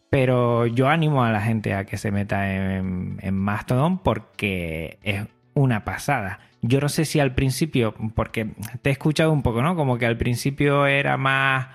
Pero 0.09 0.67
yo 0.67 0.89
animo 0.89 1.25
a 1.25 1.31
la 1.31 1.41
gente 1.41 1.75
a 1.75 1.85
que 1.85 1.97
se 1.97 2.11
meta 2.11 2.53
en, 2.53 3.35
Mastodon 3.35 3.99
porque 3.99 4.99
es 5.03 5.27
una 5.55 5.85
pasada. 5.85 6.41
Yo 6.63 6.81
no 6.81 6.89
sé 6.89 7.05
si 7.05 7.19
al 7.21 7.35
principio, 7.35 7.95
porque 8.15 8.49
te 8.83 8.91
he 8.91 8.93
escuchado 8.93 9.33
un 9.33 9.43
poco, 9.43 9.63
¿no? 9.63 9.75
Como 9.75 9.99
que 9.99 10.07
al 10.07 10.17
principio 10.17 10.87
era 10.87 11.17
más 11.17 11.69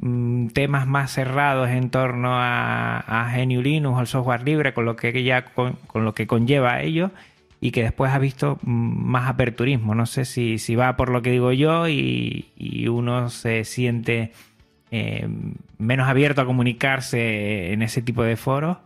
mm, 0.00 0.48
temas 0.48 0.86
más 0.86 1.12
cerrados 1.12 1.70
en 1.70 1.90
torno 1.90 2.34
a, 2.34 2.98
a 3.00 3.36
GNU 3.36 3.62
Linux, 3.62 4.10
software 4.10 4.42
libre, 4.42 4.74
con 4.74 4.84
lo 4.84 4.96
que 4.96 5.22
ya 5.22 5.44
con, 5.46 5.74
con 5.86 6.04
lo 6.04 6.14
que 6.14 6.26
conlleva 6.26 6.74
a 6.74 6.82
ello 6.82 7.10
y 7.60 7.70
que 7.72 7.82
después 7.82 8.12
ha 8.12 8.18
visto 8.18 8.58
más 8.62 9.28
aperturismo. 9.28 9.94
No 9.94 10.06
sé 10.06 10.24
si, 10.24 10.58
si 10.58 10.76
va 10.76 10.96
por 10.96 11.10
lo 11.10 11.22
que 11.22 11.30
digo 11.30 11.52
yo 11.52 11.88
y, 11.88 12.46
uno 12.88 13.28
se 13.30 13.64
siente 13.64 14.32
eh, 14.90 15.28
menos 15.78 16.08
abierto 16.08 16.40
a 16.40 16.46
comunicarse 16.46 17.72
en 17.72 17.82
ese 17.82 18.02
tipo 18.02 18.22
de 18.22 18.36
foros 18.36 18.78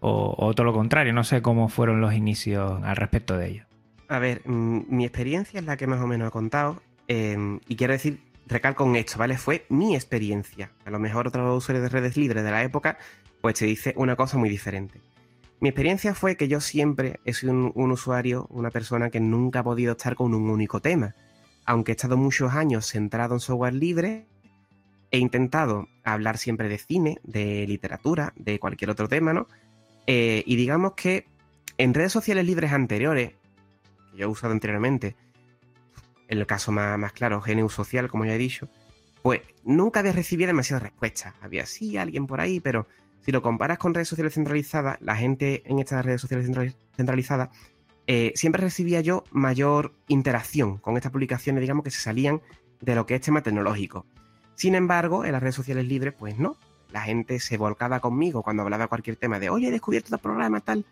o, 0.00 0.52
todo 0.54 0.64
lo 0.64 0.72
contrario. 0.72 1.12
No 1.12 1.24
sé 1.24 1.42
cómo 1.42 1.68
fueron 1.68 2.00
los 2.00 2.14
inicios 2.14 2.82
al 2.82 2.96
respecto 2.96 3.36
de 3.36 3.48
ello. 3.48 3.64
A 4.08 4.18
ver, 4.18 4.46
mi 4.46 5.04
experiencia 5.04 5.60
es 5.60 5.66
la 5.66 5.76
que 5.76 5.86
más 5.86 6.00
o 6.00 6.06
menos 6.06 6.28
he 6.28 6.30
contado 6.30 6.82
em, 7.08 7.60
y 7.68 7.76
quiero 7.76 7.94
decir, 7.94 8.20
recalco 8.46 8.84
en 8.84 8.96
esto, 8.96 9.18
¿vale? 9.18 9.38
Fue 9.38 9.64
mi 9.70 9.94
experiencia. 9.94 10.70
A 10.84 10.90
lo 10.90 10.98
mejor 10.98 11.26
otros 11.26 11.56
usuarios 11.56 11.82
de 11.82 11.88
redes 11.88 12.16
libres 12.16 12.44
de 12.44 12.50
la 12.50 12.62
época 12.62 12.98
pues 13.40 13.58
te 13.58 13.66
dice 13.66 13.92
una 13.96 14.16
cosa 14.16 14.38
muy 14.38 14.48
diferente. 14.48 15.00
Mi 15.60 15.68
experiencia 15.68 16.14
fue 16.14 16.36
que 16.36 16.48
yo 16.48 16.60
siempre 16.60 17.20
he 17.24 17.32
sido 17.32 17.52
un, 17.52 17.90
usuario, 17.90 18.46
una 18.50 18.70
persona 18.70 19.10
que 19.10 19.20
nunca 19.20 19.60
ha 19.60 19.64
podido 19.64 19.92
estar 19.92 20.14
con 20.14 20.34
un 20.34 20.50
único 20.50 20.80
tema. 20.80 21.14
Aunque 21.64 21.92
he 21.92 21.94
estado 21.94 22.16
muchos 22.16 22.52
años 22.52 22.86
centrado 22.86 23.34
en 23.34 23.40
software 23.40 23.74
libre, 23.74 24.26
he 25.10 25.18
intentado 25.18 25.88
hablar 26.02 26.38
siempre 26.38 26.68
de 26.68 26.78
cine, 26.78 27.18
de 27.22 27.66
literatura, 27.66 28.32
de 28.36 28.58
cualquier 28.58 28.90
otro 28.90 29.08
tema, 29.08 29.32
¿no? 29.32 29.46
Eh, 30.06 30.42
y 30.44 30.56
digamos 30.56 30.92
que 30.94 31.26
en 31.78 31.94
redes 31.94 32.12
sociales 32.12 32.44
libres 32.44 32.72
anteriores, 32.72 33.32
que 34.10 34.18
yo 34.18 34.26
he 34.26 34.28
usado 34.28 34.52
anteriormente, 34.52 35.16
en 36.28 36.38
el 36.38 36.46
caso 36.46 36.72
más, 36.72 36.98
más 36.98 37.12
claro, 37.12 37.40
GNU 37.40 37.68
Social, 37.70 38.08
como 38.08 38.24
ya 38.26 38.34
he 38.34 38.38
dicho, 38.38 38.68
pues 39.22 39.40
nunca 39.64 40.00
había 40.00 40.12
recibido 40.12 40.48
demasiadas 40.48 40.82
respuestas. 40.82 41.34
Había 41.40 41.64
sí 41.64 41.96
alguien 41.96 42.26
por 42.26 42.40
ahí, 42.42 42.60
pero 42.60 42.86
si 43.24 43.32
lo 43.32 43.42
comparas 43.42 43.78
con 43.78 43.94
redes 43.94 44.08
sociales 44.08 44.34
centralizadas, 44.34 44.98
la 45.00 45.16
gente 45.16 45.62
en 45.66 45.78
estas 45.78 46.04
redes 46.04 46.20
sociales 46.20 46.46
centralizadas 46.94 47.48
eh, 48.06 48.32
siempre 48.34 48.60
recibía 48.60 49.00
yo 49.00 49.24
mayor 49.30 49.94
interacción 50.08 50.76
con 50.76 50.96
estas 50.96 51.10
publicaciones, 51.10 51.62
digamos, 51.62 51.84
que 51.84 51.90
se 51.90 52.00
salían 52.00 52.42
de 52.80 52.94
lo 52.94 53.06
que 53.06 53.14
es 53.14 53.22
tema 53.22 53.42
tecnológico. 53.42 54.04
Sin 54.56 54.74
embargo, 54.74 55.24
en 55.24 55.32
las 55.32 55.42
redes 55.42 55.54
sociales 55.54 55.86
libres, 55.86 56.12
pues 56.12 56.38
no. 56.38 56.56
La 56.92 57.00
gente 57.00 57.40
se 57.40 57.56
volcaba 57.56 58.00
conmigo 58.00 58.42
cuando 58.42 58.62
hablaba 58.62 58.88
cualquier 58.88 59.16
tema 59.16 59.38
de, 59.38 59.48
oye, 59.48 59.68
he 59.68 59.72
descubierto 59.72 60.14
este 60.14 60.22
programa, 60.22 60.60
tal. 60.60 60.84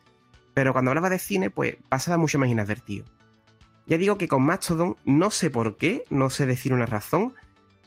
Pero 0.54 0.72
cuando 0.72 0.90
hablaba 0.90 1.10
de 1.10 1.18
cine, 1.18 1.50
pues 1.50 1.76
pasaba 1.88 2.16
mucho 2.16 2.38
más 2.38 2.48
inadvertido. 2.48 3.04
Ya 3.86 3.98
digo 3.98 4.16
que 4.16 4.26
con 4.26 4.42
Mastodon, 4.42 4.96
no 5.04 5.30
sé 5.30 5.50
por 5.50 5.76
qué, 5.76 6.04
no 6.08 6.30
sé 6.30 6.46
decir 6.46 6.72
una 6.72 6.86
razón, 6.86 7.34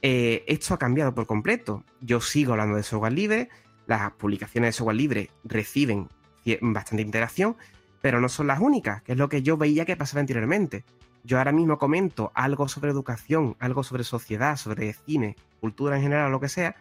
eh, 0.02 0.44
esto 0.48 0.74
ha 0.74 0.78
cambiado 0.78 1.16
por 1.16 1.26
completo. 1.26 1.84
Yo 2.00 2.22
sigo 2.22 2.52
hablando 2.52 2.76
de 2.76 2.84
software 2.84 3.14
libre, 3.14 3.50
las 3.88 4.12
publicaciones 4.14 4.70
de 4.70 4.72
software 4.74 4.96
libre 4.96 5.30
reciben 5.44 6.10
bastante 6.62 7.02
interacción, 7.02 7.56
pero 8.02 8.22
no 8.22 8.30
son 8.30 8.48
las 8.48 8.60
únicas, 8.60 9.02
que 9.02 9.14
es 9.14 9.18
lo 9.18 9.30
que 9.30 9.42
yo 9.42 9.58
veía 9.58 9.86
que 9.86 9.98
pasaba 9.98 10.22
anteriormente. 10.22 10.84
Yo 11.24 11.40
ahora 11.40 11.52
mismo 11.52 11.78
comento 11.78 12.32
algo 12.36 12.68
sobre 12.68 12.92
educación, 12.92 13.56
algo 13.60 13.84
sobre 13.84 14.04
sociedad, 14.04 14.58
sobre 14.58 14.94
cine, 14.94 15.36
cultura 15.60 15.96
en 15.96 16.04
general 16.04 16.32
lo 16.32 16.40
que 16.40 16.50
sea, 16.50 16.76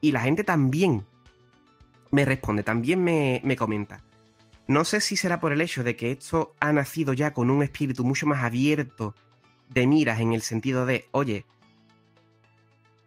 y 0.00 0.12
la 0.12 0.20
gente 0.20 0.42
también 0.42 1.06
me 2.10 2.24
responde, 2.24 2.62
también 2.62 3.02
me, 3.02 3.40
me 3.44 3.56
comenta. 3.56 4.02
No 4.66 4.84
sé 4.84 5.00
si 5.00 5.16
será 5.16 5.38
por 5.38 5.52
el 5.52 5.60
hecho 5.60 5.84
de 5.84 5.94
que 5.94 6.10
esto 6.10 6.54
ha 6.58 6.72
nacido 6.72 7.12
ya 7.12 7.32
con 7.32 7.50
un 7.50 7.62
espíritu 7.62 8.04
mucho 8.04 8.26
más 8.26 8.42
abierto 8.42 9.14
de 9.68 9.86
miras 9.86 10.20
en 10.20 10.32
el 10.32 10.42
sentido 10.42 10.86
de, 10.86 11.06
oye, 11.12 11.44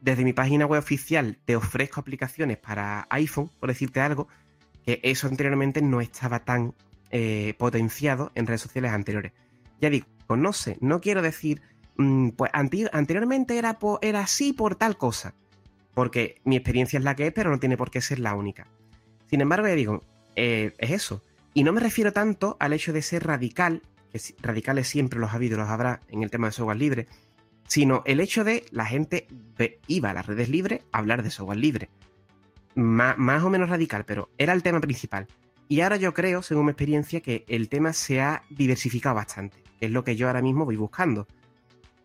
desde 0.02 0.24
mi 0.24 0.34
página 0.34 0.66
web 0.66 0.80
oficial 0.80 1.38
te 1.46 1.56
ofrezco 1.56 2.00
aplicaciones 2.00 2.58
para 2.58 3.08
iPhone, 3.10 3.52
por 3.60 3.70
decirte 3.70 4.00
algo, 4.00 4.28
que 4.86 5.00
eso 5.04 5.28
anteriormente 5.28 5.82
no 5.82 6.02
estaba 6.02 6.40
tan 6.40 6.74
eh, 7.12 7.54
potenciado 7.58 8.32
en 8.36 8.48
redes 8.48 8.62
sociales 8.62 8.92
anteriores. 8.92 9.34
Ya 9.82 9.90
digo, 9.90 10.08
no 10.30 10.54
sé, 10.54 10.78
no 10.82 11.02
quiero 11.02 11.22
decir, 11.22 11.62
mm, 11.98 12.30
pues 12.30 12.52
anteriormente 12.54 13.58
era, 13.58 13.78
así 14.22 14.54
por 14.54 14.76
tal 14.76 14.98
cosa, 14.98 15.34
porque 15.94 16.42
mi 16.44 16.56
experiencia 16.56 16.98
es 16.98 17.04
la 17.04 17.16
que 17.16 17.28
es, 17.28 17.34
pero 17.34 17.50
no 17.50 17.60
tiene 17.60 17.78
por 17.78 17.92
qué 17.92 18.02
ser 18.02 18.20
la 18.20 18.36
única. 18.36 18.68
Sin 19.30 19.42
embargo, 19.42 19.68
ya 19.68 19.76
digo, 19.76 20.04
eh, 20.36 20.74
es 20.78 20.92
eso. 20.92 21.24
Y 21.54 21.64
no 21.64 21.74
me 21.74 21.82
refiero 21.82 22.14
tanto 22.14 22.58
al 22.60 22.74
hecho 22.74 22.94
de 22.94 23.02
ser 23.02 23.26
radical, 23.26 23.82
que 24.12 24.20
radicales 24.42 24.88
siempre 24.88 25.20
los 25.20 25.32
ha 25.32 25.36
habido, 25.36 25.58
los 25.58 25.70
habrá 25.70 26.02
en 26.10 26.24
el 26.24 26.30
tema 26.30 26.48
de 26.48 26.54
software 26.54 26.78
libre, 26.78 27.08
sino 27.70 28.02
el 28.06 28.20
hecho 28.20 28.44
de 28.44 28.66
la 28.72 28.86
gente 28.86 29.28
iba 29.88 30.10
a 30.10 30.14
las 30.14 30.26
redes 30.26 30.50
libres 30.50 30.82
a 30.92 30.98
hablar 30.98 31.22
de 31.22 31.30
software 31.30 31.60
libre. 31.60 31.90
más 32.76 33.44
o 33.44 33.50
menos 33.50 33.70
radical, 33.70 34.06
pero 34.06 34.30
era 34.38 34.54
el 34.54 34.64
tema 34.64 34.82
principal. 34.82 35.28
Y 35.68 35.82
ahora 35.82 35.98
yo 35.98 36.14
creo, 36.16 36.42
según 36.42 36.66
mi 36.66 36.72
experiencia, 36.72 37.22
que 37.22 37.46
el 37.48 37.70
tema 37.70 37.94
se 37.94 38.22
ha 38.22 38.42
diversificado 38.50 39.16
bastante, 39.16 39.62
es 39.80 39.92
lo 39.92 40.04
que 40.04 40.16
yo 40.16 40.28
ahora 40.28 40.42
mismo 40.42 40.66
voy 40.66 40.78
buscando. 40.78 41.28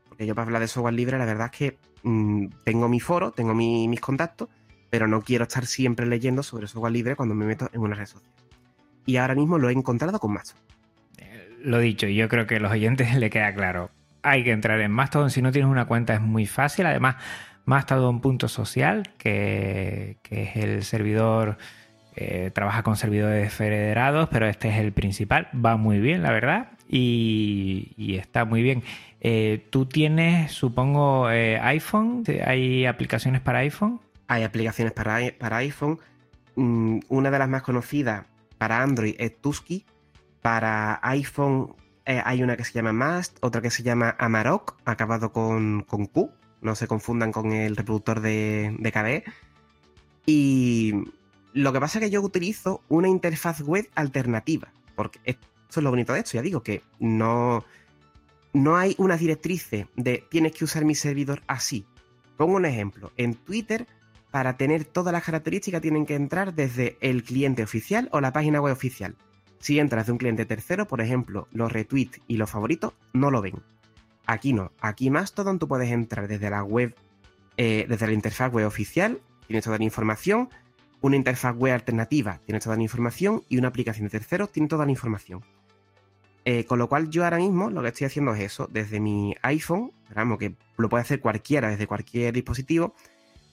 Porque 0.08 0.26
yo 0.26 0.34
para 0.34 0.46
hablar 0.46 0.60
de 0.60 0.68
software 0.68 0.92
libre, 0.92 1.16
la 1.16 1.24
verdad 1.24 1.50
es 1.50 1.58
que 1.58 1.78
mm, 2.02 2.48
tengo 2.64 2.88
mi 2.88 3.00
foro, 3.00 3.32
tengo 3.32 3.54
mis 3.54 4.00
contactos, 4.00 4.50
pero 4.90 5.08
no 5.08 5.22
quiero 5.22 5.44
estar 5.44 5.64
siempre 5.64 6.04
leyendo 6.04 6.42
sobre 6.42 6.66
software 6.66 6.92
libre 6.92 7.16
cuando 7.16 7.34
me 7.34 7.46
meto 7.46 7.70
en 7.72 7.80
una 7.80 7.94
red 7.94 8.06
social. 8.06 8.30
Y 9.06 9.16
ahora 9.16 9.34
mismo 9.34 9.58
lo 9.58 9.70
he 9.70 9.72
encontrado 9.72 10.20
con 10.20 10.34
Mastodon. 10.34 10.62
Eh, 11.16 11.56
lo 11.62 11.78
dicho, 11.78 12.06
yo 12.06 12.28
creo 12.28 12.46
que 12.46 12.56
a 12.56 12.60
los 12.60 12.70
oyentes 12.70 13.14
le 13.16 13.30
queda 13.30 13.54
claro. 13.54 13.90
Hay 14.24 14.42
que 14.42 14.50
entrar 14.50 14.80
en 14.80 14.90
Mastodon. 14.90 15.30
Si 15.30 15.40
no 15.42 15.52
tienes 15.52 15.70
una 15.70 15.84
cuenta 15.84 16.14
es 16.14 16.20
muy 16.20 16.46
fácil. 16.46 16.86
Además, 16.86 17.16
Mastodon.social, 17.64 19.04
que, 19.18 20.16
que 20.22 20.42
es 20.42 20.56
el 20.56 20.82
servidor 20.82 21.56
eh, 22.16 22.52
trabaja 22.54 22.84
con 22.84 22.96
servidores 22.96 23.52
federados, 23.52 24.28
pero 24.30 24.46
este 24.46 24.68
es 24.68 24.76
el 24.78 24.92
principal. 24.92 25.48
Va 25.54 25.76
muy 25.76 25.98
bien, 25.98 26.22
la 26.22 26.30
verdad, 26.30 26.68
y, 26.88 28.16
está 28.16 28.44
muy 28.44 28.62
bien. 28.62 28.84
Eh, 29.20 29.66
¿Tú 29.70 29.86
tienes, 29.86 30.52
supongo, 30.52 31.28
eh, 31.30 31.58
iPhone? 31.60 32.22
¿Hay 32.46 32.86
aplicaciones 32.86 33.40
para 33.40 33.60
iPhone? 33.60 34.00
Hay 34.28 34.44
aplicaciones 34.44 34.92
para, 34.92 35.18
para 35.38 35.56
iPhone. 35.58 35.98
Mm, 36.54 37.00
una 37.08 37.32
de 37.32 37.38
las 37.38 37.48
más 37.48 37.62
conocidas 37.62 38.26
para 38.58 38.82
Android 38.82 39.16
es 39.18 39.36
Tusky. 39.40 39.84
Para 40.40 41.00
iPhone 41.02 41.74
hay 42.04 42.42
una 42.42 42.56
que 42.56 42.64
se 42.64 42.72
llama 42.72 42.92
Mast, 42.92 43.38
otra 43.40 43.62
que 43.62 43.70
se 43.70 43.82
llama 43.82 44.14
Amarok, 44.18 44.76
acabado 44.84 45.32
con, 45.32 45.82
con 45.82 46.06
Q. 46.06 46.30
No 46.60 46.74
se 46.74 46.86
confundan 46.86 47.32
con 47.32 47.52
el 47.52 47.76
reproductor 47.76 48.20
de, 48.20 48.74
de 48.78 48.92
KDE. 48.92 49.24
Y 50.26 50.94
lo 51.52 51.72
que 51.72 51.80
pasa 51.80 51.98
es 51.98 52.04
que 52.04 52.10
yo 52.10 52.20
utilizo 52.22 52.82
una 52.88 53.08
interfaz 53.08 53.60
web 53.60 53.88
alternativa, 53.94 54.72
porque 54.96 55.20
eso 55.24 55.80
es 55.80 55.82
lo 55.82 55.90
bonito 55.90 56.12
de 56.12 56.20
esto, 56.20 56.32
ya 56.34 56.42
digo, 56.42 56.62
que 56.62 56.82
no, 56.98 57.64
no 58.52 58.76
hay 58.76 58.94
una 58.98 59.16
directriz 59.16 59.68
de 59.70 60.24
tienes 60.30 60.52
que 60.52 60.64
usar 60.64 60.84
mi 60.84 60.94
servidor 60.94 61.42
así. 61.46 61.84
Pongo 62.36 62.56
un 62.56 62.64
ejemplo, 62.64 63.12
en 63.16 63.34
Twitter, 63.34 63.86
para 64.30 64.56
tener 64.56 64.84
todas 64.84 65.12
las 65.12 65.22
características 65.22 65.80
tienen 65.80 66.06
que 66.06 66.16
entrar 66.16 66.54
desde 66.54 66.96
el 67.00 67.22
cliente 67.22 67.62
oficial 67.62 68.08
o 68.10 68.20
la 68.20 68.32
página 68.32 68.60
web 68.60 68.72
oficial. 68.72 69.14
Si 69.64 69.78
entras 69.78 70.04
de 70.04 70.12
un 70.12 70.18
cliente 70.18 70.44
tercero, 70.44 70.86
por 70.86 71.00
ejemplo, 71.00 71.48
los 71.50 71.72
retweets 71.72 72.20
y 72.28 72.36
los 72.36 72.50
favoritos 72.50 72.92
no 73.14 73.30
lo 73.30 73.40
ven. 73.40 73.62
Aquí 74.26 74.52
no, 74.52 74.72
aquí 74.78 75.08
Mastodon 75.08 75.58
tú 75.58 75.66
puedes 75.66 75.90
entrar 75.90 76.28
desde 76.28 76.50
la 76.50 76.62
web, 76.62 76.94
eh, 77.56 77.86
desde 77.88 78.06
la 78.06 78.12
interfaz 78.12 78.52
web 78.52 78.66
oficial, 78.66 79.22
tienes 79.46 79.64
toda 79.64 79.78
la 79.78 79.84
información, 79.84 80.50
una 81.00 81.16
interfaz 81.16 81.56
web 81.56 81.72
alternativa 81.72 82.42
tiene 82.44 82.60
toda 82.60 82.76
la 82.76 82.82
información 82.82 83.42
y 83.48 83.56
una 83.56 83.68
aplicación 83.68 84.04
de 84.04 84.10
terceros 84.10 84.52
tiene 84.52 84.68
toda 84.68 84.84
la 84.84 84.90
información. 84.90 85.42
Eh, 86.44 86.66
con 86.66 86.78
lo 86.78 86.90
cual 86.90 87.08
yo 87.08 87.24
ahora 87.24 87.38
mismo 87.38 87.70
lo 87.70 87.80
que 87.80 87.88
estoy 87.88 88.06
haciendo 88.06 88.34
es 88.34 88.42
eso, 88.42 88.68
desde 88.70 89.00
mi 89.00 89.34
iPhone, 89.40 89.92
digamos 90.10 90.38
que 90.38 90.56
lo 90.76 90.90
puede 90.90 91.00
hacer 91.00 91.20
cualquiera 91.20 91.70
desde 91.70 91.86
cualquier 91.86 92.34
dispositivo, 92.34 92.94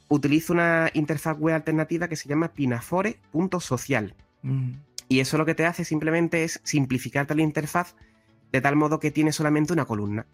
utilizo 0.10 0.52
una 0.52 0.92
interfaz 0.94 1.38
web 1.40 1.56
alternativa 1.56 2.10
que 2.10 2.18
se 2.18 2.28
llama 2.28 2.50
pinafore.social. 2.50 4.14
Mm. 4.42 4.72
Y 5.12 5.20
eso 5.20 5.38
lo 5.38 5.46
que 5.46 5.56
te 5.56 5.66
hace 5.66 5.84
simplemente 5.84 6.46
es 6.46 6.62
simplificarte 6.64 7.36
la 7.36 7.42
interfaz 7.42 7.96
de 8.54 8.62
tal 8.62 8.78
modo 8.78 9.02
que 9.02 9.12
tiene 9.12 9.34
solamente 9.34 9.74
una 9.74 9.84
columna 9.84 10.26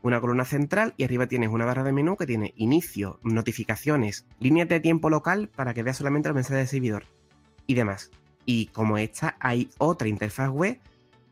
una 0.00 0.22
columna 0.22 0.46
central 0.46 0.94
y 0.96 1.04
arriba 1.04 1.26
tienes 1.26 1.50
una 1.50 1.66
barra 1.66 1.84
de 1.84 1.92
menú 1.92 2.16
que 2.16 2.24
tiene 2.24 2.54
inicio, 2.56 3.20
notificaciones, 3.22 4.24
líneas 4.40 4.70
de 4.70 4.80
tiempo 4.80 5.10
local 5.10 5.50
para 5.54 5.74
que 5.74 5.82
veas 5.82 5.98
solamente 5.98 6.30
los 6.30 6.34
mensajes 6.34 6.64
de 6.64 6.66
servidor 6.66 7.04
y 7.66 7.74
demás. 7.74 8.10
Y 8.46 8.68
como 8.68 8.96
esta, 8.96 9.36
hay 9.38 9.68
otra 9.76 10.08
interfaz 10.08 10.48
web 10.48 10.80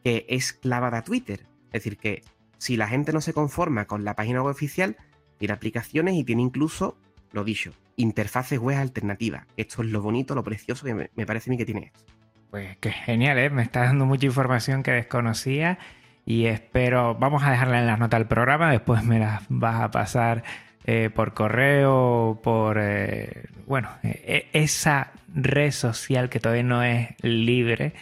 que 0.04 0.26
es 0.28 0.52
clavada 0.52 0.98
a 0.98 1.04
Twitter. 1.04 1.46
Es 1.72 1.82
decir, 1.82 1.96
que 1.96 2.22
si 2.58 2.76
la 2.76 2.86
gente 2.86 3.14
no 3.14 3.22
se 3.22 3.32
conforma 3.32 3.86
con 3.86 4.04
la 4.04 4.14
página 4.14 4.42
web 4.42 4.52
oficial, 4.52 4.98
tiene 5.38 5.54
aplicaciones 5.54 6.16
y 6.16 6.24
tiene 6.24 6.42
incluso, 6.42 6.98
lo 7.32 7.44
dicho, 7.44 7.72
interfaces 7.96 8.58
web 8.58 8.76
alternativas. 8.76 9.46
Esto 9.56 9.82
es 9.82 9.88
lo 9.88 10.02
bonito, 10.02 10.34
lo 10.34 10.44
precioso 10.44 10.84
que 10.84 10.94
me, 10.94 11.26
parece 11.26 11.48
a 11.48 11.52
mí 11.52 11.56
que 11.56 11.64
tiene 11.64 11.86
esto. 11.86 12.19
Pues 12.50 12.76
qué 12.78 12.90
genial, 12.90 13.38
¿eh? 13.38 13.48
Me 13.48 13.62
está 13.62 13.84
dando 13.84 14.06
mucha 14.06 14.26
información 14.26 14.82
que 14.82 14.90
desconocía 14.90 15.78
y 16.26 16.46
espero, 16.46 17.14
vamos 17.14 17.44
a 17.44 17.52
dejarla 17.52 17.78
en 17.78 17.86
las 17.86 17.98
notas 17.98 18.18
del 18.18 18.26
programa, 18.26 18.72
después 18.72 19.04
me 19.04 19.20
las 19.20 19.42
vas 19.48 19.80
a 19.80 19.90
pasar 19.92 20.42
eh, 20.84 21.10
por 21.14 21.32
correo, 21.32 22.40
por, 22.42 22.78
eh, 22.80 23.44
bueno, 23.66 23.88
e, 24.02 24.48
esa 24.52 25.12
red 25.32 25.70
social 25.70 26.28
que 26.28 26.40
todavía 26.40 26.64
no 26.64 26.82
es 26.82 27.10
libre, 27.22 27.92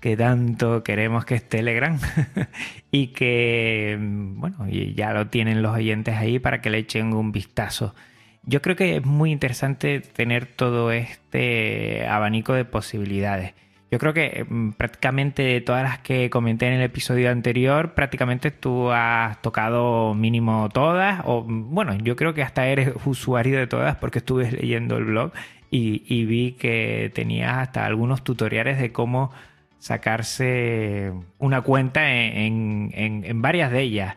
que 0.00 0.18
tanto 0.18 0.82
queremos 0.84 1.24
que 1.24 1.36
es 1.36 1.48
Telegram 1.48 1.98
y 2.90 3.08
que, 3.08 3.96
bueno, 3.98 4.68
ya 4.68 5.14
lo 5.14 5.28
tienen 5.28 5.62
los 5.62 5.74
oyentes 5.74 6.16
ahí 6.16 6.38
para 6.38 6.60
que 6.60 6.68
le 6.68 6.78
echen 6.78 7.14
un 7.14 7.32
vistazo. 7.32 7.94
Yo 8.42 8.60
creo 8.60 8.76
que 8.76 8.96
es 8.96 9.04
muy 9.06 9.32
interesante 9.32 10.00
tener 10.00 10.44
todo 10.44 10.92
este 10.92 12.06
abanico 12.06 12.52
de 12.52 12.66
posibilidades. 12.66 13.54
Yo 13.94 14.00
creo 14.00 14.12
que 14.12 14.44
mm, 14.48 14.70
prácticamente 14.70 15.44
de 15.44 15.60
todas 15.60 15.84
las 15.84 16.00
que 16.00 16.28
comenté 16.28 16.66
en 16.66 16.72
el 16.72 16.82
episodio 16.82 17.30
anterior, 17.30 17.94
prácticamente 17.94 18.50
tú 18.50 18.90
has 18.90 19.40
tocado 19.40 20.14
mínimo 20.14 20.68
todas, 20.70 21.22
o 21.24 21.44
mm, 21.44 21.72
bueno, 21.72 21.94
yo 22.02 22.16
creo 22.16 22.34
que 22.34 22.42
hasta 22.42 22.66
eres 22.66 22.92
usuario 23.04 23.56
de 23.56 23.68
todas 23.68 23.94
porque 23.94 24.18
estuve 24.18 24.50
leyendo 24.50 24.96
el 24.96 25.04
blog 25.04 25.30
y, 25.70 26.24
vi 26.24 26.56
que 26.58 27.12
tenías 27.14 27.56
hasta 27.56 27.86
algunos 27.86 28.24
tutoriales 28.24 28.80
de 28.80 28.90
cómo 28.90 29.30
sacarse 29.78 31.12
una 31.38 31.60
cuenta 31.60 32.10
en, 32.12 32.90
en 32.96 33.42
varias 33.42 33.70
de 33.70 33.80
ellas 33.82 34.16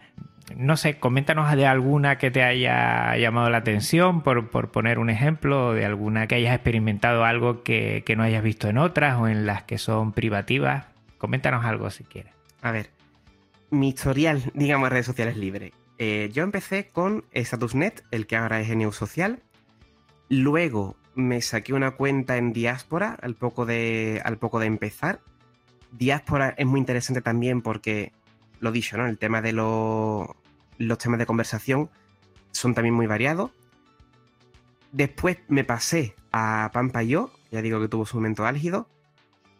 no 0.56 0.78
sé, 0.78 0.98
coméntanos 1.00 1.54
de 1.56 1.66
alguna 1.66 2.18
que 2.18 2.32
te 2.32 2.44
haya 2.44 3.16
llamado 3.18 3.50
la 3.50 3.58
atención, 3.58 4.22
por, 4.22 4.50
poner 4.72 5.00
un 5.00 5.10
ejemplo, 5.10 5.74
de 5.74 5.86
alguna 5.86 6.28
que 6.28 6.36
hayas 6.36 6.56
experimentado 6.56 7.26
algo 7.26 7.64
que, 7.64 8.04
no 8.16 8.24
hayas 8.24 8.44
visto 8.44 8.70
en 8.70 8.78
otras 8.78 9.20
o 9.20 9.28
en 9.28 9.46
las 9.46 9.64
que 9.64 9.78
son 9.78 10.14
privativas. 10.14 10.86
Coméntanos 11.18 11.66
algo 11.66 11.90
si 11.90 12.04
quieres. 12.04 12.34
A 12.62 12.72
ver, 12.72 12.92
mi 13.70 13.90
historial, 13.90 14.44
digamos, 14.54 14.90
redes 14.90 15.06
sociales 15.06 15.38
libre. 15.38 15.74
Eh, 15.98 16.30
yo 16.32 16.44
empecé 16.44 16.88
con 16.88 17.26
Statusnet, 17.34 18.04
el 18.12 18.28
que 18.28 18.38
ahora 18.38 18.62
es 18.62 18.70
GNU 18.70 18.92
Social. 18.92 19.42
Luego 20.30 20.96
me 21.16 21.42
saqué 21.42 21.74
una 21.74 21.92
cuenta 21.92 22.38
en 22.38 22.54
Diáspora 22.54 23.18
al 23.22 23.36
poco 23.36 23.66
de, 23.66 24.22
al 24.24 24.38
poco 24.38 24.60
de 24.60 24.68
empezar. 24.68 25.20
Diáspora 25.92 26.54
es 26.58 26.66
muy 26.66 26.80
interesante 26.80 27.22
también 27.22 27.62
porque 27.62 28.12
lo 28.60 28.72
dicho, 28.72 28.98
¿no? 28.98 29.08
El 29.08 29.18
tema 29.18 29.42
de 29.42 29.54
los 29.54 30.98
temas 30.98 31.20
de 31.20 31.26
conversación 31.26 31.90
son 32.52 32.74
también 32.74 32.94
muy 32.94 33.08
variados. 33.08 33.52
Después 34.92 35.38
me 35.48 35.64
pasé 35.64 36.16
a 36.32 36.72
Pampa 36.74 37.04
Yo, 37.04 37.32
ya 37.52 37.62
digo 37.62 37.80
que 37.80 37.88
tuvo 37.88 38.06
su 38.06 38.18
momento 38.18 38.46
álgido. 38.46 38.88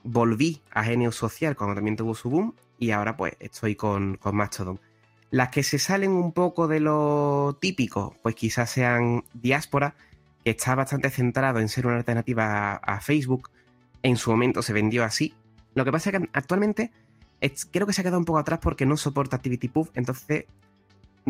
Volví 0.04 0.62
a 0.72 0.84
Genio 0.84 1.12
Social 1.12 1.56
cuando 1.56 1.76
también 1.76 1.98
tuvo 1.98 2.16
su 2.16 2.30
boom. 2.30 2.56
Y 2.80 2.92
ahora 2.92 3.18
pues 3.18 3.36
estoy 3.40 3.76
con, 3.76 4.18
con 4.18 4.36
Mastodon. 4.36 4.80
Las 5.30 5.50
que 5.50 5.64
se 5.64 5.80
salen 5.80 6.12
un 6.12 6.32
poco 6.32 6.68
de 6.68 6.80
lo 6.80 7.58
típico, 7.60 8.16
pues 8.24 8.36
quizás 8.36 8.70
sean 8.70 9.26
Diáspora, 9.34 9.96
que 10.44 10.52
está 10.52 10.74
bastante 10.76 11.10
centrado 11.10 11.60
en 11.60 11.68
ser 11.68 11.88
una 11.88 11.98
alternativa 11.98 12.76
a 12.76 13.02
Facebook. 13.02 13.50
En 14.04 14.16
su 14.16 14.32
momento 14.32 14.62
se 14.62 14.74
vendió 14.74 15.04
así. 15.04 15.34
Lo 15.74 15.84
que 15.84 15.92
pasa 15.92 16.10
es 16.10 16.20
que 16.20 16.30
actualmente 16.34 16.92
creo 17.72 17.88
que 17.88 17.94
se 17.94 18.02
ha 18.02 18.04
quedado 18.04 18.20
un 18.20 18.26
poco 18.26 18.40
atrás 18.40 18.60
porque 18.62 18.86
no 18.86 18.98
soporta 18.98 19.36
ActivityPub. 19.38 19.92
Entonces, 19.94 20.46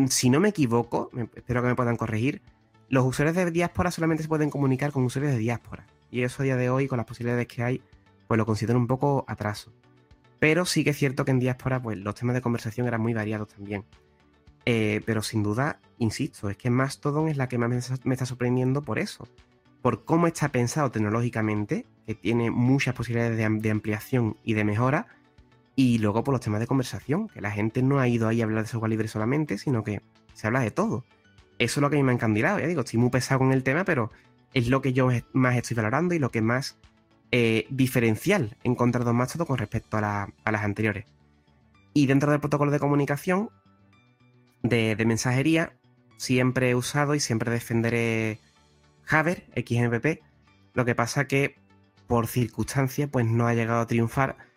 si 0.08 0.30
no 0.30 0.40
me 0.40 0.50
equivoco, 0.50 1.10
espero 1.34 1.62
que 1.62 1.68
me 1.68 1.74
puedan 1.74 1.96
corregir, 1.96 2.42
los 2.88 3.04
usuarios 3.04 3.36
de 3.36 3.50
diáspora 3.50 3.90
solamente 3.90 4.22
se 4.22 4.28
pueden 4.28 4.50
comunicar 4.50 4.92
con 4.92 5.04
usuarios 5.04 5.32
de 5.32 5.38
diáspora. 5.38 5.86
Y 6.10 6.22
eso 6.22 6.42
a 6.42 6.44
día 6.44 6.56
de 6.56 6.70
hoy, 6.70 6.88
con 6.88 6.96
las 6.96 7.06
posibilidades 7.06 7.46
que 7.46 7.62
hay, 7.62 7.82
pues 8.26 8.38
lo 8.38 8.46
considero 8.46 8.78
un 8.78 8.86
poco 8.86 9.24
atraso. 9.28 9.72
Pero 10.38 10.64
sí 10.64 10.84
que 10.84 10.90
es 10.90 10.96
cierto 10.96 11.24
que 11.24 11.32
en 11.32 11.40
diáspora, 11.40 11.82
pues 11.82 11.98
los 11.98 12.14
temas 12.14 12.34
de 12.34 12.40
conversación 12.40 12.86
eran 12.86 13.00
muy 13.00 13.12
variados 13.12 13.48
también. 13.48 13.84
Eh, 14.64 15.02
pero 15.06 15.22
sin 15.22 15.42
duda, 15.42 15.80
insisto, 15.98 16.50
es 16.50 16.56
que 16.56 16.70
Mastodon 16.70 17.28
es 17.28 17.36
la 17.36 17.48
que 17.48 17.58
más 17.58 17.70
me 18.04 18.14
está 18.14 18.26
sorprendiendo 18.26 18.82
por 18.82 18.98
eso. 18.98 19.26
por 19.80 20.04
cómo 20.04 20.26
está 20.26 20.48
pensado 20.50 20.90
tecnológicamente, 20.90 21.86
que 22.04 22.14
tiene 22.14 22.50
muchas 22.50 22.94
posibilidades 22.94 23.36
de, 23.36 23.70
ampliación 23.70 24.36
y 24.42 24.54
de 24.54 24.64
mejora, 24.64 25.06
y 25.78 25.98
luego 25.98 26.24
por 26.24 26.34
los 26.34 26.40
temas 26.40 26.58
de 26.58 26.66
conversación, 26.66 27.28
que 27.28 27.40
la 27.40 27.52
gente 27.52 27.82
no 27.82 28.00
ha 28.00 28.08
ido 28.08 28.26
ahí 28.26 28.40
a 28.40 28.44
hablar 28.44 28.64
de 28.64 28.68
software 28.68 28.90
libre 28.90 29.06
solamente, 29.06 29.58
sino 29.58 29.84
que 29.84 30.02
se 30.34 30.48
habla 30.48 30.58
de 30.58 30.72
todo. 30.72 31.04
Eso 31.60 31.78
es 31.78 31.82
lo 31.82 31.88
que 31.88 31.94
a 31.94 32.00
mí 32.00 32.02
me 32.02 32.10
ha 32.10 32.14
encandilado, 32.16 32.58
ya 32.58 32.66
digo, 32.66 32.80
estoy 32.80 32.98
muy 32.98 33.10
pesado 33.10 33.38
con 33.38 33.52
el 33.52 33.62
tema, 33.62 33.84
pero 33.84 34.10
es 34.54 34.66
lo 34.66 34.82
que 34.82 34.92
yo 34.92 35.08
más 35.34 35.56
estoy 35.56 35.76
valorando 35.76 36.16
y 36.16 36.18
lo 36.18 36.32
que 36.32 36.42
más 36.42 36.78
eh, 37.30 37.68
diferencial 37.70 38.56
he 38.64 38.68
encontrado 38.68 39.14
más 39.14 39.32
todo 39.32 39.46
con 39.46 39.56
respecto 39.56 39.98
a, 39.98 40.28
las 40.44 40.62
anteriores. 40.64 41.04
Y 41.94 42.06
dentro 42.06 42.32
del 42.32 42.40
protocolo 42.40 42.72
de 42.72 42.80
comunicación, 42.80 43.50
de, 44.64 44.96
mensajería, 45.06 45.74
siempre 46.16 46.70
he 46.70 46.74
usado 46.74 47.14
y 47.14 47.20
siempre 47.20 47.52
defenderé 47.52 48.40
Haver, 49.08 49.44
XMPP. 49.54 50.24
Lo 50.74 50.84
que 50.84 50.96
pasa 50.96 51.28
que 51.28 51.54
por 52.08 52.26
circunstancias 52.26 53.08
pues 53.12 53.26
no 53.26 53.46
ha 53.46 53.54
llegado 53.54 53.78
a 53.78 53.86
triunfar 53.86 54.47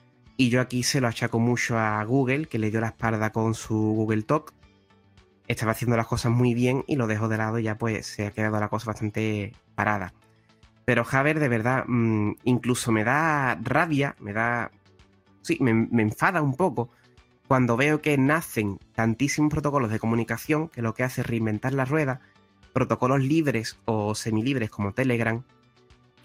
y 0.41 0.49
yo 0.49 0.59
aquí 0.59 0.81
se 0.81 1.01
lo 1.01 1.07
achaco 1.07 1.37
mucho 1.37 1.77
a 1.77 2.03
Google, 2.03 2.47
que 2.47 2.57
le 2.57 2.71
dio 2.71 2.81
la 2.81 2.87
espalda 2.87 3.31
con 3.31 3.53
su 3.53 3.75
Google 3.75 4.23
Talk. 4.23 4.51
Estaba 5.47 5.73
haciendo 5.73 5.95
las 5.95 6.07
cosas 6.07 6.31
muy 6.31 6.55
bien 6.55 6.83
y 6.87 6.95
lo 6.95 7.05
dejó 7.05 7.27
de 7.27 7.37
lado 7.37 7.59
ya 7.59 7.77
pues 7.77 8.07
se 8.07 8.25
ha 8.25 8.31
quedado 8.31 8.59
la 8.59 8.67
cosa 8.67 8.87
bastante 8.87 9.53
parada. 9.75 10.15
Pero 10.83 11.03
Javer, 11.03 11.39
de 11.39 11.47
verdad, 11.47 11.83
mm, 11.85 12.37
incluso 12.45 12.91
me 12.91 13.03
da 13.03 13.53
rabia, 13.61 14.15
me 14.19 14.33
da. 14.33 14.71
Sí, 15.43 15.59
me, 15.61 16.01
enfada 16.01 16.41
un 16.41 16.55
poco 16.55 16.89
cuando 17.47 17.77
veo 17.77 18.01
que 18.01 18.17
nacen 18.17 18.79
tantísimos 18.95 19.51
protocolos 19.51 19.91
de 19.91 19.99
comunicación 19.99 20.69
que 20.69 20.81
lo 20.81 20.95
que 20.95 21.03
hace 21.03 21.21
es 21.21 21.27
reinventar 21.27 21.73
la 21.73 21.85
rueda, 21.85 22.19
protocolos 22.73 23.21
libres 23.21 23.77
o 23.85 24.15
semilibres 24.15 24.71
como 24.71 24.93
Telegram, 24.93 25.43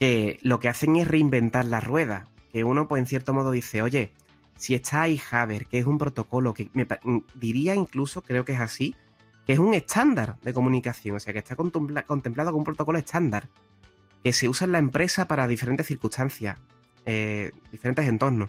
que 0.01 0.39
lo 0.41 0.59
que 0.59 0.71
hacen 0.71 0.97
es 0.97 1.07
reinventar 1.07 1.67
la 1.67 1.81
rueda. 1.81 2.29
Que 2.57 2.65
uno, 2.65 2.89
pues 2.89 3.01
en 3.01 3.07
cierto 3.07 3.35
modo, 3.35 3.51
dice, 3.51 3.83
oye, 3.83 4.15
si 4.57 4.75
está 4.75 5.03
ahí 5.03 5.19
Javer, 5.19 5.67
que 5.67 5.79
es 5.79 5.85
un 5.85 5.99
protocolo 5.99 6.55
que 6.55 6.71
me, 6.73 6.87
mm, 6.87 7.19
diría 7.35 7.75
incluso, 7.75 8.23
creo 8.23 8.47
que 8.47 8.55
es 8.55 8.61
así, 8.61 8.97
que 9.47 9.53
es 9.53 9.59
un 9.59 9.75
estándar 9.75 10.39
de 10.41 10.55
comunicación, 10.55 11.17
o 11.17 11.21
sea, 11.21 11.35
que 11.35 11.41
está 11.41 11.55
contemplado 11.55 12.53
como 12.53 12.61
un 12.61 12.65
protocolo 12.65 12.99
estándar 12.99 13.51
que 14.25 14.33
se 14.33 14.49
usa 14.49 14.65
en 14.65 14.73
la 14.73 14.79
empresa 14.79 15.29
para 15.29 15.47
diferentes 15.47 15.87
circunstancias, 15.87 16.57
eh, 17.05 17.53
diferentes 17.71 18.09
entornos. 18.09 18.49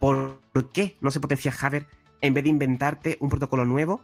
¿Por 0.00 0.38
qué 0.74 0.98
no 1.00 1.10
se 1.10 1.20
potencia 1.20 1.50
Javer 1.50 1.86
en 2.20 2.34
vez 2.34 2.44
de 2.44 2.50
inventarte 2.50 3.16
un 3.20 3.30
protocolo 3.30 3.64
nuevo, 3.64 4.02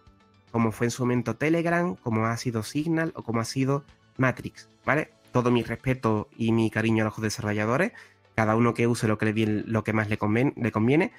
como 0.50 0.72
fue 0.72 0.86
en 0.86 0.92
su 0.92 1.02
momento 1.02 1.36
Telegram, 1.36 1.94
como 1.96 2.24
ha 2.24 2.38
sido 2.38 2.62
Signal 2.62 3.12
o 3.16 3.22
como 3.22 3.40
ha 3.40 3.44
sido 3.44 3.84
Matrix? 4.16 4.70
¿Vale? 4.86 5.12
Todo 5.30 5.50
mi 5.50 5.62
respeto 5.62 6.30
y 6.38 6.52
mi 6.52 6.70
cariño 6.70 7.04
a 7.04 7.08
los 7.08 7.20
desarrolladores, 7.20 7.92
cada 8.34 8.56
uno 8.56 8.74
que 8.74 8.86
use 8.86 9.08
lo 9.08 9.18
que, 9.18 9.32
le, 9.32 9.46
lo 9.46 9.84
que 9.84 9.92
más 9.92 10.08
le 10.08 10.18
conviene, 10.18 11.12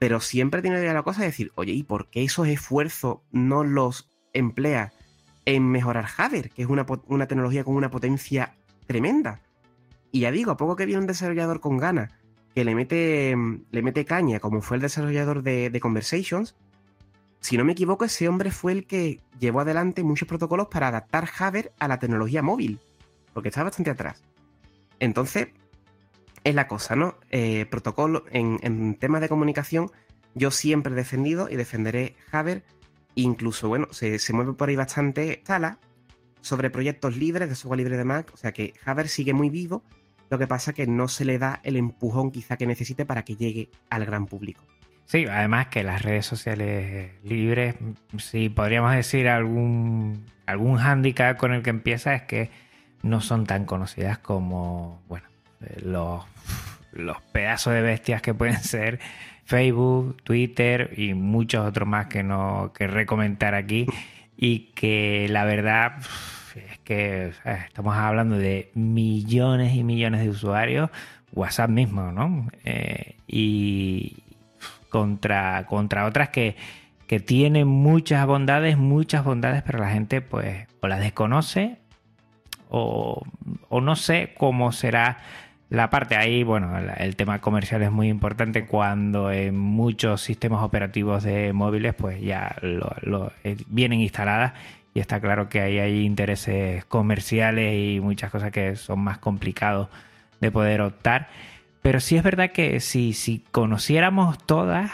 pero 0.00 0.20
siempre 0.20 0.62
tiene 0.62 0.82
la 0.82 1.02
cosa 1.02 1.20
de 1.20 1.26
decir, 1.26 1.52
oye, 1.56 1.72
¿y 1.72 1.82
por 1.82 2.08
qué 2.08 2.24
esos 2.24 2.48
esfuerzos 2.48 3.18
no 3.32 3.64
los 3.64 4.10
emplea 4.32 4.92
en 5.44 5.70
mejorar 5.70 6.06
Javer, 6.06 6.48
que 6.48 6.62
es 6.62 6.68
una, 6.68 6.86
una 7.06 7.26
tecnología 7.26 7.64
con 7.64 7.76
una 7.76 7.90
potencia 7.90 8.56
tremenda? 8.86 9.42
Y 10.10 10.20
ya 10.20 10.30
digo, 10.30 10.52
a 10.52 10.56
poco 10.56 10.74
que 10.74 10.86
viene 10.86 11.02
un 11.02 11.06
desarrollador 11.06 11.60
con 11.60 11.76
ganas 11.76 12.10
que 12.54 12.64
le 12.64 12.74
mete, 12.74 13.36
le 13.70 13.82
mete 13.82 14.06
caña, 14.06 14.40
como 14.40 14.62
fue 14.62 14.76
el 14.76 14.80
desarrollador 14.80 15.42
de, 15.42 15.78
Conversations, 15.80 16.56
si 17.40 17.58
no 17.58 17.64
me 17.66 17.72
equivoco, 17.72 18.06
ese 18.06 18.26
hombre 18.26 18.50
fue 18.50 18.72
el 18.72 18.86
que 18.86 19.20
llevó 19.38 19.60
adelante 19.60 20.02
muchos 20.02 20.28
protocolos 20.28 20.68
para 20.68 20.88
adaptar 20.88 21.26
Javer 21.26 21.72
a 21.78 21.88
la 21.88 21.98
tecnología 21.98 22.42
móvil, 22.42 22.80
porque 23.34 23.50
está 23.50 23.62
bastante 23.62 23.90
atrás. 23.90 24.22
Entonces, 24.98 25.48
es 26.44 26.54
la 26.54 26.68
cosa, 26.68 26.96
¿no? 26.96 27.16
Eh, 27.30 27.66
protocolo 27.70 28.24
en, 28.30 28.94
temas 28.94 29.20
de 29.20 29.28
comunicación, 29.28 29.90
yo 30.34 30.50
siempre 30.50 30.92
he 30.92 30.96
defendido 30.96 31.48
y 31.50 31.56
defenderé 31.56 32.16
Javer. 32.30 32.62
Incluso, 33.14 33.68
bueno, 33.68 33.88
se, 33.90 34.18
se 34.18 34.32
mueve 34.32 34.52
por 34.52 34.68
ahí 34.68 34.76
bastante 34.76 35.42
Tala 35.44 35.78
sobre 36.40 36.70
proyectos 36.70 37.16
libres 37.16 37.48
de 37.48 37.54
software 37.54 37.78
libre 37.78 37.96
de 37.96 38.04
Mac. 38.04 38.30
O 38.32 38.36
sea 38.36 38.52
que 38.52 38.72
Javer 38.82 39.08
sigue 39.08 39.34
muy 39.34 39.50
vivo 39.50 39.82
lo 40.30 40.38
que 40.38 40.46
pasa 40.46 40.72
que 40.72 40.86
no 40.86 41.08
se 41.08 41.24
le 41.24 41.38
da 41.38 41.60
el 41.64 41.76
empujón 41.76 42.30
quizá 42.30 42.56
que 42.56 42.66
necesite 42.66 43.04
para 43.04 43.24
que 43.24 43.34
llegue 43.34 43.68
al 43.90 44.06
gran 44.06 44.26
público. 44.26 44.64
Sí, 45.04 45.26
además 45.26 45.66
que 45.66 45.82
las 45.82 46.02
redes 46.02 46.24
sociales 46.24 47.10
libres, 47.24 47.74
si 48.16 48.48
podríamos 48.48 48.94
decir 48.94 49.28
algún, 49.28 50.24
algún 50.46 50.76
hándicap 50.76 51.36
con 51.36 51.52
el 51.52 51.62
que 51.62 51.70
empieza 51.70 52.14
es 52.14 52.22
que 52.22 52.50
no 53.02 53.20
son 53.20 53.44
tan 53.44 53.64
conocidas 53.64 54.18
como, 54.18 55.02
bueno, 55.08 55.26
los, 55.82 56.24
los 56.92 57.20
pedazos 57.32 57.74
de 57.74 57.82
bestias 57.82 58.22
que 58.22 58.34
pueden 58.34 58.62
ser 58.62 59.00
Facebook, 59.44 60.22
Twitter 60.22 60.92
y 60.96 61.14
muchos 61.14 61.66
otros 61.66 61.88
más 61.88 62.06
que 62.06 62.22
no 62.22 62.72
que 62.74 62.86
recomendar 62.86 63.54
aquí 63.54 63.86
y 64.36 64.70
que 64.74 65.26
la 65.28 65.44
verdad 65.44 65.94
es 66.54 66.78
que 66.80 67.32
estamos 67.44 67.96
hablando 67.96 68.36
de 68.36 68.70
millones 68.74 69.74
y 69.74 69.84
millones 69.84 70.22
de 70.22 70.28
usuarios, 70.28 70.90
WhatsApp 71.32 71.70
mismo, 71.70 72.10
¿no? 72.12 72.48
Eh, 72.64 73.16
y 73.26 74.16
contra, 74.88 75.66
contra 75.66 76.06
otras 76.06 76.30
que, 76.30 76.56
que 77.06 77.20
tienen 77.20 77.68
muchas 77.68 78.26
bondades, 78.26 78.78
muchas 78.78 79.24
bondades, 79.24 79.62
pero 79.62 79.78
la 79.78 79.90
gente 79.90 80.20
pues 80.20 80.66
o 80.80 80.88
las 80.88 81.00
desconoce 81.00 81.76
o, 82.68 83.22
o 83.68 83.80
no 83.80 83.96
sé 83.96 84.32
cómo 84.38 84.72
será 84.72 85.18
la 85.70 85.88
parte 85.88 86.16
ahí, 86.16 86.42
bueno, 86.42 86.76
el 86.96 87.16
tema 87.16 87.38
comercial 87.38 87.82
es 87.82 87.92
muy 87.92 88.08
importante 88.08 88.66
cuando 88.66 89.30
en 89.30 89.56
muchos 89.56 90.20
sistemas 90.20 90.62
operativos 90.62 91.22
de 91.22 91.52
móviles 91.52 91.94
pues 91.94 92.20
ya 92.20 92.56
lo, 92.60 93.32
eh, 93.44 93.56
vienen 93.68 94.00
instaladas 94.00 94.52
y 94.94 95.00
está 95.00 95.20
claro 95.20 95.48
que 95.48 95.60
ahí 95.60 95.78
hay 95.78 96.04
intereses 96.04 96.84
comerciales 96.86 97.72
y 97.78 98.00
muchas 98.00 98.32
cosas 98.32 98.50
que 98.50 98.74
son 98.74 98.98
más 98.98 99.18
complicados 99.18 99.88
de 100.40 100.50
poder 100.50 100.80
optar. 100.80 101.28
Pero 101.82 102.00
sí 102.00 102.16
es 102.16 102.24
verdad 102.24 102.50
que 102.50 102.80
si, 102.80 103.12
si 103.12 103.44
conociéramos 103.52 104.38
todas, 104.44 104.90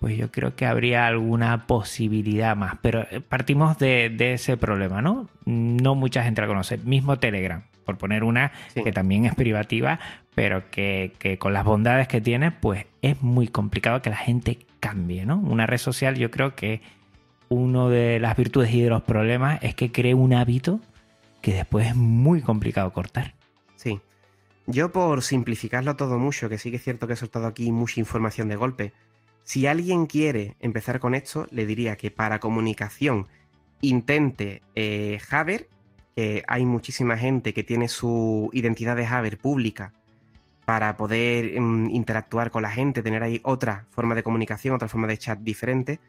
pues 0.00 0.16
yo 0.16 0.32
creo 0.32 0.56
que 0.56 0.66
habría 0.66 1.06
alguna 1.06 1.68
posibilidad 1.68 2.56
más. 2.56 2.74
Pero 2.82 3.06
eh, 3.10 3.20
partimos 3.20 3.78
de, 3.78 4.12
ese 4.34 4.56
problema, 4.56 5.00
¿no? 5.00 5.28
No 5.44 5.94
mucha 5.94 6.24
gente 6.24 6.40
la 6.40 6.48
conoce. 6.48 6.78
Mismo 6.78 7.20
Telegram, 7.20 7.62
por 7.84 7.98
poner 7.98 8.24
una 8.24 8.52
que 8.74 8.92
también 8.92 9.24
es 9.24 9.34
privativa, 9.34 9.98
pero 10.34 10.70
que, 10.70 11.12
que, 11.18 11.38
con 11.38 11.52
las 11.52 11.64
bondades 11.64 12.08
que 12.08 12.20
tiene, 12.20 12.50
pues 12.50 12.86
es 13.02 13.22
muy 13.22 13.48
complicado 13.48 14.02
que 14.02 14.10
la 14.10 14.16
gente 14.16 14.58
cambie, 14.80 15.26
¿no? 15.26 15.38
Una 15.38 15.66
red 15.66 15.78
social 15.78 16.16
yo 16.16 16.30
creo 16.30 16.54
que 16.54 16.80
uno 17.48 17.90
de 17.90 18.18
las 18.18 18.36
virtudes 18.36 18.72
y 18.72 18.80
de 18.80 18.90
los 18.90 19.02
problemas 19.02 19.62
es 19.62 19.74
que 19.74 19.92
cree 19.92 20.14
un 20.14 20.32
hábito 20.32 20.80
que 21.40 21.54
después 21.54 21.88
es 21.88 21.96
muy 21.96 22.40
complicado 22.40 22.92
cortar. 22.92 23.34
Sí. 23.76 24.00
Yo 24.66 24.92
por 24.92 25.22
simplificarlo 25.22 25.96
todo 25.96 26.18
mucho, 26.18 26.48
que 26.48 26.56
sí 26.56 26.70
que 26.70 26.76
es 26.76 26.84
cierto 26.84 27.06
que 27.06 27.14
he 27.14 27.16
soltado 27.16 27.46
aquí 27.46 27.70
mucha 27.72 28.00
información 28.00 28.48
de 28.48 28.56
golpe, 28.56 28.92
si 29.44 29.66
alguien 29.66 30.06
quiere 30.06 30.56
empezar 30.60 31.00
con 31.00 31.14
esto, 31.14 31.46
le 31.50 31.66
diría 31.66 31.96
que 31.96 32.10
para 32.10 32.38
comunicación 32.38 33.26
intente 33.80 34.62
eh, 34.76 35.20
Haber, 35.30 35.68
que 36.16 36.42
hay 36.46 36.64
muchísima 36.64 37.16
gente 37.16 37.54
que 37.54 37.64
tiene 37.64 37.88
su 37.88 38.50
identidad 38.52 38.96
de 38.96 39.06
Haber 39.06 39.38
pública 39.38 39.92
para 40.64 40.96
poder 40.96 41.60
mm, 41.60 41.90
interactuar 41.90 42.50
con 42.50 42.62
la 42.62 42.70
gente, 42.70 43.02
tener 43.02 43.22
ahí 43.22 43.40
otra 43.44 43.86
forma 43.90 44.14
de 44.14 44.22
comunicación, 44.22 44.74
otra 44.74 44.88
forma 44.88 45.06
de 45.06 45.18
chat 45.18 45.38
diferente. 45.40 46.00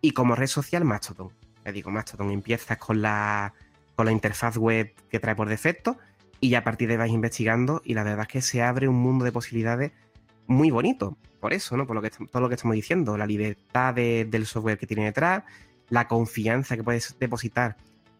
Y 0.00 0.12
como 0.12 0.34
red 0.34 0.46
social, 0.46 0.84
Mastodon. 0.84 1.30
Le 1.64 1.72
digo, 1.72 1.90
Mastodon 1.90 2.30
empiezas 2.30 2.78
con 2.78 3.02
la, 3.02 3.52
con 3.96 4.06
la 4.06 4.12
interfaz 4.12 4.56
web 4.56 4.94
que 5.10 5.18
trae 5.18 5.34
por 5.34 5.48
defecto 5.48 5.98
y 6.40 6.50
ya 6.50 6.58
a 6.58 6.64
partir 6.64 6.88
de 6.88 6.94
ahí 6.94 6.98
vas 6.98 7.10
investigando 7.10 7.82
y 7.84 7.94
la 7.94 8.04
verdad 8.04 8.22
es 8.22 8.28
que 8.28 8.42
se 8.42 8.62
abre 8.62 8.88
un 8.88 8.96
mundo 8.96 9.24
de 9.24 9.32
posibilidades 9.32 9.92
muy 10.46 10.70
bonito. 10.70 11.16
Por 11.40 11.52
eso, 11.52 11.76
¿no? 11.76 11.86
Por 11.86 11.96
lo 11.96 12.02
que, 12.02 12.10
todo 12.10 12.40
lo 12.40 12.48
que 12.48 12.54
estamos 12.54 12.74
diciendo, 12.74 13.16
la 13.16 13.26
libertad 13.26 13.94
del 13.94 14.46
software 14.46 14.78
que 14.78 14.86
tiene 14.86 15.04
detrás, 15.04 15.44
la 15.88 16.08
confianza 16.08 16.76
que 16.76 16.84
puedes 16.84 17.16
depositar 17.18 17.76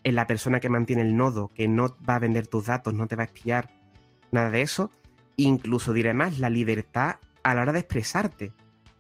en 0.07 0.15
la 0.15 0.29
persona 0.29 0.61
que 0.61 0.69
mantiene 0.69 1.03
el 1.03 1.17
nodo, 1.17 1.51
que 1.53 1.67
no 1.67 1.97
va 2.09 2.15
a 2.15 2.21
vender 2.21 2.47
tus 2.47 2.67
datos, 2.67 2.95
no 2.95 3.09
te 3.09 3.17
va 3.17 3.25
a 3.25 3.27
espiar, 3.27 3.71
nada 4.31 4.51
de 4.51 4.63
eso. 4.63 4.93
Incluso 5.35 5.93
diré 5.93 6.15
más, 6.15 6.39
la 6.39 6.49
libertad 6.49 7.17
a 7.43 7.55
la 7.57 7.63
hora 7.63 7.73
de 7.73 7.81
expresarte 7.81 8.53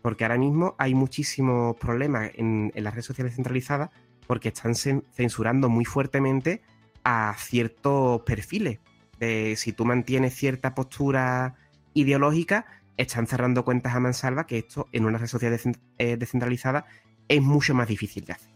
porque 0.02 0.24
ahora 0.24 0.36
mismo 0.36 0.74
hay 0.78 0.94
muchísimos 0.94 1.76
problemas 1.76 2.32
en, 2.34 2.72
las 2.74 2.92
redes 2.92 3.06
sociales 3.06 3.36
centralizadas 3.36 3.90
porque 4.26 4.48
están 4.48 4.74
censurando 4.74 5.68
muy 5.68 5.84
fuertemente 5.84 6.60
a 7.04 7.36
ciertos 7.38 8.22
perfiles. 8.22 8.80
si 9.20 9.72
tú 9.72 9.84
mantienes 9.84 10.34
cierta 10.34 10.74
postura 10.74 11.54
ideológica, 11.94 12.66
están 12.96 13.28
cerrando 13.28 13.64
cuentas 13.64 13.94
a 13.94 14.00
mansalva 14.00 14.48
que 14.48 14.58
esto 14.58 14.88
en 14.90 15.06
una 15.06 15.18
red 15.18 15.28
social 15.28 15.56
eh, 15.98 16.16
descentralizada 16.16 16.84
es 17.28 17.42
mucho 17.42 17.74
más 17.74 17.86
difícil 17.86 18.24
de 18.24 18.32
hacer. 18.32 18.50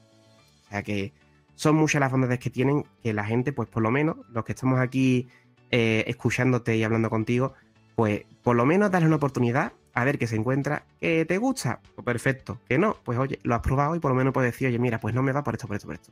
O 0.67 0.71
sea 0.71 0.83
que 0.83 1.13
son 1.61 1.77
muchas 1.77 2.01
las 2.01 2.11
bondades 2.11 2.39
que 2.39 2.49
tienen 2.49 2.87
que 3.03 3.13
la 3.13 3.23
gente, 3.23 3.53
pues 3.53 3.69
por 3.69 3.83
lo 3.83 3.91
menos 3.91 4.17
los 4.31 4.47
que 4.47 4.53
estamos 4.53 4.81
aquí 4.81 5.29
eh, 5.71 6.05
escuchándote 6.07 6.75
y 6.75 6.85
hablando 6.85 7.11
contigo, 7.11 7.53
pues 7.97 8.25
por 8.43 8.57
lo 8.57 8.65
menos 8.65 8.91
darle 8.91 9.09
una 9.09 9.17
oportunidad 9.17 9.75
a 9.93 10.05
ver 10.05 10.17
qué 10.17 10.27
se 10.27 10.37
encuentra, 10.37 10.87
que 11.03 11.27
te 11.27 11.37
gusta, 11.37 11.81
pues 11.95 12.03
perfecto, 12.03 12.59
que 12.67 12.79
no, 12.79 12.97
pues 13.05 13.19
oye, 13.19 13.41
lo 13.43 13.55
has 13.55 13.61
probado 13.61 13.95
y 13.95 14.01
por 14.01 14.11
lo 14.11 14.15
menos 14.15 14.33
puedes 14.33 14.53
decir, 14.53 14.69
oye, 14.69 14.79
mira, 14.79 15.01
pues 15.01 15.15
no 15.15 15.23
me 15.23 15.33
va 15.33 15.45
por 15.45 15.53
esto, 15.53 15.67
por 15.67 15.77
esto, 15.77 15.87
por 15.87 15.97
esto. 15.97 16.11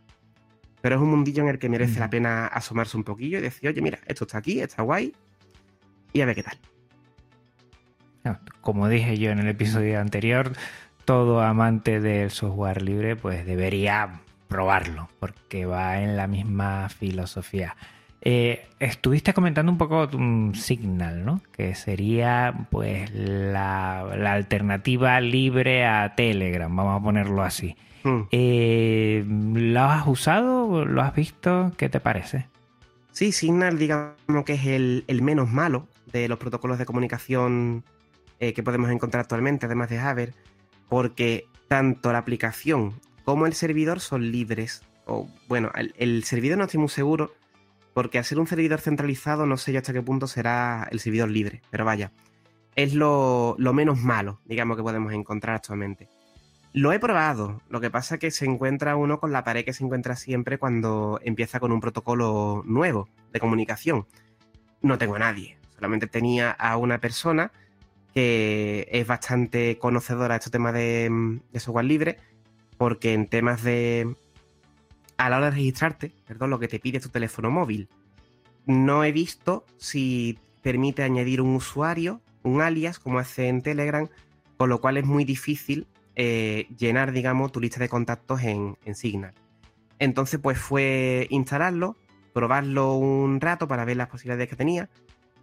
Pero 0.82 0.96
es 0.96 1.00
un 1.00 1.08
mundillo 1.08 1.44
en 1.44 1.48
el 1.48 1.58
que 1.58 1.70
merece 1.70 1.98
la 1.98 2.10
pena 2.10 2.46
asomarse 2.46 2.98
un 2.98 3.04
poquillo 3.04 3.38
y 3.38 3.40
decir, 3.40 3.70
oye, 3.70 3.80
mira, 3.80 4.00
esto 4.04 4.24
está 4.26 4.36
aquí, 4.36 4.60
está 4.60 4.82
guay, 4.82 5.14
y 6.12 6.20
a 6.20 6.26
ver 6.26 6.34
qué 6.34 6.42
tal. 6.42 6.58
Como 8.60 8.86
dije 8.86 9.16
yo 9.16 9.30
en 9.30 9.38
el 9.38 9.48
episodio 9.48 9.98
anterior, 9.98 10.52
todo 11.06 11.40
amante 11.40 12.00
del 12.00 12.30
software 12.30 12.82
libre 12.82 13.16
pues 13.16 13.46
debería 13.46 14.20
probarlo, 14.48 15.08
porque 15.20 15.66
va 15.66 16.00
en 16.00 16.16
la 16.16 16.26
misma 16.26 16.88
filosofía. 16.88 17.76
Eh, 18.20 18.66
estuviste 18.80 19.32
comentando 19.32 19.70
un 19.70 19.78
poco 19.78 20.08
un 20.12 20.54
Signal, 20.54 21.24
¿no? 21.24 21.40
Que 21.52 21.74
sería 21.74 22.66
pues 22.70 23.10
la, 23.14 24.00
alternativa 24.32 25.20
libre 25.20 25.86
a 25.86 26.14
Telegram, 26.16 26.74
vamos 26.74 27.00
a 27.00 27.04
ponerlo 27.04 27.42
así. 27.42 27.76
Hmm. 28.02 28.22
Eh, 28.32 29.24
¿Lo 29.26 29.82
has 29.82 30.06
usado? 30.06 30.84
¿Lo 30.84 31.02
has 31.02 31.14
visto? 31.14 31.72
¿Qué 31.76 31.88
te 31.88 32.00
parece? 32.00 32.48
Sí, 33.12 33.32
Signal 33.32 33.78
digamos 33.78 34.44
que 34.44 34.54
es 34.54 34.66
el, 34.66 35.04
menos 35.22 35.50
malo 35.50 35.86
de 36.12 36.28
los 36.28 36.38
protocolos 36.38 36.78
de 36.78 36.86
comunicación 36.86 37.84
eh, 38.40 38.52
que 38.52 38.62
podemos 38.62 38.90
encontrar 38.90 39.22
actualmente, 39.22 39.66
además 39.66 39.90
de 39.90 39.98
Haber, 39.98 40.34
porque 40.88 41.46
tanto 41.68 42.12
la 42.12 42.18
aplicación 42.18 42.94
como 43.28 43.44
el 43.44 43.52
servidor 43.52 44.00
son 44.00 44.32
libres. 44.32 44.80
O 45.04 45.28
bueno, 45.48 45.70
el 45.74 46.24
servidor 46.24 46.56
no 46.56 46.64
estoy 46.64 46.80
muy 46.80 46.88
seguro, 46.88 47.34
porque 47.92 48.16
al 48.16 48.24
ser 48.24 48.38
un 48.38 48.46
servidor 48.46 48.80
centralizado 48.80 49.44
no 49.44 49.58
sé 49.58 49.70
yo 49.70 49.80
hasta 49.80 49.92
qué 49.92 50.00
punto 50.00 50.26
será 50.26 50.88
el 50.90 50.98
servidor 50.98 51.28
libre, 51.28 51.60
pero 51.68 51.84
vaya, 51.84 52.10
es 52.74 52.94
lo, 52.94 53.54
menos 53.58 53.98
malo, 53.98 54.40
digamos, 54.46 54.78
que 54.78 54.82
podemos 54.82 55.12
encontrar 55.12 55.56
actualmente. 55.56 56.08
Lo 56.72 56.90
he 56.90 56.98
probado, 56.98 57.60
lo 57.68 57.82
que 57.82 57.90
pasa 57.90 58.14
es 58.14 58.20
que 58.22 58.30
se 58.30 58.46
encuentra 58.46 58.96
uno 58.96 59.20
con 59.20 59.30
la 59.30 59.44
pared 59.44 59.62
que 59.62 59.74
se 59.74 59.84
encuentra 59.84 60.16
siempre 60.16 60.56
cuando 60.56 61.20
empieza 61.22 61.60
con 61.60 61.70
un 61.70 61.82
protocolo 61.82 62.62
nuevo 62.64 63.10
de 63.34 63.40
comunicación. 63.40 64.06
No 64.80 64.96
tengo 64.96 65.16
a 65.16 65.18
nadie, 65.18 65.58
solamente 65.74 66.06
tenía 66.06 66.50
a 66.50 66.78
una 66.78 66.96
persona 66.96 67.52
que 68.14 68.88
es 68.90 69.06
bastante 69.06 69.76
conocedora 69.76 70.32
de 70.32 70.38
este 70.38 70.50
tema 70.50 70.72
de, 70.72 71.40
de 71.52 71.60
software 71.60 71.84
libre, 71.84 72.16
porque 72.78 73.12
en 73.12 73.26
temas 73.26 73.62
de, 73.62 74.14
a 75.18 75.28
la 75.28 75.36
hora 75.36 75.46
de 75.46 75.56
registrarte, 75.56 76.12
perdón, 76.26 76.50
lo 76.50 76.58
que 76.58 76.68
te 76.68 76.78
pide 76.78 77.00
tu 77.00 77.10
teléfono 77.10 77.50
móvil. 77.50 77.88
No 78.66 79.04
he 79.04 79.12
visto 79.12 79.66
si 79.76 80.38
permite 80.62 81.02
añadir 81.02 81.40
un 81.40 81.54
usuario, 81.56 82.20
un 82.42 82.62
alias, 82.62 82.98
como 82.98 83.18
hace 83.18 83.48
en 83.48 83.62
Telegram, 83.62 84.08
con 84.56 84.68
lo 84.68 84.80
cual 84.80 84.96
es 84.96 85.04
muy 85.04 85.24
difícil 85.24 85.86
eh, 86.14 86.66
llenar, 86.76 87.12
digamos, 87.12 87.52
tu 87.52 87.60
lista 87.60 87.80
de 87.80 87.88
contactos 87.88 88.42
en, 88.42 88.76
Signal. 88.94 89.34
Entonces, 89.98 90.38
pues 90.40 90.58
fue 90.58 91.26
instalarlo, 91.30 91.96
probarlo 92.32 92.94
un 92.94 93.40
rato 93.40 93.66
para 93.66 93.84
ver 93.84 93.96
las 93.96 94.08
posibilidades 94.08 94.48
que 94.48 94.56
tenía. 94.56 94.88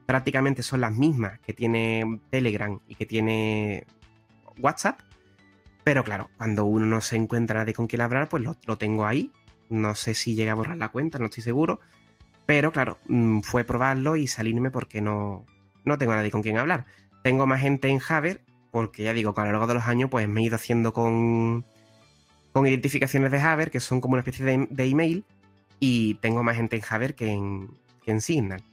Prácticamente 0.06 0.64
son 0.64 0.82
las 0.82 0.94
mismas 0.94 1.40
que 1.40 1.54
tiene 1.54 2.20
Telegram 2.30 2.80
y 2.88 2.96
que 2.96 3.06
tiene 3.06 3.86
WhatsApp. 4.60 5.00
Pero 5.86 6.04
claro, 6.04 6.30
cuando 6.38 6.66
uno 6.66 6.86
no 6.86 7.00
se 7.00 7.16
encuentra 7.16 7.60
nadie 7.60 7.74
con 7.74 7.88
quien 7.88 8.02
hablar, 8.02 8.28
pues 8.28 8.44
lo 8.44 8.78
tengo 8.78 9.06
ahí 9.06 9.32
no 9.70 9.96
sé 9.96 10.14
si 10.14 10.36
llega 10.36 10.52
a 10.52 10.56
borrar 10.56 10.78
la 10.78 10.90
cuenta, 10.90 11.20
no 11.20 11.26
estoy 11.26 11.44
seguro. 11.44 11.80
Pero 12.46 12.72
claro, 12.72 13.00
mm, 13.08 13.42
fue 13.42 13.64
probarlo 13.64 14.16
y 14.16 14.28
salirme 14.28 14.72
porque 14.72 15.02
no, 15.02 15.46
no 15.84 15.98
tengo 15.98 16.14
nadie 16.14 16.32
con 16.32 16.44
quien 16.44 16.58
hablar. 16.58 16.86
Tengo 17.24 17.48
más 17.48 17.62
gente 17.62 17.90
en 17.90 18.00
Haver, 18.08 18.42
porque 18.72 19.04
ya 19.04 19.14
digo, 19.14 19.34
a 19.36 19.46
lo 19.46 19.52
largo 19.52 19.68
de 19.68 19.74
los 19.76 19.86
años, 19.86 20.10
pues 20.10 20.28
me 20.28 20.42
he 20.42 20.44
ido 20.46 20.56
haciendo 20.56 20.94
con, 20.94 21.66
con 22.52 22.68
identificaciones 22.68 23.32
de 23.32 23.40
Haver, 23.40 23.72
que 23.72 23.80
son 23.80 24.02
como 24.02 24.14
una 24.14 24.22
especie 24.22 24.46
de, 24.46 24.86
email, 24.86 25.26
y 25.80 26.16
tengo 26.16 26.44
más 26.44 26.56
gente 26.56 26.76
en 26.76 26.84
Haver 26.88 27.16
que 27.16 27.32
en, 27.32 27.70
que 28.04 28.20
Signal. 28.22 28.64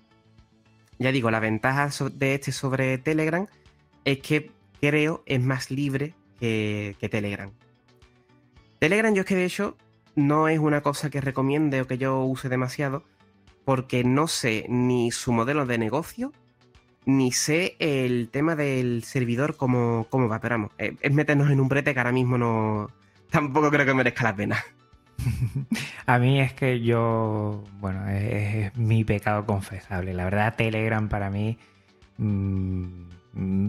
Ya 0.99 1.11
digo, 1.11 1.31
la 1.31 1.41
ventaja 1.41 1.89
de 2.13 2.35
este 2.35 2.53
sobre 2.53 2.99
Telegram 2.99 3.47
es 4.05 4.19
que 4.19 4.51
creo 4.81 5.23
es 5.27 5.41
más 5.41 5.71
libre 5.71 6.15
que, 6.43 7.09
Telegram. 7.09 7.51
Telegram 8.81 9.15
yo 9.15 9.21
es 9.21 9.27
que 9.27 9.37
de 9.37 9.45
hecho 9.45 9.77
no 10.17 10.49
es 10.49 10.59
una 10.59 10.81
cosa 10.81 11.09
que 11.09 11.21
recomiende 11.21 11.81
o 11.81 11.87
que 11.87 11.99
yo 11.99 12.25
use 12.25 12.49
demasiado, 12.49 13.05
porque 13.65 14.03
no 14.03 14.27
sé 14.27 14.67
ni 14.69 15.13
su 15.13 15.33
modelo 15.33 15.67
de 15.67 15.79
negocio, 15.79 16.33
ni 17.05 17.31
sé 17.31 17.77
el 17.79 18.29
tema 18.29 18.57
del 18.57 19.05
servidor 19.05 19.57
cómo, 19.57 20.07
cómo 20.11 20.29
va. 20.29 20.41
Pero 20.41 20.55
vamos, 20.55 20.73
eh, 20.79 20.97
es 21.01 21.13
meternos 21.13 21.51
en 21.51 21.61
un 21.61 21.69
brete 21.69 21.95
que 21.95 22.01
ahora 22.01 22.13
mismo 22.13 22.37
no. 22.37 22.91
Tampoco 23.31 23.71
creo 23.71 23.87
que 23.87 23.95
merezca 23.95 24.25
la 24.25 24.35
pena. 24.37 24.65
A 26.07 26.19
mí 26.19 26.41
es 26.41 26.53
que 26.53 26.81
yo, 26.81 27.63
bueno, 27.79 28.09
es, 28.09 28.77
mi 28.77 29.05
pecado 29.05 29.47
confesable. 29.47 30.13
La 30.13 30.25
verdad, 30.25 30.57
Telegram 30.57 31.09
para 31.09 31.31
mí 31.31 31.57
mm, 32.19 33.13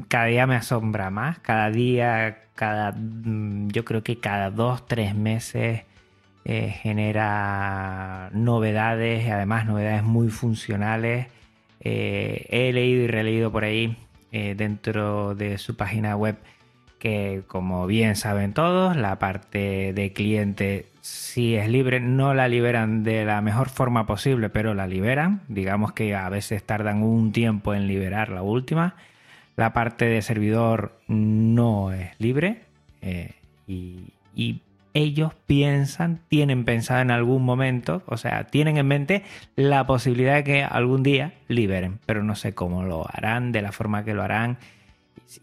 cada 0.07 0.25
día 0.25 0.47
me 0.47 0.55
asombra 0.55 1.09
más. 1.09 1.39
Cada 1.39 1.69
día, 1.69 2.43
cada, 2.55 2.91
mm, 2.91 3.69
yo 3.69 3.85
creo 3.85 4.03
que 4.03 4.19
cada 4.19 4.49
dos, 4.51 4.85
tres 4.87 5.15
meses 5.15 5.83
eh, 6.45 6.69
genera 6.81 8.29
novedades, 8.33 9.29
además 9.29 9.65
novedades 9.65 10.03
muy 10.03 10.29
funcionales. 10.29 11.27
Eh, 11.79 12.47
he 12.49 12.73
leído 12.73 13.03
y 13.03 13.07
releído 13.07 13.51
por 13.51 13.63
ahí 13.63 13.97
eh, 14.31 14.55
dentro 14.55 15.35
de 15.35 15.57
su 15.57 15.75
página 15.77 16.15
web 16.15 16.37
que 17.03 17.43
como 17.47 17.85
bien 17.85 18.15
saben 18.15 18.53
todos, 18.53 18.95
la 18.95 19.19
parte 19.19 19.91
de 19.93 20.13
cliente 20.13 20.85
sí 21.01 21.53
es 21.55 21.67
libre, 21.67 21.99
no 21.99 22.33
la 22.33 22.47
liberan 22.47 23.03
de 23.03 23.25
la 23.25 23.41
mejor 23.41 23.67
forma 23.67 24.05
posible, 24.05 24.49
pero 24.49 24.73
la 24.73 24.87
liberan. 24.87 25.41
Digamos 25.49 25.91
que 25.91 26.15
a 26.15 26.29
veces 26.29 26.63
tardan 26.63 27.03
un 27.03 27.33
tiempo 27.33 27.73
en 27.73 27.87
liberar 27.87 28.29
la 28.29 28.41
última. 28.41 28.95
La 29.55 29.73
parte 29.73 30.05
de 30.05 30.21
servidor 30.21 30.99
no 31.07 31.91
es 31.91 32.11
libre 32.19 32.63
y, 33.67 34.13
y 34.35 34.61
ellos 34.93 35.33
piensan, 35.47 36.19
tienen 36.27 36.65
pensado 36.65 37.01
en 37.01 37.11
algún 37.11 37.43
momento, 37.43 38.03
o 38.05 38.17
sea, 38.17 38.45
tienen 38.45 38.77
en 38.77 38.87
mente 38.87 39.23
la 39.55 39.85
posibilidad 39.87 40.35
de 40.35 40.43
que 40.43 40.63
algún 40.63 41.03
día 41.03 41.33
liberen, 41.47 41.99
pero 42.05 42.23
no 42.23 42.35
sé 42.35 42.53
cómo 42.53 42.83
lo 42.83 43.05
harán, 43.11 43.51
de 43.51 43.61
la 43.61 43.71
forma 43.71 44.03
que 44.03 44.13
lo 44.13 44.21
harán, 44.21 44.57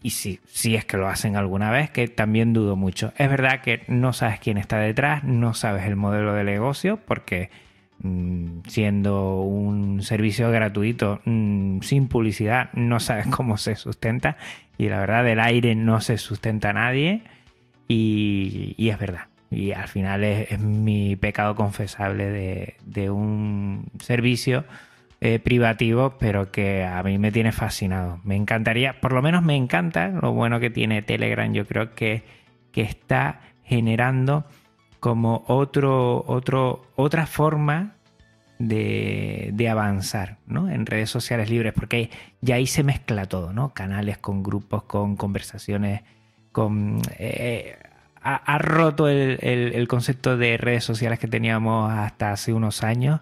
y 0.01 0.11
si, 0.11 0.39
si 0.47 0.75
es 0.75 0.85
que 0.85 0.95
lo 0.95 1.07
hacen 1.07 1.35
alguna 1.35 1.69
vez, 1.69 1.89
que 1.89 2.07
también 2.07 2.53
dudo 2.53 2.77
mucho. 2.77 3.11
Es 3.17 3.29
verdad 3.29 3.61
que 3.61 3.83
no 3.87 4.13
sabes 4.13 4.39
quién 4.39 4.57
está 4.57 4.79
detrás, 4.79 5.23
no 5.23 5.53
sabes 5.53 5.85
el 5.85 5.97
modelo 5.97 6.33
de 6.33 6.45
negocio, 6.45 6.97
porque 6.97 7.49
siendo 8.67 9.41
un 9.41 10.01
servicio 10.03 10.51
gratuito 10.51 11.21
mm, 11.25 11.81
sin 11.81 12.07
publicidad, 12.07 12.71
no 12.73 12.99
sabes 12.99 13.27
cómo 13.35 13.57
se 13.57 13.75
sustenta, 13.75 14.37
y 14.77 14.89
la 14.89 14.99
verdad 14.99 15.23
del 15.23 15.39
aire 15.39 15.75
no 15.75 16.01
se 16.01 16.17
sustenta 16.17 16.73
nadie, 16.73 17.23
y 17.87 18.87
es 18.89 18.97
verdad 18.97 19.31
y 19.51 19.73
al 19.73 19.89
final 19.89 20.23
es, 20.23 20.59
mi 20.59 21.17
pecado 21.17 21.55
confesable 21.55 22.77
de, 22.85 23.09
un 23.09 23.85
servicio 23.99 24.63
eh, 25.19 25.39
privativo, 25.39 26.15
pero 26.17 26.51
que 26.51 26.85
a 26.85 27.03
mí 27.03 27.17
me 27.17 27.33
tiene 27.33 27.51
fascinado. 27.51 28.21
Me 28.23 28.37
encantaría, 28.37 28.99
por 29.01 29.11
lo 29.11 29.21
menos 29.21 29.43
me 29.43 29.55
encanta 29.55 30.07
lo 30.07 30.31
bueno 30.31 30.61
que 30.61 30.69
tiene 30.69 31.01
Telegram. 31.01 31.51
Yo 31.53 31.67
creo 31.67 31.93
que, 31.93 32.23
que 32.71 32.81
está 32.81 33.41
generando 33.65 34.45
como 35.01 35.43
otro, 35.47 36.23
otro, 36.27 36.85
otra 36.95 37.25
forma 37.25 37.95
de, 38.59 39.49
de, 39.51 39.67
avanzar 39.67 40.37
¿no? 40.45 40.69
en 40.69 40.85
redes 40.85 41.09
sociales 41.09 41.49
libres, 41.49 41.73
porque 41.73 42.11
ya 42.41 42.55
ahí 42.55 42.67
se 42.67 42.83
mezcla 42.83 43.25
todo, 43.25 43.51
¿no? 43.51 43.73
Canales 43.73 44.19
con 44.19 44.43
grupos, 44.43 44.83
con 44.83 45.15
conversaciones, 45.15 46.03
con... 46.51 47.01
Eh, 47.17 47.77
ha, 48.21 48.59
roto 48.59 49.07
el, 49.09 49.87
concepto 49.87 50.37
de 50.37 50.57
redes 50.57 50.83
sociales 50.83 51.17
que 51.17 51.27
teníamos 51.27 51.91
hasta 51.91 52.31
hace 52.31 52.53
unos 52.53 52.83
años 52.83 53.21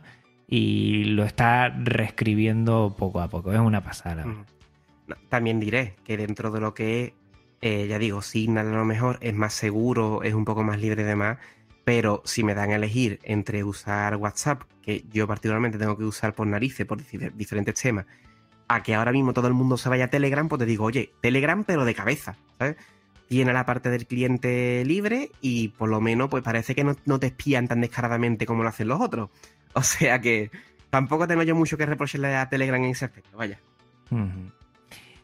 y 0.50 1.06
lo 1.06 1.24
está 1.24 1.70
reescribiendo 1.70 2.94
poco 2.98 3.22
a 3.22 3.30
poco. 3.30 3.54
Es 3.54 3.60
una 3.60 3.82
pasada. 3.82 4.26
También 5.30 5.62
diré 5.62 5.96
que 6.04 6.18
dentro 6.18 6.52
de 6.52 6.60
lo 6.60 6.74
que 6.74 7.14
eh, 7.62 7.88
ya 7.88 8.00
digo, 8.00 8.22
Signal 8.22 8.68
a 8.68 8.78
lo 8.78 8.84
mejor 8.86 9.18
es 9.22 9.34
más 9.34 9.54
seguro, 9.54 10.24
es 10.24 10.34
un 10.34 10.44
poco 10.44 10.64
más 10.64 10.80
libre 10.80 11.06
de 11.06 11.16
más, 11.16 11.38
pero 11.90 12.22
si 12.24 12.44
me 12.44 12.54
dan 12.54 12.70
a 12.70 12.76
elegir 12.76 13.20
entre 13.24 13.64
usar 13.64 14.16
WhatsApp, 14.16 14.62
que 14.84 15.06
yo 15.12 15.26
particularmente 15.26 15.80
tengo 15.80 15.98
que 15.98 16.04
usar 16.04 16.36
por 16.36 16.46
narices, 16.46 16.86
por 16.86 17.04
diferentes 17.34 17.82
temas, 17.82 18.06
a 18.68 18.84
que 18.84 18.94
ahora 18.94 19.12
mismo 19.12 19.34
todo 19.34 19.48
el 19.48 19.56
mundo 19.56 19.76
se 19.76 19.90
vaya 19.90 20.06
a 20.06 20.08
Telegram, 20.10 20.48
pues 20.48 20.60
te 20.60 20.68
digo, 20.68 20.86
oye, 20.86 21.12
Telegram 21.20 21.64
pero 21.64 21.86
de 21.86 21.96
cabeza, 21.96 22.38
¿sabes? 22.60 22.76
tiene 23.28 23.54
la 23.54 23.66
parte 23.66 23.90
del 23.90 24.06
cliente 24.06 24.84
libre 24.86 25.32
y 25.42 25.70
por 25.70 25.90
lo 25.90 26.00
menos 26.00 26.30
pues 26.30 26.44
parece 26.44 26.76
que 26.76 26.84
no, 26.84 27.20
te 27.20 27.26
espían 27.26 27.68
tan 27.68 27.82
descaradamente 27.82 28.46
como 28.46 28.62
lo 28.62 28.70
hacen 28.70 28.88
los 28.88 29.02
otros. 29.02 29.32
O 29.74 29.82
sea 29.82 30.22
que 30.22 30.52
tampoco 30.92 31.28
tengo 31.28 31.42
yo 31.42 31.56
mucho 31.56 31.76
que 31.76 31.88
reprocharle 31.88 32.36
a 32.36 32.50
Telegram 32.50 32.84
en 32.84 32.92
ese 32.92 33.06
aspecto, 33.06 33.36
vaya. 33.36 33.60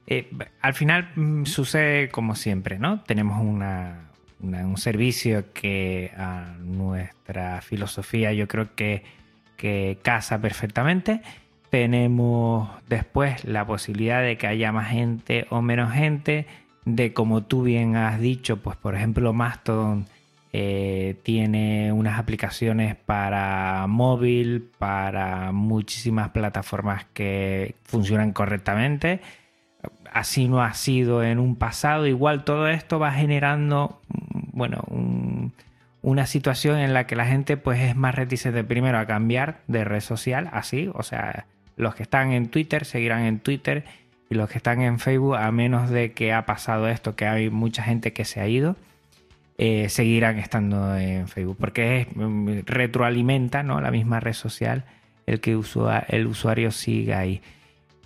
Eh, 0.08 0.32
al 0.62 0.74
final 0.74 1.12
mm, 1.16 1.46
sucede 1.46 2.10
como 2.10 2.34
siempre, 2.34 2.80
¿no? 2.80 3.04
Tenemos 3.04 3.40
una, 3.40 4.10
un 4.42 4.78
servicio 4.78 5.54
que 5.54 6.12
a 6.18 6.56
nuestra 6.60 7.62
filosofía 7.62 8.34
yo 8.34 8.48
creo 8.48 8.76
que, 8.76 9.04
que 9.58 9.98
casa 10.02 10.40
perfectamente. 10.40 11.22
Tenemos 11.70 12.70
después 12.88 13.44
la 13.46 13.66
posibilidad 13.66 14.22
de 14.22 14.38
que 14.38 14.48
haya 14.48 14.72
más 14.72 14.90
gente 14.90 15.48
o 15.50 15.62
menos 15.62 15.94
gente, 15.94 16.46
de 16.86 17.14
como 17.14 17.44
tú 17.44 17.64
bien 17.64 17.96
has 17.96 18.20
dicho, 18.20 18.58
pues 18.58 18.78
por 18.78 18.96
ejemplo 18.96 19.34
Mastodon 19.34 20.06
eh, 20.58 21.20
tiene 21.24 21.92
unas 21.92 22.18
aplicaciones 22.18 22.96
para 22.96 23.88
móvil, 23.88 24.70
para 24.78 25.52
muchísimas 25.52 26.30
plataformas 26.30 27.06
que 27.14 27.76
funcionan 27.84 28.32
correctamente. 28.32 29.20
Así 30.12 30.48
no 30.48 30.62
ha 30.62 30.74
sido 30.74 31.24
en 31.24 31.40
un 31.40 31.56
pasado. 31.56 32.08
Igual 32.08 32.44
todo 32.44 32.68
esto 32.68 33.00
va 33.00 33.12
generando, 33.12 34.02
bueno, 34.54 34.84
una 36.02 36.26
situación 36.26 36.80
en 36.80 36.94
la 36.94 37.08
que 37.08 37.16
la 37.16 37.26
gente 37.26 37.58
pues 37.58 37.80
es 37.82 37.96
más 37.96 38.16
reticente 38.16 38.64
primero 38.64 38.98
a 38.98 39.06
cambiar 39.06 39.62
de 39.68 39.84
red 39.84 40.02
social, 40.02 40.50
así, 40.54 40.90
o 40.94 41.04
sea, 41.04 41.46
los 41.78 41.96
que 41.96 42.04
están 42.04 42.32
en 42.32 42.48
Twitter 42.48 42.86
seguirán 42.86 43.24
en 43.24 43.40
Twitter 43.40 43.84
y 44.30 44.36
los 44.36 44.50
que 44.50 44.58
están 44.58 44.82
en 44.82 45.00
Facebook, 45.00 45.36
a 45.36 45.52
menos 45.52 45.90
de 45.90 46.14
que 46.14 46.34
ha 46.34 46.46
pasado 46.46 46.88
esto, 46.88 47.16
que 47.16 47.26
hay 47.26 47.50
mucha 47.50 47.84
gente 47.84 48.14
que 48.14 48.26
se 48.26 48.40
ha 48.40 48.48
ido 48.48 48.76
eh, 49.58 49.88
seguirán 49.88 50.38
estando 50.38 50.98
en 50.98 51.30
Facebook, 51.30 51.56
porque 51.58 52.08
mm, 52.14 52.66
retroalimenta 52.66 53.64
¿no? 53.64 53.80
la 53.80 53.90
misma 53.90 54.20
red 54.20 54.34
social 54.34 54.84
el 55.26 55.40
que 55.40 55.52
el 56.10 56.28
usuario 56.28 56.72
siga 56.72 57.20
ahí. 57.20 57.42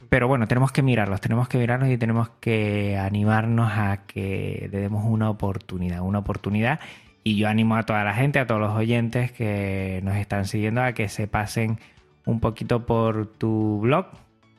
Pero 0.10 0.28
bueno, 0.28 0.48
tenemos 0.48 0.72
que 0.72 0.82
mirarlos, 0.82 1.22
tenemos 1.22 1.48
que 1.48 1.58
mirarlos 1.58 1.90
y 1.90 1.98
tenemos 1.98 2.30
que 2.40 2.98
animarnos 2.98 3.72
a 3.72 4.06
que 4.08 4.68
le 4.72 4.80
demos 4.80 5.06
una 5.06 5.30
oportunidad, 5.30 6.02
una 6.02 6.20
oportunidad. 6.20 6.80
Y 7.24 7.36
yo 7.36 7.48
animo 7.48 7.76
a 7.76 7.84
toda 7.84 8.04
la 8.04 8.14
gente, 8.14 8.40
a 8.40 8.48
todos 8.48 8.60
los 8.60 8.72
oyentes 8.72 9.32
que 9.32 10.02
nos 10.04 10.16
están 10.16 10.46
siguiendo, 10.46 10.82
a 10.82 10.94
que 10.94 11.10
se 11.10 11.28
pasen 11.28 11.78
un 12.26 12.40
poquito 12.40 12.86
por 12.86 13.28
tu 13.28 13.80
blog, 13.82 14.08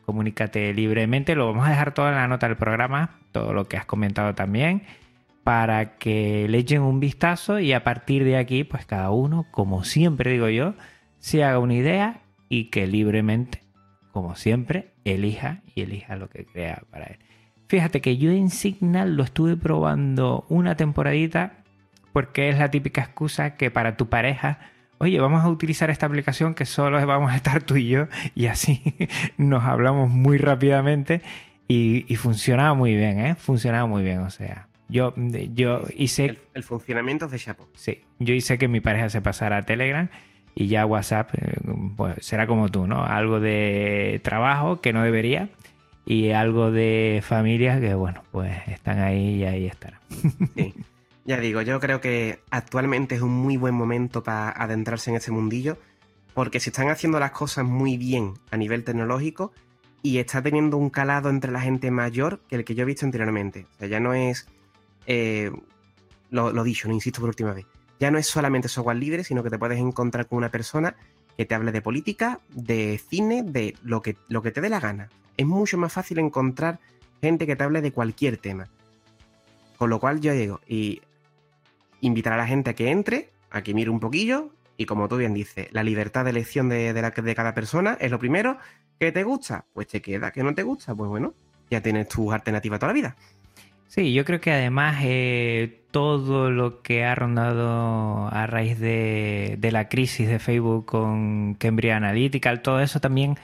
comunícate 0.07 0.73
libremente, 0.73 1.35
lo 1.35 1.47
vamos 1.47 1.67
a 1.67 1.71
dejar 1.71 1.95
todo 1.95 2.09
en 2.09 2.15
la 2.15 2.29
nota 2.29 2.47
del 2.47 2.57
programa, 2.57 3.19
todo 3.33 3.53
lo 3.53 3.67
que 3.67 3.77
has 3.77 3.87
comentado 3.87 4.35
también 4.35 4.83
para 5.45 5.97
que 5.99 6.47
le 6.49 6.59
echen 6.59 6.83
un 6.83 7.01
vistazo 7.01 7.59
y 7.61 7.73
a 7.73 7.83
partir 7.83 8.25
de 8.25 8.37
aquí, 8.37 8.65
pues 8.65 8.87
cada 8.87 9.11
uno, 9.11 9.47
como 9.51 9.85
siempre 9.85 10.33
digo 10.33 10.49
yo, 10.49 10.75
se 11.19 11.45
haga 11.45 11.59
una 11.59 11.75
idea 11.75 12.21
y 12.49 12.65
que 12.67 12.87
libremente, 12.87 13.63
como 14.13 14.35
siempre, 14.37 14.93
elija 15.05 15.63
y 15.75 15.83
elija 15.83 16.17
lo 16.17 16.29
que 16.29 16.45
crea 16.45 16.83
para 16.91 17.07
él. 17.07 17.19
Fíjate 17.69 18.01
que 18.01 18.17
yo 18.17 18.31
en 18.31 18.51
Signal 18.51 19.17
lo 19.17 19.23
estuve 19.23 19.57
probando 19.57 20.45
una 20.49 20.77
temporadita 20.77 21.63
porque 22.13 22.49
es 22.49 22.59
la 22.59 22.71
típica 22.71 23.03
excusa 23.03 23.57
que 23.57 23.71
para 23.71 23.97
tu 23.97 24.09
pareja, 24.09 24.59
oye, 24.99 25.21
vamos 25.21 25.45
a 25.45 25.49
utilizar 25.49 25.91
esta 25.91 26.07
aplicación 26.07 26.55
que 26.55 26.67
solo 26.67 27.05
vamos 27.07 27.31
a 27.33 27.37
estar 27.37 27.63
tú 27.63 27.77
y 27.77 27.89
yo 27.89 28.09
y 28.35 28.47
así 28.47 28.83
nos 29.37 29.65
hablamos 29.65 30.11
muy 30.11 30.39
rápidamente 30.39 31.23
y, 31.69 32.05
y 32.13 32.17
funcionaba 32.17 32.75
muy 32.75 32.97
bien, 32.97 33.21
¿eh? 33.21 33.35
Funcionaba 33.37 33.87
muy 33.87 34.03
bien, 34.03 34.19
o 34.19 34.31
sea, 34.31 34.67
yo, 34.91 35.15
yo 35.55 35.85
hice. 35.97 36.39
El, 36.55 36.63
funcionamiento 36.65 37.29
de 37.29 37.39
Chapo. 37.39 37.69
Sí, 37.75 38.01
yo 38.19 38.35
hice 38.35 38.59
que 38.59 38.67
mi 38.67 38.81
pareja 38.81 39.09
se 39.09 39.23
pasara 39.23 39.59
a 39.59 39.63
Telegram 39.63 40.09
y 40.55 40.69
ya 40.69 40.87
WhatsApp 40.87 41.31
eh, 41.35 41.57
pues, 41.97 42.25
será 42.25 42.47
como 42.47 42.69
tú, 42.69 42.87
¿no? 42.87 43.05
Algo 43.05 43.41
de 43.41 44.21
trabajo 44.23 44.81
que 44.81 44.93
no 44.93 45.03
debería 45.03 45.49
y 46.05 46.31
algo 46.31 46.71
de 46.71 47.23
familia 47.25 47.81
que, 47.81 47.95
bueno, 47.95 48.23
pues 48.33 48.57
están 48.69 48.99
ahí 49.01 49.37
y 49.37 49.45
ahí 49.45 49.67
estarán. 49.67 50.01
Sí. 50.57 50.75
Ya 51.25 51.39
digo, 51.39 51.63
yo 51.63 51.79
creo 51.79 52.01
que 52.01 52.41
actualmente 52.51 53.15
es 53.15 53.21
un 53.21 53.31
muy 53.31 53.57
buen 53.57 53.75
momento 53.75 54.23
para 54.23 54.51
adentrarse 54.51 55.11
en 55.11 55.17
ese 55.17 55.31
mundillo, 55.31 55.79
porque 56.35 56.61
se 56.61 56.71
están 56.71 56.89
haciendo 56.89 57.21
las 57.21 57.31
cosas 57.33 57.65
muy 57.65 57.97
bien 57.97 58.35
a 58.51 58.57
nivel 58.57 58.83
tecnológico 58.85 59.53
y 60.03 60.19
está 60.19 60.43
teniendo 60.43 60.77
un 60.77 60.91
calado 60.91 61.31
entre 61.31 61.53
la 61.53 61.61
gente 61.61 61.91
mayor 61.91 62.41
que 62.49 62.57
el 62.57 62.65
que 62.65 62.75
yo 62.75 62.83
he 62.83 62.87
visto 62.87 63.05
anteriormente. 63.05 63.67
O 63.77 63.79
sea, 63.79 63.89
ya 63.89 64.01
no 64.01 64.15
es 64.15 64.49
eh, 65.07 65.53
lo, 66.31 66.53
lo, 66.53 66.65
dicho, 66.65 66.89
no 66.89 66.95
insisto 66.95 67.21
por 67.21 67.29
última 67.29 67.53
vez, 67.53 67.67
ya 68.01 68.11
no 68.11 68.19
es 68.19 68.27
solamente 68.27 68.69
software 68.69 68.97
libre, 68.97 69.23
sino 69.23 69.43
que 69.43 69.51
te 69.51 69.59
puedes 69.59 69.79
encontrar 69.79 70.27
con 70.27 70.39
una 70.39 70.49
persona 70.49 70.97
que 71.37 71.45
te 71.45 71.55
hable 71.55 71.71
de 71.71 71.83
política, 71.83 72.41
de 72.49 72.99
cine, 72.99 73.43
de 73.43 73.77
lo 73.83 74.03
que, 74.03 74.17
lo 74.29 74.43
que 74.43 74.51
te 74.51 74.61
dé 74.61 74.71
la 74.71 74.81
gana. 74.81 75.11
Es 75.37 75.47
mucho 75.47 75.79
más 75.79 75.93
fácil 75.93 76.19
encontrar 76.19 76.81
gente 77.21 77.47
que 77.47 77.57
te 77.57 77.63
hable 77.63 77.83
de 77.83 77.93
cualquier 77.93 78.39
tema. 78.39 78.69
Con 79.77 79.91
lo 79.91 80.01
cual 80.01 80.21
yo 80.21 80.33
digo, 80.33 80.61
y 80.67 81.03
invitar 82.01 82.33
a 82.33 82.39
la 82.39 82.47
gente 82.47 82.71
a 82.71 82.75
que 82.75 82.91
entre, 82.91 83.31
a 83.51 83.63
que 83.63 83.75
mire 83.75 83.91
un 83.91 84.01
poquillo, 84.01 84.51
y 84.77 84.87
como 84.87 85.09
tú 85.09 85.19
bien 85.19 85.35
dices, 85.35 85.69
la 85.73 85.83
libertad 85.83 86.25
de 86.25 86.31
elección 86.31 86.71
de, 86.71 86.95
de, 86.95 87.35
cada 87.35 87.55
persona 87.55 87.99
es 88.01 88.11
lo 88.11 88.19
primero. 88.19 88.57
¿Que 88.99 89.13
te 89.13 89.25
gusta? 89.25 89.67
Pues 89.75 89.89
te 89.89 90.01
queda. 90.01 90.31
¿Que 90.31 90.43
no 90.43 90.55
te 90.55 90.63
gusta? 90.63 90.95
Pues 90.95 91.11
bueno, 91.11 91.35
ya 91.71 91.83
tienes 91.83 92.09
tu 92.09 92.33
alternativa 92.33 92.79
toda 92.79 92.89
la 92.89 92.95
vida. 92.95 93.17
Sí, 93.89 94.15
yo 94.15 94.25
creo 94.25 94.41
que 94.41 94.53
además 94.53 95.01
eh, 95.03 95.80
todo 95.91 96.51
lo 96.51 96.83
que 96.83 97.05
ha 97.05 97.15
rondado 97.15 98.29
a 98.33 98.47
raíz 98.47 98.79
de, 98.79 99.59
la 99.71 99.89
crisis 99.89 100.29
de 100.29 100.39
Facebook 100.39 100.87
con 100.87 101.55
Cambridge 101.55 101.93
Analytica, 101.93 102.63
todo 102.63 102.81
eso 102.81 103.01
también 103.01 103.37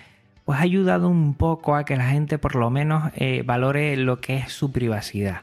pues 0.45 0.59
ha 0.59 0.63
ayudado 0.63 1.09
un 1.09 1.35
poco 1.35 1.75
a 1.75 1.85
que 1.85 1.97
la 1.97 2.09
gente 2.09 2.39
por 2.39 2.55
lo 2.55 2.71
menos 2.71 3.13
eh, 3.17 3.43
valore 3.45 3.97
lo 3.97 4.21
que 4.21 4.37
es 4.37 4.53
su 4.53 4.73
privacidad. 4.73 5.43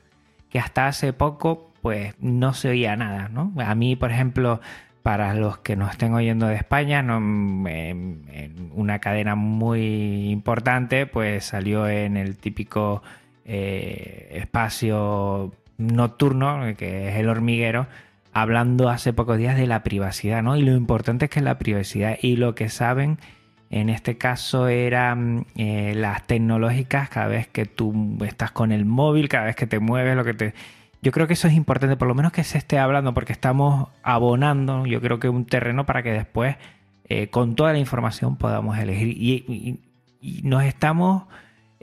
Que 0.50 0.60
hasta 0.60 0.88
hace 0.88 1.14
poco 1.14 1.72
pues 1.82 2.16
no 2.20 2.54
se 2.54 2.70
oía 2.70 2.96
nada, 2.96 3.28
¿no? 3.28 3.52
A 3.58 3.76
mí, 3.76 3.98
por 3.98 4.12
ejemplo, 4.12 4.62
para 5.04 5.34
los 5.34 5.58
que 5.58 5.76
nos 5.76 5.92
estén 5.92 6.14
oyendo 6.14 6.48
de 6.48 6.56
España, 6.56 7.02
no, 7.02 7.18
en 7.18 8.72
una 8.74 9.00
cadena 9.00 9.36
muy 9.36 10.30
importante, 10.30 11.06
pues 11.06 11.44
salió 11.44 11.90
en 11.90 12.16
el 12.16 12.38
típico 12.38 13.04
eh, 13.44 14.30
espacio 14.36 15.54
nocturno, 15.78 16.76
que 16.78 17.10
es 17.10 17.16
el 17.16 17.30
hormiguero, 17.30 17.88
hablando 18.34 18.90
hace 18.90 19.14
pocos 19.14 19.38
días 19.38 19.58
de 19.58 19.68
la 19.68 19.84
privacidad, 19.84 20.44
¿no? 20.44 20.56
Y 20.58 20.64
lo 20.64 20.74
importante 20.76 21.26
es 21.26 21.32
que 21.32 21.42
la 21.42 21.60
privacidad 21.60 22.18
y 22.22 22.36
lo 22.36 22.56
que 22.56 22.70
saben 22.70 23.20
en 23.70 23.90
este 23.90 24.18
caso 24.18 24.68
eran 24.68 25.48
eh, 25.56 25.94
las 25.96 26.28
tecnológicas, 26.28 27.10
cada 27.10 27.28
vez 27.28 27.48
que 27.48 27.66
tú 27.66 28.18
estás 28.24 28.52
con 28.52 28.72
el 28.72 28.86
móvil, 28.86 29.30
cada 29.30 29.46
vez 29.46 29.56
que 29.56 29.68
te 29.68 29.80
mueves, 29.80 30.16
lo 30.16 30.24
que 30.24 30.34
te... 30.34 30.54
Yo 31.02 31.12
creo 31.12 31.28
que 31.28 31.34
eso 31.34 31.48
es 31.48 31.56
importante, 31.56 31.98
por 31.98 32.08
lo 32.08 32.16
menos 32.16 32.32
que 32.32 32.44
se 32.44 32.58
esté 32.58 32.78
hablando, 32.78 33.14
porque 33.14 33.34
estamos 33.34 33.90
abonando, 34.04 34.86
yo 34.86 35.02
creo 35.02 35.20
que 35.20 35.28
un 35.28 35.46
terreno 35.46 35.86
para 35.86 36.04
que 36.04 36.12
después, 36.12 36.56
eh, 37.10 37.28
con 37.30 37.56
toda 37.56 37.74
la 37.74 37.80
información, 37.80 38.38
podamos 38.38 38.78
elegir. 38.78 39.10
y 39.10 40.42
nos 40.44 40.64
estamos 40.64 41.24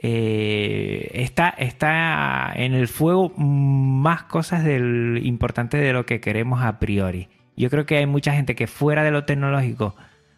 eh, 0.03 1.11
está, 1.13 1.49
está 1.49 2.51
en 2.55 2.73
el 2.73 2.87
fuego 2.87 3.29
más 3.37 4.23
cosas 4.23 4.63
del, 4.63 5.21
importantes 5.23 5.79
de 5.79 5.93
lo 5.93 6.07
que 6.07 6.19
queremos 6.19 6.63
a 6.63 6.79
priori. 6.79 7.29
Yo 7.55 7.69
creo 7.69 7.85
que 7.85 7.97
hay 7.97 8.07
mucha 8.07 8.33
gente 8.33 8.55
que 8.55 8.65
fuera 8.65 9.03
de 9.03 9.11
lo 9.11 9.25
tecnológico, 9.25 9.95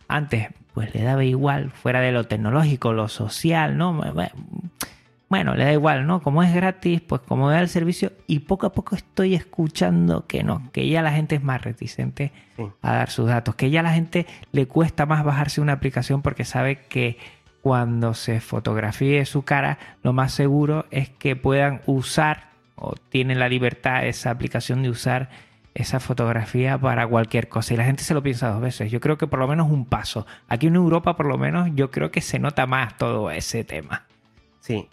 antes 0.09 0.49
pues 0.73 0.93
le 0.93 1.03
daba 1.03 1.23
igual, 1.23 1.69
fuera 1.71 2.01
de 2.01 2.11
lo 2.11 2.25
tecnológico, 2.25 2.91
lo 2.91 3.07
social, 3.07 3.77
¿no? 3.77 4.01
Bueno, 5.29 5.55
le 5.55 5.63
da 5.63 5.71
igual, 5.71 6.07
¿no? 6.07 6.21
Como 6.21 6.43
es 6.43 6.53
gratis, 6.53 6.99
pues 7.01 7.21
como 7.21 7.49
da 7.49 7.61
el 7.61 7.69
servicio 7.69 8.11
y 8.27 8.39
poco 8.39 8.65
a 8.67 8.73
poco 8.73 8.95
estoy 8.95 9.33
escuchando 9.33 10.27
que 10.27 10.43
no, 10.43 10.69
que 10.73 10.89
ya 10.89 11.01
la 11.01 11.11
gente 11.11 11.35
es 11.35 11.43
más 11.43 11.61
reticente 11.61 12.33
a 12.81 12.93
dar 12.93 13.09
sus 13.09 13.27
datos, 13.27 13.55
que 13.55 13.69
ya 13.69 13.81
la 13.81 13.93
gente 13.93 14.25
le 14.51 14.67
cuesta 14.67 15.05
más 15.05 15.23
bajarse 15.23 15.61
una 15.61 15.73
aplicación 15.73 16.21
porque 16.21 16.43
sabe 16.43 16.79
que 16.89 17.17
cuando 17.63 18.13
se 18.13 18.41
fotografíe 18.41 19.25
su 19.25 19.43
cara, 19.43 19.79
lo 20.03 20.11
más 20.11 20.33
seguro 20.33 20.85
es 20.91 21.07
que 21.07 21.37
puedan 21.37 21.81
usar 21.85 22.49
o 22.75 22.93
tienen 23.07 23.39
la 23.39 23.47
libertad 23.47 24.05
esa 24.05 24.31
aplicación 24.31 24.83
de 24.83 24.89
usar 24.89 25.29
esa 25.73 26.01
fotografía 26.01 26.77
para 26.77 27.07
cualquier 27.07 27.47
cosa. 27.47 27.73
Y 27.73 27.77
la 27.77 27.85
gente 27.85 28.03
se 28.03 28.13
lo 28.13 28.21
piensa 28.21 28.49
dos 28.49 28.59
veces. 28.59 28.91
Yo 28.91 28.99
creo 28.99 29.17
que 29.17 29.27
por 29.27 29.39
lo 29.39 29.47
menos 29.47 29.71
un 29.71 29.85
paso. 29.85 30.27
Aquí 30.49 30.67
en 30.67 30.75
Europa, 30.75 31.15
por 31.15 31.25
lo 31.25 31.37
menos, 31.37 31.69
yo 31.73 31.89
creo 31.89 32.11
que 32.11 32.19
se 32.19 32.37
nota 32.37 32.67
más 32.67 32.97
todo 32.97 33.31
ese 33.31 33.63
tema. 33.63 34.07
Sí, 34.59 34.89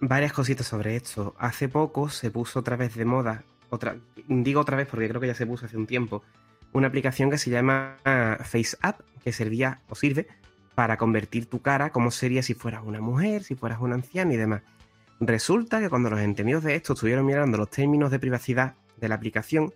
varias 0.00 0.32
cositas 0.32 0.66
sobre 0.66 0.96
esto. 0.96 1.34
Hace 1.38 1.68
poco 1.68 2.08
se 2.08 2.30
puso 2.30 2.60
otra 2.60 2.76
vez 2.76 2.94
de 2.94 3.04
moda, 3.04 3.42
otra, 3.68 3.96
digo 4.28 4.62
otra 4.62 4.78
vez 4.78 4.88
porque 4.88 5.10
creo 5.10 5.20
que 5.20 5.26
ya 5.26 5.34
se 5.34 5.46
puso 5.46 5.66
hace 5.66 5.76
un 5.76 5.86
tiempo, 5.86 6.22
una 6.72 6.86
aplicación 6.86 7.28
que 7.28 7.36
se 7.36 7.50
llama 7.50 7.98
FaceApp, 8.02 9.00
que 9.22 9.30
servía 9.30 9.80
o 9.90 9.94
sirve 9.94 10.26
para 10.74 10.96
convertir 10.96 11.46
tu 11.46 11.60
cara 11.60 11.90
como 11.90 12.10
sería 12.10 12.42
si 12.42 12.54
fueras 12.54 12.82
una 12.84 13.00
mujer, 13.00 13.44
si 13.44 13.54
fueras 13.54 13.80
una 13.80 13.94
anciana 13.94 14.34
y 14.34 14.36
demás. 14.36 14.62
Resulta 15.20 15.80
que 15.80 15.88
cuando 15.88 16.10
los 16.10 16.20
entendidos 16.20 16.64
de 16.64 16.74
esto 16.74 16.94
estuvieron 16.94 17.24
mirando 17.26 17.56
los 17.56 17.70
términos 17.70 18.10
de 18.10 18.18
privacidad 18.18 18.74
de 18.96 19.08
la 19.08 19.14
aplicación, 19.14 19.72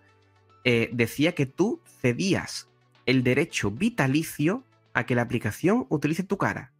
eh, 0.64 0.90
decía 0.92 1.34
que 1.34 1.46
tú 1.46 1.80
cedías 2.00 2.68
el 3.06 3.22
derecho 3.22 3.70
vitalicio 3.70 4.64
a 4.92 5.06
que 5.06 5.14
la 5.14 5.22
aplicación 5.22 5.86
utilice 5.88 6.24
tu 6.24 6.36
cara. 6.36 6.72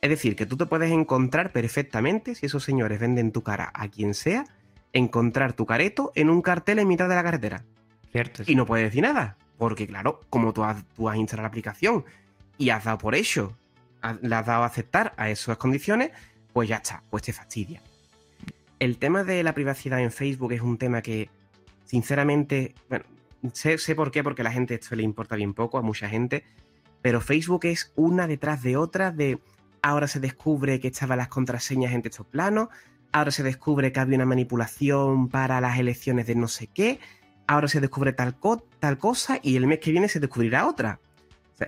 Es 0.00 0.08
decir, 0.08 0.34
que 0.34 0.46
tú 0.46 0.56
te 0.56 0.66
puedes 0.66 0.90
encontrar 0.90 1.52
perfectamente, 1.52 2.34
si 2.34 2.46
esos 2.46 2.64
señores 2.64 2.98
venden 2.98 3.32
tu 3.32 3.42
cara 3.42 3.70
a 3.74 3.88
quien 3.88 4.14
sea, 4.14 4.46
encontrar 4.92 5.52
tu 5.52 5.66
careto 5.66 6.10
en 6.14 6.30
un 6.30 6.40
cartel 6.42 6.78
en 6.78 6.88
mitad 6.88 7.08
de 7.08 7.14
la 7.14 7.22
carretera. 7.22 7.64
Cierto. 8.10 8.42
Y 8.46 8.54
no 8.54 8.66
puedes 8.66 8.86
decir 8.86 9.02
nada, 9.02 9.36
porque 9.58 9.86
claro, 9.86 10.22
como 10.30 10.52
tú 10.52 10.64
has, 10.64 10.84
tú 10.96 11.08
has 11.08 11.16
instalado 11.16 11.44
la 11.44 11.48
aplicación 11.48 12.04
y 12.60 12.68
has 12.68 12.84
dado 12.84 12.98
por 12.98 13.14
has- 13.14 14.22
le 14.22 14.34
has 14.34 14.46
dado 14.46 14.62
a 14.62 14.66
aceptar 14.66 15.14
a 15.16 15.30
esas 15.30 15.56
condiciones, 15.56 16.10
pues 16.52 16.68
ya 16.68 16.76
está, 16.76 17.02
pues 17.10 17.22
te 17.22 17.32
fastidia. 17.32 17.80
El 18.78 18.98
tema 18.98 19.24
de 19.24 19.42
la 19.42 19.54
privacidad 19.54 19.98
en 20.00 20.12
Facebook 20.12 20.52
es 20.52 20.60
un 20.60 20.76
tema 20.76 21.00
que, 21.00 21.30
sinceramente, 21.86 22.74
bueno, 22.90 23.04
sé, 23.54 23.78
sé 23.78 23.94
por 23.94 24.10
qué, 24.10 24.22
porque 24.22 24.42
a 24.42 24.44
la 24.44 24.52
gente 24.52 24.74
esto 24.74 24.94
le 24.94 25.02
importa 25.02 25.36
bien 25.36 25.54
poco, 25.54 25.78
a 25.78 25.82
mucha 25.82 26.08
gente, 26.08 26.44
pero 27.00 27.22
Facebook 27.22 27.64
es 27.64 27.92
una 27.96 28.26
detrás 28.26 28.62
de 28.62 28.76
otra 28.76 29.10
de 29.10 29.38
ahora 29.82 30.06
se 30.06 30.20
descubre 30.20 30.80
que 30.80 30.88
estaban 30.88 31.16
las 31.16 31.28
contraseñas 31.28 31.92
en 31.94 32.02
texto 32.02 32.24
plano, 32.24 32.68
ahora 33.12 33.30
se 33.30 33.42
descubre 33.42 33.90
que 33.90 34.00
había 34.00 34.16
una 34.16 34.26
manipulación 34.26 35.28
para 35.30 35.62
las 35.62 35.78
elecciones 35.78 36.26
de 36.26 36.34
no 36.34 36.46
sé 36.48 36.66
qué, 36.66 37.00
ahora 37.46 37.68
se 37.68 37.80
descubre 37.80 38.12
tal, 38.12 38.38
co- 38.38 38.62
tal 38.80 38.98
cosa 38.98 39.38
y 39.42 39.56
el 39.56 39.66
mes 39.66 39.78
que 39.80 39.92
viene 39.92 40.08
se 40.10 40.20
descubrirá 40.20 40.66
otra. 40.66 41.00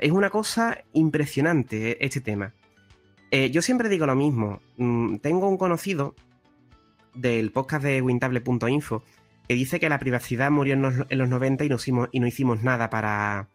Es 0.00 0.12
una 0.12 0.30
cosa 0.30 0.78
impresionante 0.92 1.92
eh, 1.92 1.96
este 2.00 2.20
tema. 2.20 2.54
Eh, 3.30 3.50
yo 3.50 3.62
siempre 3.62 3.88
digo 3.88 4.06
lo 4.06 4.14
mismo. 4.14 4.60
Mm, 4.76 5.16
tengo 5.16 5.48
un 5.48 5.56
conocido 5.56 6.14
del 7.14 7.52
podcast 7.52 7.84
de 7.84 8.00
wintable.info 8.02 9.02
que 9.48 9.54
dice 9.54 9.80
que 9.80 9.88
la 9.88 9.98
privacidad 9.98 10.50
murió 10.50 10.74
en 10.74 10.82
los, 10.82 10.94
en 11.08 11.18
los 11.18 11.28
90 11.28 11.64
y 11.64 11.68
no 11.68 11.76
hicimos, 11.76 12.08
y 12.12 12.20
no 12.20 12.26
hicimos 12.26 12.62
nada 12.62 12.90
para, 12.90 13.48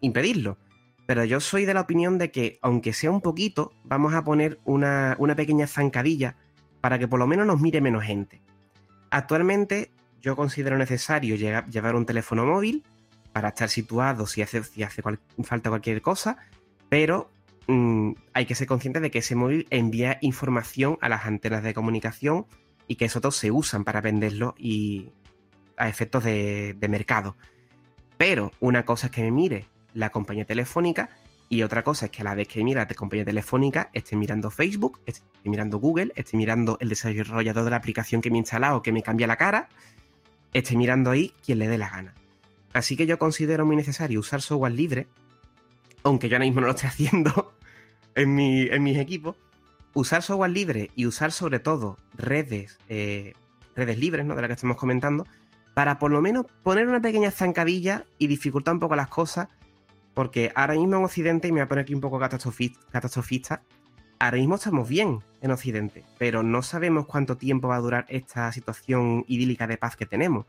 impedirlo. 0.00 0.58
Pero 1.06 1.24
yo 1.24 1.40
soy 1.40 1.64
de 1.64 1.74
la 1.74 1.80
opinión 1.80 2.18
de 2.18 2.30
que, 2.30 2.58
aunque 2.60 2.92
sea 2.92 3.10
un 3.10 3.22
poquito, 3.22 3.72
vamos 3.84 4.14
a 4.14 4.24
poner 4.24 4.58
una, 4.64 5.16
pequeña 5.36 5.66
zancadilla 5.66 6.36
para 6.80 6.98
que 6.98 7.08
por 7.08 7.18
lo 7.18 7.26
menos 7.26 7.46
nos 7.46 7.60
mire 7.60 7.80
menos 7.80 8.04
gente. 8.04 8.42
Actualmente 9.10 9.90
yo 10.20 10.36
considero 10.36 10.76
necesario 10.76 11.36
llevar 11.36 11.96
un 11.96 12.04
teléfono 12.04 12.44
móvil 12.44 12.84
para 13.38 13.50
estar 13.50 13.68
situado 13.68 14.26
si 14.26 14.42
hace, 14.42 14.64
si 14.64 14.82
hace 14.82 15.00
falta 15.00 15.70
cualquier 15.70 16.02
cosa, 16.02 16.38
pero 16.88 17.30
mm, 17.68 18.10
hay 18.32 18.46
que 18.46 18.56
ser 18.56 18.66
consciente 18.66 18.98
de 18.98 19.12
que 19.12 19.20
ese 19.20 19.36
móvil 19.36 19.68
envía 19.70 20.18
información 20.22 20.98
a 21.00 21.08
las 21.08 21.24
antenas 21.24 21.62
de 21.62 21.72
comunicación 21.72 22.46
y 22.88 22.96
que 22.96 23.04
esos 23.04 23.22
dos 23.22 23.36
se 23.36 23.52
usan 23.52 23.84
para 23.84 24.00
venderlo 24.00 24.56
y 24.58 25.10
a 25.76 25.88
efectos 25.88 26.24
de, 26.24 26.74
de 26.76 26.88
mercado. 26.88 27.36
Pero 28.16 28.50
una 28.58 28.84
cosa 28.84 29.06
es 29.06 29.12
que 29.12 29.22
me 29.22 29.30
mire 29.30 29.66
la 29.94 30.10
compañía 30.10 30.44
telefónica 30.44 31.08
y 31.48 31.62
otra 31.62 31.84
cosa 31.84 32.06
es 32.06 32.10
que 32.10 32.22
a 32.22 32.24
la 32.24 32.34
vez 32.34 32.48
que 32.48 32.64
mira 32.64 32.88
la 32.88 32.94
compañía 32.96 33.24
telefónica 33.24 33.88
esté 33.92 34.16
mirando 34.16 34.50
Facebook, 34.50 34.98
esté 35.06 35.22
mirando 35.44 35.78
Google, 35.78 36.10
esté 36.16 36.36
mirando 36.36 36.76
el 36.80 36.88
desarrollador 36.88 37.62
de 37.62 37.70
la 37.70 37.76
aplicación 37.76 38.20
que 38.20 38.32
me 38.32 38.38
he 38.38 38.40
instalado 38.40 38.82
que 38.82 38.90
me 38.90 39.04
cambia 39.04 39.28
la 39.28 39.36
cara, 39.36 39.68
esté 40.52 40.74
mirando 40.74 41.12
ahí 41.12 41.32
quien 41.46 41.60
le 41.60 41.68
dé 41.68 41.78
la 41.78 41.88
gana. 41.88 42.14
Así 42.72 42.96
que 42.96 43.06
yo 43.06 43.18
considero 43.18 43.64
muy 43.66 43.76
necesario 43.76 44.20
usar 44.20 44.42
software 44.42 44.72
libre, 44.72 45.06
aunque 46.02 46.28
yo 46.28 46.36
ahora 46.36 46.44
mismo 46.46 46.60
no 46.60 46.66
lo 46.66 46.72
esté 46.74 46.86
haciendo 46.88 47.52
en, 48.14 48.34
mi- 48.34 48.68
en 48.68 48.82
mis 48.82 48.98
equipos, 48.98 49.36
usar 49.94 50.22
software 50.22 50.50
libre 50.50 50.90
y 50.94 51.06
usar 51.06 51.32
sobre 51.32 51.58
todo 51.60 51.98
redes, 52.14 52.78
eh, 52.88 53.32
redes 53.74 53.98
libres, 53.98 54.26
¿no? 54.26 54.34
De 54.34 54.42
las 54.42 54.48
que 54.48 54.54
estamos 54.54 54.76
comentando, 54.76 55.26
para 55.74 55.98
por 55.98 56.10
lo 56.10 56.20
menos 56.20 56.46
poner 56.62 56.88
una 56.88 57.00
pequeña 57.00 57.30
zancadilla 57.30 58.04
y 58.18 58.26
dificultar 58.26 58.74
un 58.74 58.80
poco 58.80 58.96
las 58.96 59.08
cosas, 59.08 59.48
porque 60.14 60.50
ahora 60.54 60.74
mismo 60.74 60.96
en 60.96 61.04
Occidente, 61.04 61.48
y 61.48 61.52
me 61.52 61.60
voy 61.60 61.64
a 61.64 61.68
poner 61.68 61.82
aquí 61.82 61.94
un 61.94 62.00
poco 62.00 62.18
catastrofi- 62.20 62.76
catastrofista, 62.90 63.62
ahora 64.18 64.36
mismo 64.36 64.56
estamos 64.56 64.88
bien 64.88 65.20
en 65.40 65.50
Occidente, 65.52 66.04
pero 66.18 66.42
no 66.42 66.62
sabemos 66.62 67.06
cuánto 67.06 67.36
tiempo 67.36 67.68
va 67.68 67.76
a 67.76 67.80
durar 67.80 68.04
esta 68.08 68.50
situación 68.52 69.24
idílica 69.28 69.66
de 69.68 69.76
paz 69.78 69.94
que 69.96 70.06
tenemos. 70.06 70.46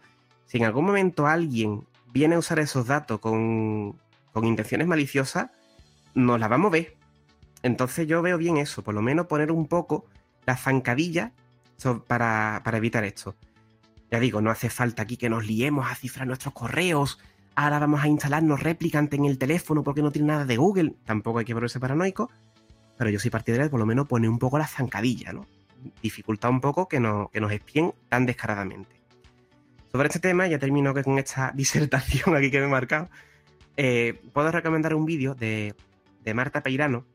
Si 0.47 0.57
en 0.57 0.63
algún 0.65 0.85
momento 0.85 1.27
alguien 1.27 1.83
viene 2.11 2.35
a 2.35 2.39
usar 2.39 2.59
esos 2.59 2.87
datos 2.87 3.19
con, 3.19 3.99
con 4.31 4.45
intenciones 4.45 4.87
maliciosas, 4.87 5.49
nos 6.13 6.39
la 6.39 6.47
va 6.47 6.55
a 6.55 6.59
mover. 6.59 6.97
Entonces 7.63 8.07
yo 8.07 8.21
veo 8.21 8.37
bien 8.37 8.57
eso, 8.57 8.83
por 8.83 8.93
lo 8.93 9.01
menos 9.01 9.27
poner 9.27 9.51
un 9.51 9.67
poco 9.67 10.05
la 10.45 10.55
zancadilla 10.55 11.33
para, 12.07 12.61
para 12.63 12.77
evitar 12.77 13.03
esto. 13.03 13.35
Ya 14.11 14.19
digo, 14.19 14.41
no 14.41 14.49
hace 14.49 14.69
falta 14.69 15.03
aquí 15.03 15.17
que 15.17 15.29
nos 15.29 15.45
liemos 15.45 15.89
a 15.89 15.95
cifrar 15.95 16.27
nuestros 16.27 16.53
correos. 16.53 17.19
Ahora 17.55 17.79
vamos 17.79 18.01
a 18.01 18.07
instalarnos 18.07 18.63
Replicant 18.63 19.13
en 19.13 19.25
el 19.25 19.37
teléfono 19.37 19.83
porque 19.83 20.01
no 20.01 20.11
tiene 20.11 20.29
nada 20.29 20.45
de 20.45 20.57
Google. 20.57 20.95
Tampoco 21.05 21.39
hay 21.39 21.45
que 21.45 21.53
volverse 21.53 21.79
paranoico. 21.79 22.31
Pero 22.97 23.09
yo 23.09 23.19
soy 23.19 23.29
partidario 23.29 23.65
de 23.65 23.69
por 23.69 23.79
lo 23.79 23.85
menos 23.85 24.07
poner 24.07 24.29
un 24.29 24.39
poco 24.39 24.57
la 24.57 24.67
zancadilla, 24.67 25.31
¿no? 25.31 25.45
Dificultar 26.01 26.51
un 26.51 26.59
poco 26.59 26.87
que, 26.87 26.99
no, 26.99 27.29
que 27.31 27.39
nos 27.39 27.51
espien 27.51 27.93
tan 28.09 28.25
descaradamente. 28.25 28.98
Sobre 29.91 30.07
este 30.07 30.19
tema, 30.19 30.47
ya 30.47 30.59
termino 30.59 30.93
con 30.93 31.17
esta 31.19 31.51
disertación 31.55 32.35
aquí 32.35 32.51
que 32.51 32.59
me 32.59 32.65
he 32.65 32.69
marcado. 32.69 33.09
eh, 33.77 34.19
puedo 34.33 34.51
recomendar 34.51 34.93
un 34.93 35.05
vídeo 35.05 35.35
de, 35.35 35.73
de 36.23 36.33
Marta 36.33 36.61
Peirano 36.61 37.05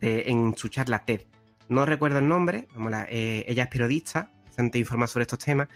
en 0.00 0.56
su 0.56 0.68
charla 0.68 1.00
TED. 1.04 1.22
No 1.68 1.84
recuerdo 1.84 2.18
el 2.18 2.28
nombre, 2.28 2.68
vamos, 2.74 2.90
la- 2.92 3.06
eh, 3.10 3.44
ella 3.48 3.64
es 3.64 3.68
periodista, 3.68 4.30
bastante 4.46 4.78
informa 4.78 5.06
sobre 5.06 5.22
estos 5.22 5.38
temas. 5.40 5.68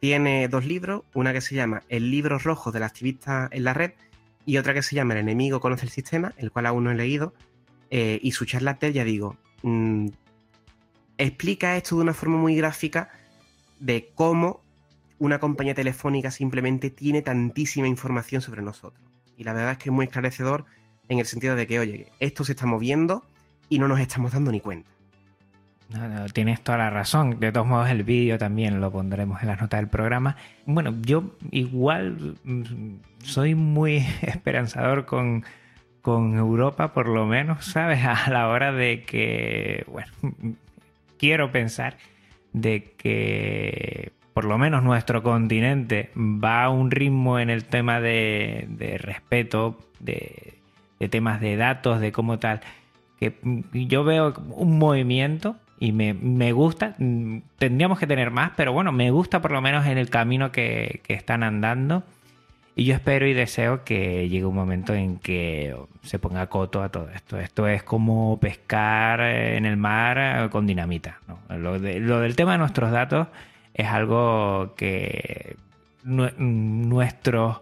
Tiene 0.00 0.48
dos 0.48 0.66
libros, 0.66 1.02
una 1.14 1.32
que 1.32 1.40
se 1.40 1.54
llama 1.54 1.82
El 1.88 2.10
libro 2.10 2.38
rojo 2.38 2.72
del 2.72 2.82
activista 2.82 3.48
en 3.50 3.64
la 3.64 3.72
red 3.72 3.92
y 4.44 4.58
otra 4.58 4.74
que 4.74 4.82
se 4.82 4.94
llama 4.94 5.14
El 5.14 5.20
enemigo 5.20 5.60
conoce 5.60 5.86
el 5.86 5.90
sistema, 5.92 6.34
el 6.36 6.50
cual 6.50 6.66
aún 6.66 6.84
no 6.84 6.90
he 6.90 6.94
leído. 6.94 7.32
Eh, 7.90 8.18
y 8.22 8.32
su 8.32 8.44
charla 8.44 8.74
TED, 8.78 8.92
ya 8.92 9.04
digo, 9.04 9.36
mm, 9.62 10.08
explica 11.16 11.76
esto 11.76 11.96
de 11.96 12.02
una 12.02 12.14
forma 12.14 12.36
muy 12.36 12.54
gráfica 12.56 13.08
de 13.80 14.10
cómo 14.14 14.60
una 15.24 15.38
compañía 15.38 15.74
telefónica 15.74 16.30
simplemente 16.30 16.90
tiene 16.90 17.22
tantísima 17.22 17.88
información 17.88 18.42
sobre 18.42 18.62
nosotros. 18.62 19.02
Y 19.36 19.44
la 19.44 19.52
verdad 19.52 19.72
es 19.72 19.78
que 19.78 19.88
es 19.88 19.92
muy 19.92 20.06
esclarecedor 20.06 20.64
en 21.08 21.18
el 21.18 21.26
sentido 21.26 21.56
de 21.56 21.66
que, 21.66 21.78
oye, 21.78 22.06
esto 22.20 22.44
se 22.44 22.52
está 22.52 22.66
moviendo 22.66 23.24
y 23.68 23.78
no 23.78 23.88
nos 23.88 24.00
estamos 24.00 24.32
dando 24.32 24.52
ni 24.52 24.60
cuenta. 24.60 24.90
Tienes 26.32 26.60
toda 26.62 26.78
la 26.78 26.90
razón. 26.90 27.38
De 27.38 27.52
todos 27.52 27.66
modos, 27.66 27.88
el 27.90 28.02
vídeo 28.02 28.38
también 28.38 28.80
lo 28.80 28.90
pondremos 28.90 29.42
en 29.42 29.48
las 29.48 29.60
notas 29.60 29.80
del 29.80 29.88
programa. 29.88 30.36
Bueno, 30.66 30.94
yo 31.02 31.36
igual 31.50 32.36
mm, 32.42 32.94
soy 33.22 33.54
muy 33.54 34.04
esperanzador 34.22 35.04
con, 35.04 35.44
con 36.02 36.36
Europa, 36.36 36.92
por 36.92 37.08
lo 37.08 37.26
menos, 37.26 37.66
¿sabes? 37.66 38.04
A 38.04 38.30
la 38.30 38.48
hora 38.48 38.72
de 38.72 39.02
que, 39.02 39.84
bueno, 39.86 40.12
quiero 41.18 41.52
pensar 41.52 41.96
de 42.52 42.94
que 42.96 44.12
por 44.34 44.44
lo 44.44 44.58
menos 44.58 44.82
nuestro 44.82 45.22
continente 45.22 46.10
va 46.16 46.64
a 46.64 46.68
un 46.68 46.90
ritmo 46.90 47.38
en 47.38 47.50
el 47.50 47.64
tema 47.64 48.00
de, 48.00 48.98
respeto, 49.00 49.78
de, 50.00 50.54
temas 51.08 51.40
de 51.40 51.56
datos, 51.56 52.00
de 52.00 52.10
cómo 52.10 52.40
tal, 52.40 52.60
que 53.20 53.36
yo 53.72 54.02
veo 54.02 54.34
un 54.50 54.76
movimiento 54.78 55.54
y 55.78 55.92
me, 55.92 56.14
me 56.14 56.50
gusta. 56.50 56.96
Tendríamos 57.58 58.00
que 58.00 58.08
tener 58.08 58.32
más, 58.32 58.50
pero 58.56 58.72
bueno, 58.72 58.90
me 58.90 59.12
gusta 59.12 59.40
por 59.40 59.52
lo 59.52 59.60
menos 59.60 59.86
en 59.86 59.98
el 59.98 60.10
camino 60.10 60.50
que, 60.50 61.00
que 61.04 61.14
están 61.14 61.44
andando. 61.44 62.02
Y 62.76 62.86
yo 62.86 62.94
espero 62.94 63.28
y 63.28 63.34
deseo 63.34 63.84
que 63.84 64.28
llegue 64.28 64.46
un 64.46 64.56
momento 64.56 64.94
en 64.94 65.18
que 65.18 65.76
se 66.02 66.18
ponga 66.18 66.48
coto 66.48 66.82
a 66.82 66.88
todo 66.88 67.08
esto. 67.10 67.38
Esto 67.38 67.68
es 67.68 67.84
como 67.84 68.40
pescar 68.40 69.20
eh, 69.20 69.56
en 69.56 69.64
el 69.64 69.76
mar 69.76 70.18
eh, 70.18 70.48
con 70.50 70.66
dinamita. 70.66 71.20
lo 71.50 71.78
del 71.78 72.34
tema 72.34 72.52
de 72.52 72.58
nuestros 72.58 72.90
datos 72.90 73.28
es 73.74 73.86
algo 73.88 74.74
que 74.76 75.56
nue- 76.04 76.34
nuestros... 76.36 77.58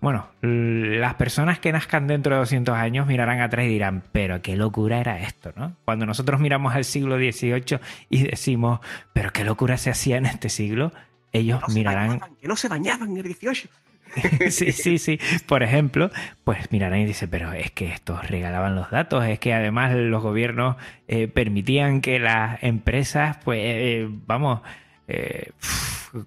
Bueno, 0.00 0.28
las 0.42 1.14
personas 1.14 1.58
que 1.58 1.72
nazcan 1.72 2.06
dentro 2.06 2.34
de 2.34 2.40
200 2.40 2.76
años 2.76 3.06
mirarán 3.06 3.40
atrás 3.40 3.64
y 3.64 3.68
dirán, 3.68 4.02
pero 4.12 4.42
qué 4.42 4.54
locura 4.54 5.00
era 5.00 5.20
esto, 5.20 5.52
¿no? 5.56 5.74
Cuando 5.84 6.06
nosotros 6.06 6.38
miramos 6.38 6.74
al 6.74 6.84
siglo 6.84 7.16
XVIII 7.16 7.80
y 8.10 8.22
decimos, 8.24 8.80
pero 9.12 9.32
qué 9.32 9.42
locura 9.44 9.78
se 9.78 9.90
hacía 9.90 10.18
en 10.18 10.26
este 10.26 10.48
siglo, 10.50 10.92
ellos 11.32 11.60
No 11.62 11.68
se 11.68 11.74
mirarán... 11.74 12.08
bañaban, 12.08 12.36
que 12.36 12.46
no 12.46 12.56
se 12.56 12.68
bañaban 12.68 13.10
en 13.10 13.16
el 13.16 13.22
18. 13.24 13.68
sí, 14.50 14.70
sí, 14.72 14.98
sí. 14.98 15.18
Por 15.46 15.62
ejemplo, 15.62 16.10
pues 16.44 16.70
mirarán 16.70 17.00
y 17.00 17.06
dicen, 17.06 17.28
pero 17.30 17.52
es 17.52 17.70
que 17.72 17.88
estos 17.88 18.28
regalaban 18.28 18.76
los 18.76 18.90
datos, 18.90 19.24
es 19.24 19.38
que 19.40 19.52
además 19.54 19.92
los 19.94 20.22
gobiernos 20.22 20.76
eh, 21.08 21.26
permitían 21.26 22.00
que 22.00 22.18
las 22.20 22.62
empresas, 22.62 23.38
pues, 23.44 23.58
eh, 23.62 24.08
vamos, 24.26 24.60
eh, 25.08 25.52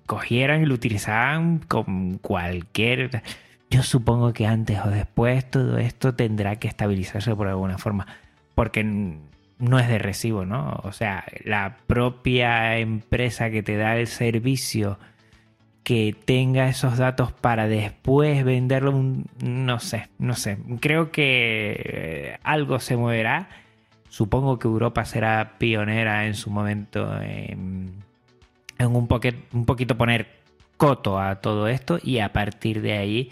cogieran 0.06 0.64
y 0.64 0.66
lo 0.66 0.74
utilizaban 0.74 1.60
con 1.60 2.18
cualquier... 2.18 3.24
Yo 3.72 3.84
supongo 3.84 4.34
que 4.34 4.48
antes 4.48 4.80
o 4.84 4.90
después 4.90 5.50
todo 5.50 5.78
esto 5.78 6.16
tendrá 6.16 6.56
que 6.56 6.68
estabilizarse 6.68 7.36
por 7.36 7.48
alguna 7.48 7.78
forma, 7.78 8.08
porque 8.56 8.84
no 8.84 9.78
es 9.78 9.88
de 9.88 10.00
recibo, 10.00 10.44
¿no? 10.44 10.80
O 10.84 10.92
sea, 10.92 11.26
la 11.44 11.78
propia 11.86 12.78
empresa 12.80 13.52
que 13.52 13.62
te 13.62 13.78
da 13.78 13.96
el 13.98 14.08
servicio 14.08 14.98
que 15.84 16.16
tenga 16.26 16.70
esos 16.70 16.98
datos 16.98 17.32
para 17.32 17.68
después 17.68 18.44
venderlo, 18.44 18.94
no 19.44 19.80
sé, 19.80 20.10
no 20.20 20.36
sé. 20.36 20.58
Creo 20.80 21.12
que 21.12 21.82
eh, 21.84 22.38
algo 22.44 22.80
se 22.80 22.96
moverá. 22.96 23.50
Supongo 24.08 24.60
que 24.60 24.68
Europa 24.68 25.06
será 25.06 25.56
pionera 25.58 26.26
en 26.28 26.36
su 26.36 26.52
momento 26.52 27.20
en, 27.22 28.04
un, 28.88 29.08
un 29.54 29.66
poquito 29.66 29.98
poner 29.98 30.40
coto 30.78 31.20
a 31.20 31.42
todo 31.42 31.68
esto 31.68 32.00
y 32.02 32.20
a 32.20 32.32
partir 32.32 32.82
de 32.82 32.94
ahí 32.94 33.32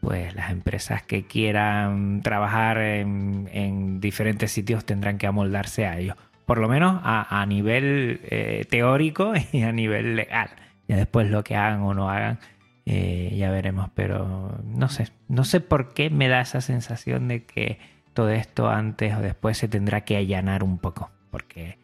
pues 0.00 0.34
las 0.34 0.50
empresas 0.50 1.02
que 1.02 1.26
quieran 1.26 2.22
trabajar 2.22 2.78
en, 2.78 4.00
diferentes 4.00 4.52
sitios 4.52 4.84
tendrán 4.84 5.18
que 5.18 5.26
amoldarse 5.26 5.86
a 5.86 5.98
ello. 5.98 6.16
Por 6.46 6.58
lo 6.58 6.68
menos 6.68 7.00
a, 7.04 7.44
nivel 7.46 8.20
eh, 8.24 8.64
teórico 8.70 9.32
y 9.52 9.62
a 9.62 9.72
nivel 9.72 10.16
legal. 10.16 10.50
Ya 10.86 10.96
después 10.96 11.30
lo 11.30 11.44
que 11.44 11.56
hagan 11.56 11.82
o 11.82 11.94
no 11.94 12.10
hagan, 12.10 12.38
eh, 12.86 13.34
ya 13.36 13.50
veremos. 13.50 13.90
Pero 13.94 14.58
no 14.64 14.88
sé, 14.88 15.08
no 15.28 15.44
sé 15.44 15.60
por 15.60 15.92
qué 15.92 16.10
me 16.10 16.28
da 16.28 16.40
esa 16.40 16.60
sensación 16.60 17.28
de 17.28 17.44
que 17.44 17.78
todo 18.14 18.30
esto 18.30 18.70
antes 18.70 19.14
o 19.14 19.20
después 19.20 19.58
se 19.58 19.68
tendrá 19.68 20.02
que 20.02 20.16
allanar 20.16 20.62
un 20.62 20.78
poco. 20.78 21.10
Porque 21.30 21.76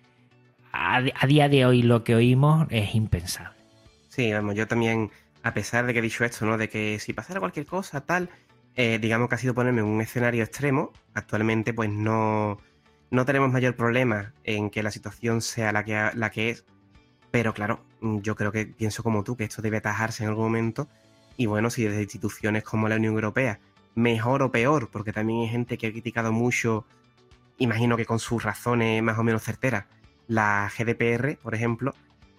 a, 0.75 1.27
día 1.27 1.49
de 1.49 1.65
hoy 1.67 1.83
lo 1.83 2.05
que 2.05 2.15
oímos 2.15 2.67
es 2.71 2.95
impensable. 2.95 3.55
Sí, 4.09 4.33
vamos, 4.33 4.55
yo 4.55 4.67
también 4.67 5.11
a 5.43 5.55
pesar 5.55 5.87
de 5.87 5.93
que 5.93 5.99
he 5.99 6.03
dicho 6.03 6.25
esto, 6.25 6.47
¿no? 6.47 6.59
De 6.59 6.69
que 6.69 6.99
si 6.99 7.13
pasara 7.13 7.41
cualquier 7.41 7.67
cosa, 7.67 8.01
tal, 8.01 8.31
eh, 8.77 8.99
digamos 9.01 9.29
que 9.29 9.35
ha 9.37 9.39
sido 9.39 9.55
ponerme 9.55 9.81
en 9.81 9.87
un 9.87 10.01
escenario 10.01 10.43
extremo. 10.43 10.93
Actualmente, 11.13 11.75
pues 11.75 11.91
no, 11.91 12.59
no 13.11 13.25
tenemos 13.25 13.53
mayor 13.53 13.77
problema 13.77 14.33
en 14.43 14.71
que 14.71 14.83
la 14.83 14.91
situación 14.91 15.43
sea 15.43 15.73
la 15.73 15.85
que, 15.85 16.11
la 16.15 16.31
que 16.31 16.51
es. 16.51 16.65
Pero 17.31 17.53
claro, 17.53 17.85
yo 18.01 18.37
creo 18.37 18.53
que 18.53 18.67
pienso 18.67 19.03
como 19.03 19.23
tú, 19.23 19.37
que 19.37 19.45
esto 19.45 19.63
debe 19.63 19.79
atajarse 19.79 20.23
en 20.23 20.31
algún 20.31 20.45
momento. 20.45 20.89
Y 21.37 21.47
bueno, 21.47 21.71
si 21.71 21.85
desde 21.85 22.03
instituciones 22.03 22.63
como 22.63 22.89
la 22.89 22.97
Unión 22.97 23.15
Europea, 23.15 23.61
mejor 23.95 24.43
o 24.43 24.51
peor, 24.51 24.89
porque 24.91 25.13
también 25.13 25.43
hay 25.43 25.49
gente 25.49 25.77
que 25.77 25.89
ha 25.89 25.91
criticado 25.91 26.33
mucho, 26.33 26.87
imagino 27.59 27.97
que 27.97 28.07
con 28.07 28.19
sus 28.19 28.43
razones 28.43 29.03
más 29.03 29.19
o 29.19 29.25
menos 29.25 29.43
certeras, 29.43 29.87
la 30.29 30.71
GDPR, 30.77 31.37
por 31.43 31.55
ejemplo. 31.55 31.95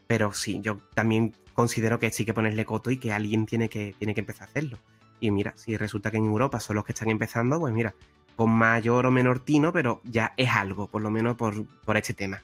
Pero 0.07 0.33
sí, 0.33 0.59
yo 0.61 0.79
también 0.93 1.33
considero 1.53 1.99
que 1.99 2.11
sí 2.11 2.25
que 2.25 2.33
ponerle 2.33 2.65
coto 2.65 2.91
y 2.91 2.97
que 2.97 3.11
alguien 3.11 3.45
tiene 3.45 3.69
que, 3.69 3.95
tiene 3.97 4.13
que 4.13 4.21
empezar 4.21 4.47
a 4.47 4.51
hacerlo. 4.51 4.77
Y 5.19 5.31
mira, 5.31 5.53
si 5.55 5.77
resulta 5.77 6.11
que 6.11 6.17
en 6.17 6.25
Europa 6.25 6.59
son 6.59 6.75
los 6.75 6.85
que 6.85 6.91
están 6.91 7.09
empezando, 7.09 7.59
pues 7.59 7.73
mira, 7.73 7.95
con 8.35 8.51
mayor 8.51 9.05
o 9.05 9.11
menor 9.11 9.39
tino, 9.39 9.71
pero 9.71 10.01
ya 10.03 10.33
es 10.37 10.49
algo, 10.49 10.87
por 10.87 11.01
lo 11.01 11.09
menos 11.09 11.35
por, 11.35 11.65
por 11.85 11.97
este 11.97 12.13
tema. 12.13 12.41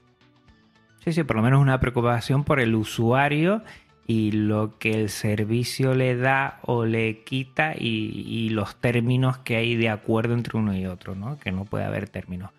Sí, 1.04 1.14
sí, 1.14 1.24
por 1.24 1.36
lo 1.36 1.42
menos 1.42 1.62
una 1.62 1.80
preocupación 1.80 2.44
por 2.44 2.60
el 2.60 2.76
usuario 2.76 3.64
y 4.08 4.32
lo 4.32 4.78
que 4.78 4.92
el 4.92 5.10
servicio 5.10 5.94
le 5.94 6.16
da 6.16 6.60
o 6.64 6.86
le 6.86 7.24
quita 7.24 7.74
y, 7.78 8.24
y, 8.26 8.50
los 8.50 8.76
términos 8.76 9.38
que 9.40 9.58
hay 9.58 9.76
de 9.76 9.90
acuerdo 9.90 10.34
entre 10.34 10.58
uno 10.58 10.76
y 10.76 10.86
otro, 10.86 11.16
¿no? 11.16 11.40
Que 11.40 11.52
no 11.52 11.66
puede 11.66 11.86
haber 11.86 12.10
términos. 12.10 12.52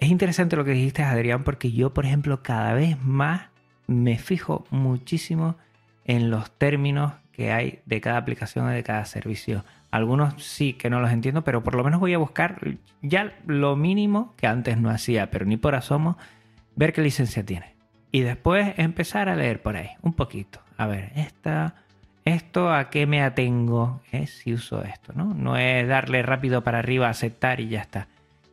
Es 0.00 0.08
interesante 0.08 0.56
lo 0.56 0.64
que 0.64 0.70
dijiste, 0.72 1.02
Adrián, 1.02 1.44
porque 1.44 1.72
yo, 1.72 1.92
por 1.92 2.06
ejemplo, 2.06 2.42
cada 2.42 2.72
vez 2.72 3.00
más 3.02 3.48
me 3.86 4.16
fijo 4.16 4.64
muchísimo 4.70 5.56
en 6.06 6.30
los 6.30 6.50
términos 6.52 7.12
que 7.32 7.52
hay 7.52 7.80
de 7.84 8.00
cada 8.00 8.16
aplicación 8.16 8.66
o 8.66 8.70
de 8.70 8.82
cada 8.82 9.04
servicio. 9.04 9.62
Algunos 9.90 10.42
sí 10.42 10.72
que 10.72 10.88
no 10.88 11.00
los 11.00 11.10
entiendo, 11.10 11.44
pero 11.44 11.62
por 11.62 11.74
lo 11.74 11.84
menos 11.84 12.00
voy 12.00 12.14
a 12.14 12.18
buscar 12.18 12.78
ya 13.02 13.34
lo 13.46 13.76
mínimo 13.76 14.34
que 14.38 14.46
antes 14.46 14.78
no 14.78 14.88
hacía, 14.88 15.30
pero 15.30 15.44
ni 15.44 15.58
por 15.58 15.74
asomo, 15.74 16.16
ver 16.76 16.94
qué 16.94 17.02
licencia 17.02 17.44
tiene. 17.44 17.74
Y 18.10 18.20
después 18.20 18.72
empezar 18.78 19.28
a 19.28 19.36
leer 19.36 19.60
por 19.60 19.76
ahí, 19.76 19.90
un 20.00 20.14
poquito. 20.14 20.60
A 20.78 20.86
ver, 20.86 21.12
esta, 21.14 21.74
esto 22.24 22.72
a 22.72 22.88
qué 22.88 23.06
me 23.06 23.22
atengo 23.22 24.00
es 24.12 24.30
si 24.30 24.54
uso 24.54 24.82
esto, 24.82 25.12
¿no? 25.14 25.34
No 25.34 25.58
es 25.58 25.86
darle 25.86 26.22
rápido 26.22 26.64
para 26.64 26.78
arriba, 26.78 27.10
aceptar 27.10 27.60
y 27.60 27.68
ya 27.68 27.82
está. 27.82 28.08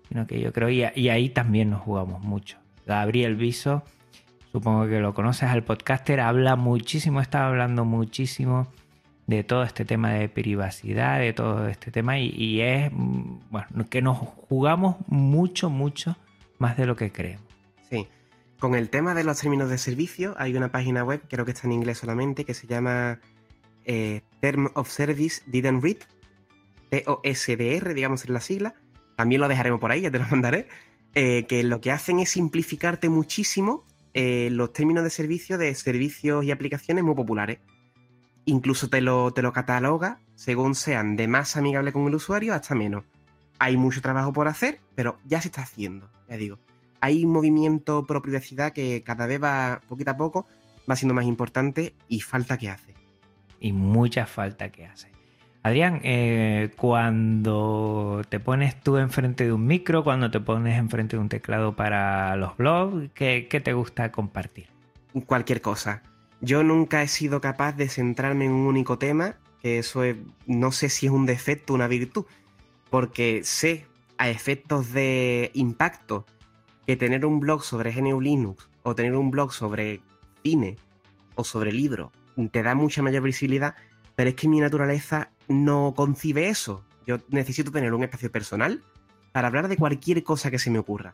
Sino 0.10 0.26
que 0.26 0.40
yo 0.40 0.54
creo, 0.54 0.70
y, 0.70 0.84
ahí 0.84 1.30
también 1.30 1.70
nos 1.70 1.82
jugamos 1.82 2.22
mucho. 2.24 2.58
Gabriel 2.86 3.36
Viso 3.36 3.84
supongo 4.52 4.88
que 4.88 5.00
lo 5.00 5.14
conoces 5.14 5.50
al 5.50 5.64
podcaster, 5.64 6.20
habla 6.20 6.56
muchísimo, 6.56 7.22
estaba 7.22 7.48
hablando 7.48 7.86
muchísimo 7.86 8.68
de 9.28 9.44
todo 9.44 9.64
este 9.64 9.86
tema 9.86 10.12
de 10.14 10.30
privacidad, 10.30 11.20
de 11.20 11.34
todo 11.34 11.68
este 11.68 11.92
tema, 11.92 12.18
y, 12.18 12.62
es, 12.62 12.92
mm, 12.92 13.40
bueno, 13.52 13.68
que 13.90 14.02
nos 14.02 14.18
jugamos 14.18 14.96
mucho, 15.08 15.70
mucho 15.70 16.16
más 16.60 16.78
de 16.78 16.86
lo 16.86 16.96
que 16.96 17.12
creemos. 17.12 17.46
Sí. 17.90 18.08
Con 18.60 18.74
el 18.74 18.90
tema 18.90 19.14
de 19.14 19.24
los 19.24 19.40
términos 19.40 19.70
de 19.70 19.78
servicio, 19.78 20.34
hay 20.38 20.56
una 20.56 20.72
página 20.72 21.04
web, 21.04 21.22
creo 21.30 21.46
que 21.46 21.52
está 21.52 21.68
en 21.68 21.74
inglés 21.74 22.00
solamente, 22.00 22.46
que 22.46 22.54
se 22.54 22.66
llama 22.66 23.20
eh, 23.86 24.22
Term 24.40 24.72
of 24.74 24.90
Service 24.90 25.44
Didn't 25.46 25.84
Read, 25.84 25.98
T-O-S-D-R, 26.90 27.94
digamos 27.94 28.26
en 28.26 28.34
la 28.34 28.40
sigla. 28.40 28.74
También 29.18 29.42
lo 29.42 29.50
dejaremos 29.50 29.82
por 29.82 29.92
ahí, 29.92 30.02
ya 30.02 30.12
te 30.12 30.20
lo 30.20 30.26
mandaré. 30.32 30.68
Eh, 31.16 31.46
que 31.48 31.64
lo 31.64 31.82
que 31.82 31.92
hacen 31.92 32.20
es 32.20 32.30
simplificarte 32.30 33.10
muchísimo 33.10 33.84
eh, 34.14 34.50
los 34.52 34.72
términos 34.72 35.04
de 35.04 35.10
servicio 35.10 35.58
de 35.58 35.74
servicios 35.74 36.46
y 36.46 36.52
aplicaciones 36.52 37.04
muy 37.04 37.16
populares. 37.16 37.60
Incluso 38.46 38.90
te 38.90 39.02
lo, 39.02 39.32
te 39.34 39.42
lo 39.42 39.52
cataloga 39.52 40.20
según 40.36 40.76
sean 40.76 41.16
de 41.16 41.28
más 41.28 41.58
amigable 41.58 41.92
con 41.92 42.06
el 42.08 42.16
usuario 42.16 42.54
hasta 42.54 42.76
menos. 42.76 43.04
Hay 43.58 43.76
mucho 43.78 44.02
trabajo 44.02 44.32
por 44.32 44.48
hacer, 44.48 44.80
pero 44.94 45.18
ya 45.26 45.42
se 45.42 45.48
está 45.48 45.64
haciendo, 45.64 46.10
ya 46.30 46.38
digo. 46.38 46.60
Hay 47.02 47.26
un 47.26 47.32
movimiento 47.32 48.06
pro 48.06 48.22
privacidad 48.22 48.72
que 48.72 49.02
cada 49.04 49.26
vez 49.26 49.42
va, 49.42 49.82
poquito 49.88 50.12
a 50.12 50.18
poco, 50.18 50.46
va 50.90 50.96
siendo 50.96 51.16
más 51.16 51.26
importante 51.26 51.96
y 52.08 52.22
falta 52.22 52.58
que 52.60 52.70
hace. 52.70 52.94
Y 53.60 53.74
mucha 53.74 54.28
falta 54.28 54.72
que 54.72 54.86
hace. 54.86 55.17
Adrián, 55.68 56.00
eh, 56.04 56.72
cuando 56.78 58.22
te 58.30 58.40
pones 58.40 58.80
tú 58.82 58.98
enfrente 58.98 59.46
de 59.46 59.54
un 59.54 59.66
micro, 59.66 60.04
cuando 60.04 60.32
te 60.32 60.40
pones 60.40 60.78
enfrente 60.78 61.18
de 61.18 61.22
un 61.22 61.30
teclado 61.30 61.76
para 61.76 62.36
los 62.38 62.56
blogs, 62.58 63.10
¿qué, 63.14 63.62
te 63.64 63.74
gusta 63.74 64.12
compartir? 64.12 64.68
Cualquier 65.26 65.62
cosa. 65.62 66.04
Yo 66.42 66.64
nunca 66.64 67.04
he 67.04 67.08
sido 67.08 67.42
capaz 67.42 67.74
de 67.74 67.90
centrarme 67.90 68.46
en 68.46 68.52
un 68.52 68.68
único 68.68 68.98
tema, 68.98 69.36
que 69.62 69.80
eso 69.80 70.04
es, 70.04 70.16
no 70.46 70.72
sé 70.72 70.90
si 70.90 71.08
es 71.08 71.12
un 71.12 71.26
defecto 71.26 71.74
o 71.74 71.76
una 71.76 71.88
virtud, 71.88 72.26
porque 72.90 73.42
sé 73.44 73.86
a 74.18 74.30
efectos 74.30 74.94
de 74.94 75.52
impacto 75.54 76.26
que 76.86 76.96
tener 76.96 77.26
un 77.26 77.40
blog 77.40 77.64
sobre 77.64 77.92
GNU 77.92 78.22
Linux 78.22 78.70
o 78.84 78.96
tener 78.96 79.16
un 79.16 79.32
blog 79.32 79.52
sobre 79.52 80.02
cine 80.44 80.78
o 81.36 81.44
sobre 81.44 81.72
libro 81.72 82.12
te 82.52 82.62
da 82.62 82.76
mucha 82.76 83.02
mayor 83.02 83.24
visibilidad, 83.24 83.76
pero 84.16 84.30
es 84.30 84.36
que 84.36 84.48
mi 84.48 84.60
naturaleza 84.60 85.32
no 85.48 85.94
concibe 85.96 86.50
eso. 86.50 86.84
Yo 87.06 87.18
necesito 87.30 87.72
tener 87.72 87.94
un 87.94 88.04
espacio 88.04 88.32
personal 88.32 88.84
para 89.32 89.48
hablar 89.48 89.68
de 89.68 89.78
cualquier 89.78 90.24
cosa 90.24 90.52
que 90.52 90.60
se 90.60 90.70
me 90.70 90.80
ocurra. 90.80 91.14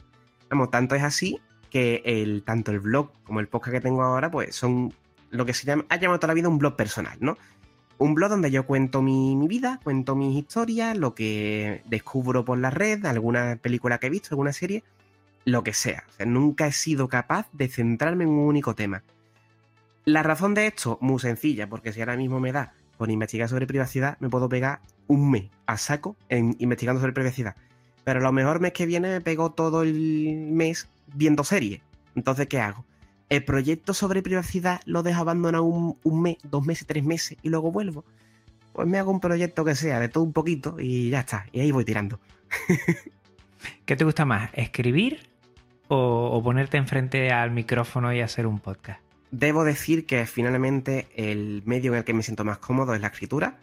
Vamos, 0.50 0.72
tanto 0.72 0.96
es 0.96 1.04
así 1.04 1.40
que 1.70 2.02
el, 2.06 2.44
tanto 2.44 2.72
el 2.72 2.80
blog 2.80 3.12
como 3.24 3.40
el 3.40 3.48
podcast 3.48 3.74
que 3.76 3.82
tengo 3.82 4.04
ahora, 4.04 4.30
pues 4.30 4.56
son 4.56 4.94
lo 5.30 5.46
que 5.46 5.54
se 5.54 5.66
llama, 5.66 5.86
ha 5.90 5.96
llamado 5.98 6.20
toda 6.20 6.30
la 6.30 6.36
vida 6.36 6.48
un 6.48 6.60
blog 6.60 6.76
personal, 6.76 7.18
¿no? 7.20 7.38
Un 7.98 8.16
blog 8.16 8.30
donde 8.30 8.52
yo 8.52 8.66
cuento 8.66 9.02
mi, 9.02 9.36
vida, 9.48 9.80
cuento 9.84 10.16
mis 10.16 10.38
historias, 10.38 10.98
lo 10.98 11.16
que 11.16 11.82
descubro 11.86 12.46
por 12.46 12.58
la 12.58 12.70
red, 12.70 13.06
alguna 13.06 13.58
película 13.62 13.98
que 13.98 14.08
he 14.08 14.10
visto, 14.10 14.30
alguna 14.32 14.54
serie, 14.54 14.84
lo 15.46 15.64
que 15.64 15.74
sea. 15.74 16.04
Sea, 16.18 16.26
nunca 16.26 16.68
he 16.68 16.72
sido 16.72 17.08
capaz 17.08 17.48
de 17.54 17.68
centrarme 17.68 18.26
en 18.26 18.32
un 18.32 18.48
único 18.48 18.76
tema. 18.76 19.04
La 20.06 20.22
razón 20.22 20.54
de 20.54 20.68
esto, 20.68 20.98
muy 21.02 21.20
sencilla, 21.20 21.68
porque 21.68 21.94
si 21.94 22.02
ahora 22.02 22.18
mismo 22.18 22.40
me 22.40 22.52
da 22.52 22.74
por 22.98 23.10
investigar 23.10 23.50
sobre 23.50 23.68
privacidad, 23.68 24.18
me 24.20 24.30
puedo 24.30 24.50
pegar 24.50 24.80
un 25.08 25.30
mes 25.32 25.50
a 25.66 25.78
saco 25.78 26.16
en 26.30 26.56
investigando 26.60 27.00
sobre 27.02 27.14
privacidad. 27.14 27.56
Pero 28.04 28.20
lo 28.20 28.32
mejor 28.32 28.60
mes 28.60 28.74
que 28.74 28.86
viene 28.86 29.10
me 29.10 29.22
pego 29.22 29.52
todo 29.52 29.84
el 29.84 30.48
mes 30.52 30.90
viendo 31.14 31.44
series. 31.44 31.82
Entonces, 32.16 32.48
¿qué 32.48 32.60
hago? 32.60 32.86
El 33.30 33.44
proyecto 33.44 33.94
sobre 33.94 34.22
privacidad 34.22 34.82
lo 34.86 35.04
dejo 35.04 35.22
abandonado 35.22 35.64
un, 35.64 35.98
un 36.04 36.22
mes, 36.22 36.38
dos 36.44 36.66
meses, 36.66 36.86
tres 36.86 37.04
meses 37.04 37.38
y 37.42 37.50
luego 37.50 37.72
vuelvo. 37.72 38.04
Pues 38.74 38.88
me 38.88 39.00
hago 39.00 39.12
un 39.12 39.20
proyecto 39.20 39.64
que 39.64 39.76
sea 39.76 40.00
de 40.00 40.10
todo 40.10 40.24
un 40.24 40.34
poquito 40.34 40.80
y 40.80 41.10
ya 41.10 41.22
está. 41.22 41.46
Y 41.52 41.62
ahí 41.62 41.72
voy 41.72 41.86
tirando. 41.86 42.20
¿Qué 43.86 43.96
te 43.96 44.04
gusta 44.04 44.26
más? 44.26 44.50
¿Escribir 44.54 45.30
o, 45.88 46.30
o 46.34 46.44
ponerte 46.44 46.78
enfrente 46.78 47.32
al 47.32 47.52
micrófono 47.52 48.14
y 48.14 48.22
hacer 48.22 48.46
un 48.46 48.60
podcast? 48.60 49.03
Debo 49.34 49.64
decir 49.64 50.06
que 50.06 50.28
finalmente 50.28 51.08
el 51.16 51.64
medio 51.66 51.92
en 51.94 51.98
el 51.98 52.04
que 52.04 52.14
me 52.14 52.22
siento 52.22 52.46
más 52.46 52.60
cómodo 52.60 52.94
es 52.94 53.02
la 53.02 53.08
escritura. 53.08 53.58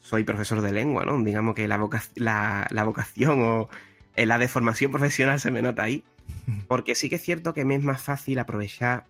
Soy 0.00 0.24
profesor 0.24 0.62
de 0.62 0.72
lengua, 0.72 1.04
¿no? 1.04 1.16
Digamos 1.22 1.54
que 1.54 1.68
la, 1.68 1.76
vocación 1.76 3.40
o 3.40 3.68
eh, 4.16 4.26
la 4.26 4.38
deformación 4.38 4.90
profesional 4.90 5.38
se 5.38 5.52
me 5.52 5.62
nota 5.62 5.84
ahí. 5.84 6.02
Porque 6.66 6.96
sí 6.96 7.08
que 7.08 7.14
es 7.14 7.22
cierto 7.22 7.54
que 7.54 7.64
me 7.64 7.76
es 7.76 7.84
más 7.84 8.02
fácil 8.02 8.40
aprovechar 8.40 9.04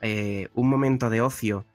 eh, 0.00 0.48
un 0.54 0.70
momento 0.70 1.10
de 1.10 1.20
ocio, 1.20 1.66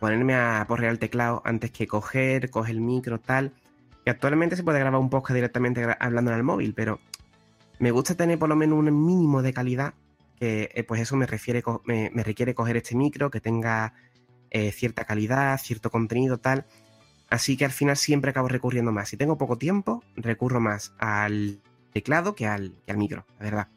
ponerme 0.00 0.34
a 0.34 0.64
porrear 0.66 0.90
el 0.90 0.98
teclado 0.98 1.40
antes 1.44 1.70
que 1.70 1.86
coger, 1.86 2.50
coger 2.50 2.74
el 2.74 2.80
micro, 2.80 3.20
tal. 3.20 3.52
Que 4.04 4.10
actualmente 4.10 4.56
se 4.56 4.64
puede 4.64 4.80
grabar 4.80 4.98
un 5.00 5.08
podcast 5.08 5.36
directamente 5.36 5.86
hablando 6.00 6.32
en 6.32 6.36
el 6.36 6.42
móvil, 6.42 6.74
pero 6.74 6.98
me 7.78 7.92
gusta 7.92 8.16
tener 8.16 8.40
por 8.40 8.48
lo 8.48 8.56
menos 8.56 8.76
un 8.76 9.06
mínimo 9.06 9.40
de 9.40 9.52
calidad 9.52 9.94
que 10.38 10.70
eh, 10.74 10.84
pues 10.84 11.00
eso 11.00 11.16
me, 11.16 11.26
refiere, 11.26 11.62
me, 11.84 12.10
requiere 12.22 12.54
coger 12.54 12.76
este 12.76 12.96
micro, 12.96 13.30
que 13.30 13.40
tenga 13.40 13.94
eh, 14.50 14.72
cierta 14.72 15.04
calidad, 15.04 15.58
cierto 15.58 15.90
contenido, 15.90 16.38
tal. 16.38 16.66
Así 17.30 17.56
que 17.56 17.64
al 17.64 17.72
final 17.72 17.96
siempre 17.96 18.30
acabo 18.30 18.48
recurriendo 18.48 18.92
más. 18.92 19.08
Si 19.08 19.16
tengo 19.16 19.38
poco 19.38 19.58
tiempo, 19.58 20.02
recurro 20.16 20.60
más 20.60 20.94
al 20.98 21.60
teclado 21.92 22.34
que 22.34 22.46
al, 22.46 22.74
que 22.86 22.92
al 22.92 22.98
micro, 22.98 23.24
la 23.38 23.44
verdad. 23.44 23.68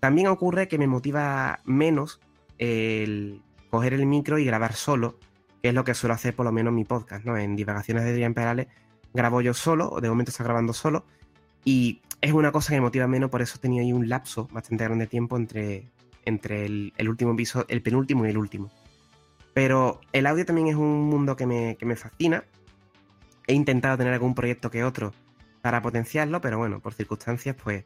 También 0.00 0.28
ocurre 0.28 0.68
que 0.68 0.78
me 0.78 0.86
motiva 0.86 1.60
menos 1.64 2.20
el 2.58 3.42
coger 3.70 3.94
el 3.94 4.06
micro 4.06 4.38
y 4.38 4.44
grabar 4.44 4.74
solo, 4.74 5.18
que 5.62 5.68
es 5.68 5.74
lo 5.74 5.84
que 5.84 5.94
suelo 5.94 6.14
hacer 6.14 6.34
por 6.34 6.46
lo 6.46 6.52
menos 6.52 6.70
en 6.70 6.76
mi 6.76 6.84
podcast, 6.84 7.24
¿no? 7.24 7.36
En 7.36 7.54
Divagaciones 7.56 8.04
de 8.04 8.10
Adrián 8.10 8.34
Perales 8.34 8.66
grabo 9.12 9.40
yo 9.40 9.54
solo, 9.54 9.98
de 10.00 10.08
momento 10.08 10.30
está 10.30 10.44
grabando 10.44 10.72
solo, 10.72 11.04
y 11.64 12.00
es 12.20 12.32
una 12.32 12.52
cosa 12.52 12.70
que 12.70 12.76
me 12.76 12.82
motiva 12.82 13.06
menos, 13.06 13.30
por 13.30 13.42
eso 13.42 13.56
he 13.56 13.60
tenido 13.60 13.82
ahí 13.82 13.92
un 13.92 14.08
lapso 14.08 14.48
bastante 14.52 14.84
grande 14.84 15.04
de 15.04 15.10
tiempo 15.10 15.36
entre, 15.36 15.88
entre 16.24 16.66
el, 16.66 17.08
último 17.08 17.32
episodio, 17.32 17.66
el 17.68 17.82
penúltimo 17.82 18.26
y 18.26 18.30
el 18.30 18.38
último. 18.38 18.70
Pero 19.54 20.00
el 20.12 20.26
audio 20.26 20.44
también 20.44 20.68
es 20.68 20.76
un 20.76 21.08
mundo 21.08 21.36
que 21.36 21.46
me, 21.46 21.76
que 21.76 21.86
me 21.86 21.96
fascina. 21.96 22.44
He 23.46 23.54
intentado 23.54 23.96
tener 23.96 24.12
algún 24.12 24.34
proyecto 24.34 24.70
que 24.70 24.84
otro 24.84 25.12
para 25.62 25.82
potenciarlo, 25.82 26.40
pero 26.40 26.58
bueno, 26.58 26.80
por 26.80 26.94
circunstancias, 26.94 27.56
pues 27.62 27.84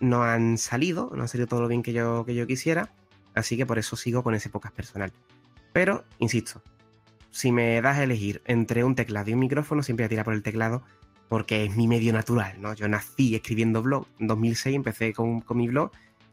no 0.00 0.22
han 0.22 0.58
salido, 0.58 1.10
no 1.14 1.24
ha 1.24 1.28
salido 1.28 1.48
todo 1.48 1.62
lo 1.62 1.68
bien 1.68 1.82
que 1.82 1.92
yo, 1.92 2.24
que 2.24 2.34
yo 2.34 2.46
quisiera, 2.46 2.92
así 3.34 3.56
que 3.56 3.66
por 3.66 3.78
eso 3.78 3.96
sigo 3.96 4.22
con 4.22 4.34
ese 4.34 4.50
podcast 4.50 4.74
personal. 4.74 5.12
Pero, 5.72 6.04
insisto, 6.18 6.62
si 7.30 7.50
me 7.50 7.80
das 7.80 7.98
a 7.98 8.04
elegir 8.04 8.42
entre 8.44 8.84
un 8.84 8.94
teclado 8.94 9.30
y 9.30 9.34
un 9.34 9.40
micrófono, 9.40 9.82
siempre 9.82 10.04
voy 10.04 10.06
a 10.06 10.10
tirar 10.10 10.24
por 10.24 10.34
el 10.34 10.42
teclado 10.42 10.84
porque 11.28 11.64
es 11.64 11.76
mi 11.76 11.88
medio 11.88 12.12
natural, 12.12 12.60
¿no? 12.60 12.74
Yo 12.74 12.88
nací 12.88 13.34
escribiendo 13.34 13.82
blog, 13.82 14.06
en 14.18 14.26
2006 14.26 14.76
empecé 14.76 15.12
con, 15.12 15.40
con 15.40 15.56
mi 15.56 15.68
blog 15.68 15.90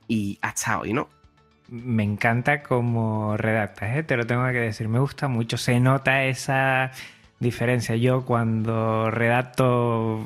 y 0.07 0.37
hasta 0.41 0.79
hoy, 0.79 0.93
¿no? 0.93 1.09
Me 1.69 2.03
encanta 2.03 2.63
cómo 2.63 3.37
redactas, 3.37 3.95
¿eh? 3.95 4.03
te 4.03 4.17
lo 4.17 4.27
tengo 4.27 4.45
que 4.47 4.59
decir, 4.59 4.89
me 4.89 4.99
gusta 4.99 5.27
mucho, 5.29 5.57
se 5.57 5.79
nota 5.79 6.25
esa 6.25 6.91
diferencia. 7.41 7.95
Yo 7.97 8.23
cuando 8.23 9.11
redacto 9.11 10.25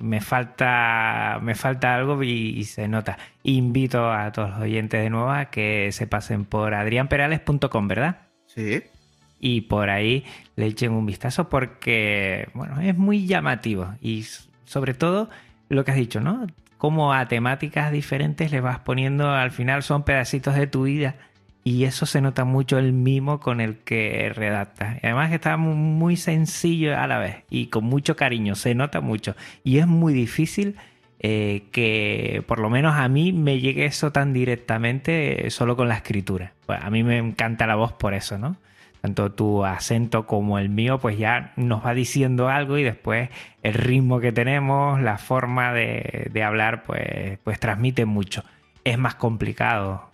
me 0.00 0.20
falta 0.20 1.38
me 1.42 1.54
falta 1.54 1.94
algo 1.94 2.20
y, 2.22 2.64
se 2.64 2.88
nota. 2.88 3.18
Invito 3.44 4.10
a 4.10 4.32
todos 4.32 4.50
los 4.50 4.60
oyentes 4.60 5.00
de 5.00 5.10
nuevo 5.10 5.30
a 5.30 5.46
que 5.46 5.92
se 5.92 6.06
pasen 6.06 6.44
por 6.44 6.74
adrianperales.com, 6.74 7.88
¿verdad? 7.88 8.16
Sí. 8.46 8.82
Y 9.40 9.62
por 9.62 9.90
ahí 9.90 10.24
le 10.56 10.66
echen 10.66 10.92
un 10.92 11.06
vistazo 11.06 11.48
porque, 11.48 12.48
bueno, 12.54 12.80
es 12.80 12.96
muy 12.96 13.26
llamativo 13.26 13.94
y 14.00 14.24
sobre 14.64 14.94
todo 14.94 15.30
lo 15.68 15.84
que 15.84 15.92
has 15.92 15.96
dicho, 15.96 16.20
¿no? 16.20 16.46
Como 16.76 17.12
a 17.12 17.26
temáticas 17.28 17.92
diferentes 17.92 18.52
le 18.52 18.60
vas 18.60 18.80
poniendo, 18.80 19.30
al 19.30 19.50
final 19.50 19.82
son 19.82 20.02
pedacitos 20.02 20.54
de 20.54 20.66
tu 20.66 20.84
vida 20.84 21.16
y 21.64 21.84
eso 21.84 22.06
se 22.06 22.20
nota 22.20 22.44
mucho 22.44 22.78
el 22.78 22.92
mimo 22.92 23.40
con 23.40 23.60
el 23.60 23.76
que 23.78 24.32
redacta. 24.34 24.98
Además 25.02 25.32
está 25.32 25.56
muy 25.56 26.16
sencillo 26.16 26.98
a 26.98 27.06
la 27.06 27.18
vez 27.18 27.44
y 27.50 27.66
con 27.66 27.84
mucho 27.84 28.16
cariño, 28.16 28.54
se 28.54 28.74
nota 28.74 29.00
mucho. 29.00 29.36
Y 29.64 29.78
es 29.78 29.86
muy 29.86 30.14
difícil 30.14 30.76
eh, 31.20 31.64
que 31.72 32.42
por 32.46 32.60
lo 32.60 32.70
menos 32.70 32.94
a 32.94 33.08
mí 33.08 33.32
me 33.32 33.60
llegue 33.60 33.84
eso 33.84 34.12
tan 34.12 34.32
directamente 34.32 35.50
solo 35.50 35.76
con 35.76 35.88
la 35.88 35.96
escritura. 35.96 36.52
Pues 36.64 36.78
a 36.82 36.90
mí 36.90 37.02
me 37.02 37.18
encanta 37.18 37.66
la 37.66 37.74
voz 37.74 37.92
por 37.92 38.14
eso, 38.14 38.38
¿no? 38.38 38.56
Tanto 39.00 39.30
tu 39.32 39.64
acento 39.64 40.26
como 40.26 40.58
el 40.58 40.68
mío, 40.68 40.98
pues 40.98 41.18
ya 41.18 41.52
nos 41.56 41.84
va 41.84 41.94
diciendo 41.94 42.48
algo 42.48 42.78
y 42.78 42.82
después 42.82 43.30
el 43.62 43.74
ritmo 43.74 44.20
que 44.20 44.32
tenemos, 44.32 45.00
la 45.00 45.18
forma 45.18 45.72
de, 45.72 46.28
de 46.32 46.42
hablar, 46.42 46.82
pues, 46.82 47.38
pues 47.44 47.60
transmite 47.60 48.06
mucho. 48.06 48.42
Es 48.84 48.98
más 48.98 49.14
complicado 49.14 50.08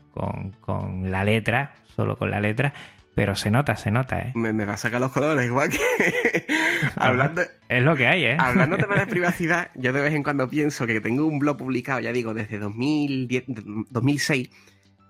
con, 0.61 1.11
la 1.11 1.25
letra, 1.25 1.75
solo 1.97 2.17
con 2.17 2.31
la 2.31 2.41
letra, 2.41 2.73
pero 3.15 3.37
se 3.37 3.51
nota, 3.51 3.77
se 3.77 3.91
nota, 3.91 4.21
¿eh? 4.21 4.33
Me, 4.35 4.53
va 4.65 4.75
a 4.75 4.77
sacar 4.77 5.01
los 5.01 5.13
colores, 5.13 5.47
igual 5.47 5.71
que. 5.71 5.79
hablando. 6.97 7.43
Es 7.69 7.83
lo 7.83 7.97
que 7.97 8.07
hay, 8.07 8.25
¿eh? 8.25 8.37
hablando 8.39 8.77
de 8.77 8.87
de 8.87 9.07
privacidad, 9.11 9.71
yo 9.75 9.93
de 9.93 10.01
vez 10.01 10.15
en 10.15 10.23
cuando 10.23 10.49
pienso 10.49 10.87
que 10.87 11.01
tengo 11.01 11.27
un 11.27 11.39
blog 11.39 11.57
publicado, 11.57 12.01
ya 12.01 12.13
digo, 12.13 12.35
desde 12.35 12.59
2010, 12.59 13.45
2006, 13.91 14.51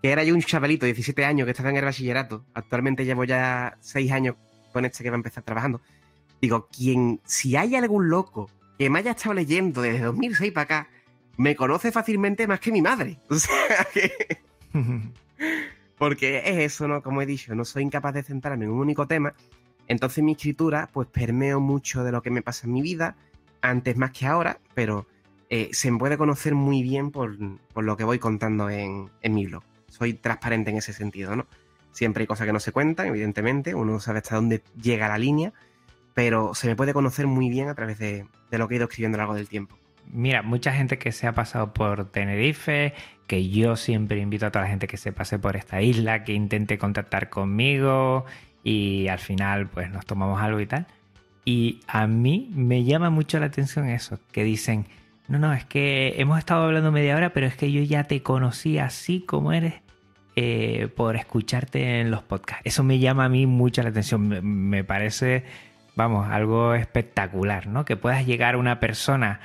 que 0.05 0.13
era 0.13 0.23
yo 0.23 0.35
un 0.35 0.43
chavalito 0.43 0.85
de 0.85 0.93
17 0.93 1.25
años 1.25 1.47
que 1.47 1.53
estaba 1.53 1.71
en 1.71 1.79
el 1.79 1.85
bachillerato. 1.87 2.45
Actualmente 2.53 3.07
llevo 3.07 3.25
ya 3.25 3.79
6 3.81 4.13
años 4.13 4.37
con 4.71 4.85
este 4.85 5.03
que 5.03 5.09
va 5.09 5.15
a 5.15 5.17
empezar 5.17 5.43
trabajando. 5.45 5.81
Digo, 6.43 6.69
quien, 6.71 7.23
si 7.25 7.57
hay 7.57 7.75
algún 7.75 8.11
loco 8.11 8.51
que 8.79 8.91
me 8.91 8.99
haya 8.99 9.13
estado 9.13 9.33
leyendo 9.33 9.81
desde 9.81 10.05
2006 10.05 10.53
para 10.53 10.65
acá, 10.65 10.89
me 11.39 11.57
conoce 11.57 11.91
fácilmente 11.91 12.47
más 12.47 12.61
que 12.61 12.71
mi 12.71 12.83
madre. 12.83 13.19
O 13.31 13.37
sea 13.37 13.89
que. 13.95 14.43
Porque 15.97 16.43
es 16.45 16.75
eso, 16.75 16.87
¿no? 16.87 17.03
Como 17.03 17.23
he 17.23 17.27
dicho, 17.27 17.55
no 17.55 17.65
soy 17.65 17.85
incapaz 17.85 18.13
de 18.13 18.25
centrarme 18.25 18.67
en 18.67 18.73
un 18.73 18.81
único 18.81 19.07
tema. 19.07 19.33
Entonces 19.89 20.23
mi 20.23 20.33
escritura, 20.33 20.91
pues 20.93 21.09
permeo 21.09 21.61
mucho 21.61 22.05
de 22.05 22.13
lo 22.13 22.21
que 22.21 22.31
me 22.31 22.43
pasa 22.43 22.67
en 22.67 22.75
mi 22.75 22.83
vida, 22.83 23.17
antes 23.63 23.97
más 23.97 24.11
que 24.11 24.27
ahora, 24.27 24.59
pero 24.75 25.07
eh, 25.49 25.71
se 25.73 25.91
me 25.91 25.99
puede 25.99 26.19
conocer 26.19 26.55
muy 26.55 26.83
bien 26.83 27.11
por, 27.11 27.39
lo 27.75 27.97
que 27.97 28.05
voy 28.05 28.19
contando 28.19 28.69
en, 28.69 29.09
mi 29.23 29.47
blog. 29.47 29.63
Soy 29.97 30.15
transparente 30.15 30.71
en 30.71 30.79
ese 30.79 30.93
sentido, 30.93 31.37
¿no? 31.37 31.47
Siempre 31.93 32.23
hay 32.23 32.27
cosas 32.27 32.47
que 32.47 32.53
no 32.53 32.59
se 32.59 32.73
cuentan, 32.73 33.07
evidentemente, 33.07 33.77
uno 33.77 34.01
sabe 34.01 34.19
hasta 34.19 34.35
dónde 34.35 34.63
llega 34.83 35.07
la 35.09 35.19
línea, 35.19 35.53
pero 36.13 36.53
se 36.55 36.67
me 36.67 36.75
puede 36.75 36.93
conocer 36.93 37.29
muy 37.29 37.49
bien 37.49 37.69
a 37.69 37.75
través 37.77 37.99
de, 37.99 38.27
de 38.51 38.59
lo 38.59 38.67
que 38.67 38.75
he 38.75 38.77
ido 38.79 38.87
escribiendo 38.87 39.17
a 39.17 39.19
lo 39.19 39.23
largo 39.23 39.35
del 39.35 39.49
tiempo. 39.49 39.79
Mira, 40.11 40.43
mucha 40.43 40.73
gente 40.73 40.99
que 40.99 41.13
se 41.13 41.29
ha 41.29 41.33
pasado 41.33 41.73
por 41.73 42.11
Tenerife, 42.11 42.95
que 43.29 43.49
yo 43.49 43.77
siempre 43.77 44.19
invito 44.19 44.47
a 44.47 44.51
toda 44.51 44.65
la 44.65 44.71
gente 44.71 44.89
que 44.89 44.97
se 44.97 45.13
pase 45.13 45.39
por 45.39 45.55
esta 45.57 45.81
isla, 45.81 46.25
que 46.25 46.33
intente 46.33 46.77
contactar 46.77 47.31
conmigo 47.31 48.25
y 48.65 49.07
al 49.07 49.21
final 49.21 49.69
pues 49.69 49.91
nos 49.91 50.05
tomamos 50.05 50.43
algo 50.43 50.59
y 50.61 50.67
tal. 50.67 50.87
Y 51.45 51.81
a 51.87 52.09
mí 52.09 52.51
me 52.55 52.83
llama 52.83 53.11
mucho 53.11 53.39
la 53.39 53.47
atención 53.47 53.89
eso, 53.89 54.19
que 54.33 54.43
dicen, 54.43 54.87
no, 55.29 55.39
no, 55.39 55.53
es 55.53 55.65
que 55.65 56.15
hemos 56.19 56.39
estado 56.39 56.65
hablando 56.65 56.93
media 56.93 57.17
hora, 57.17 57.33
pero 57.33 57.47
es 57.47 57.57
que 57.57 57.71
yo 57.71 57.83
ya 57.83 58.05
te 58.05 58.23
conocí 58.23 58.79
así 58.79 59.21
como 59.21 59.53
eres 59.53 59.75
eh, 60.37 60.89
por 60.95 61.17
escucharte 61.17 62.01
en 62.01 62.11
los 62.11 62.23
podcasts. 62.23 62.63
Eso 62.65 62.83
me 62.83 62.99
llama 62.99 63.27
a 63.27 63.29
mí 63.29 63.47
mucho 63.47 63.83
la 63.83 63.91
atención, 63.91 64.29
me, 64.29 64.41
me 64.41 64.85
parece, 64.85 65.45
vamos, 65.97 66.29
algo 66.29 66.75
espectacular, 66.75 67.67
¿no? 67.67 67.85
Que 67.85 67.97
puedas 67.97 68.27
llegar 68.27 68.55
a 68.55 68.59
una 68.59 68.81
persona 68.81 69.41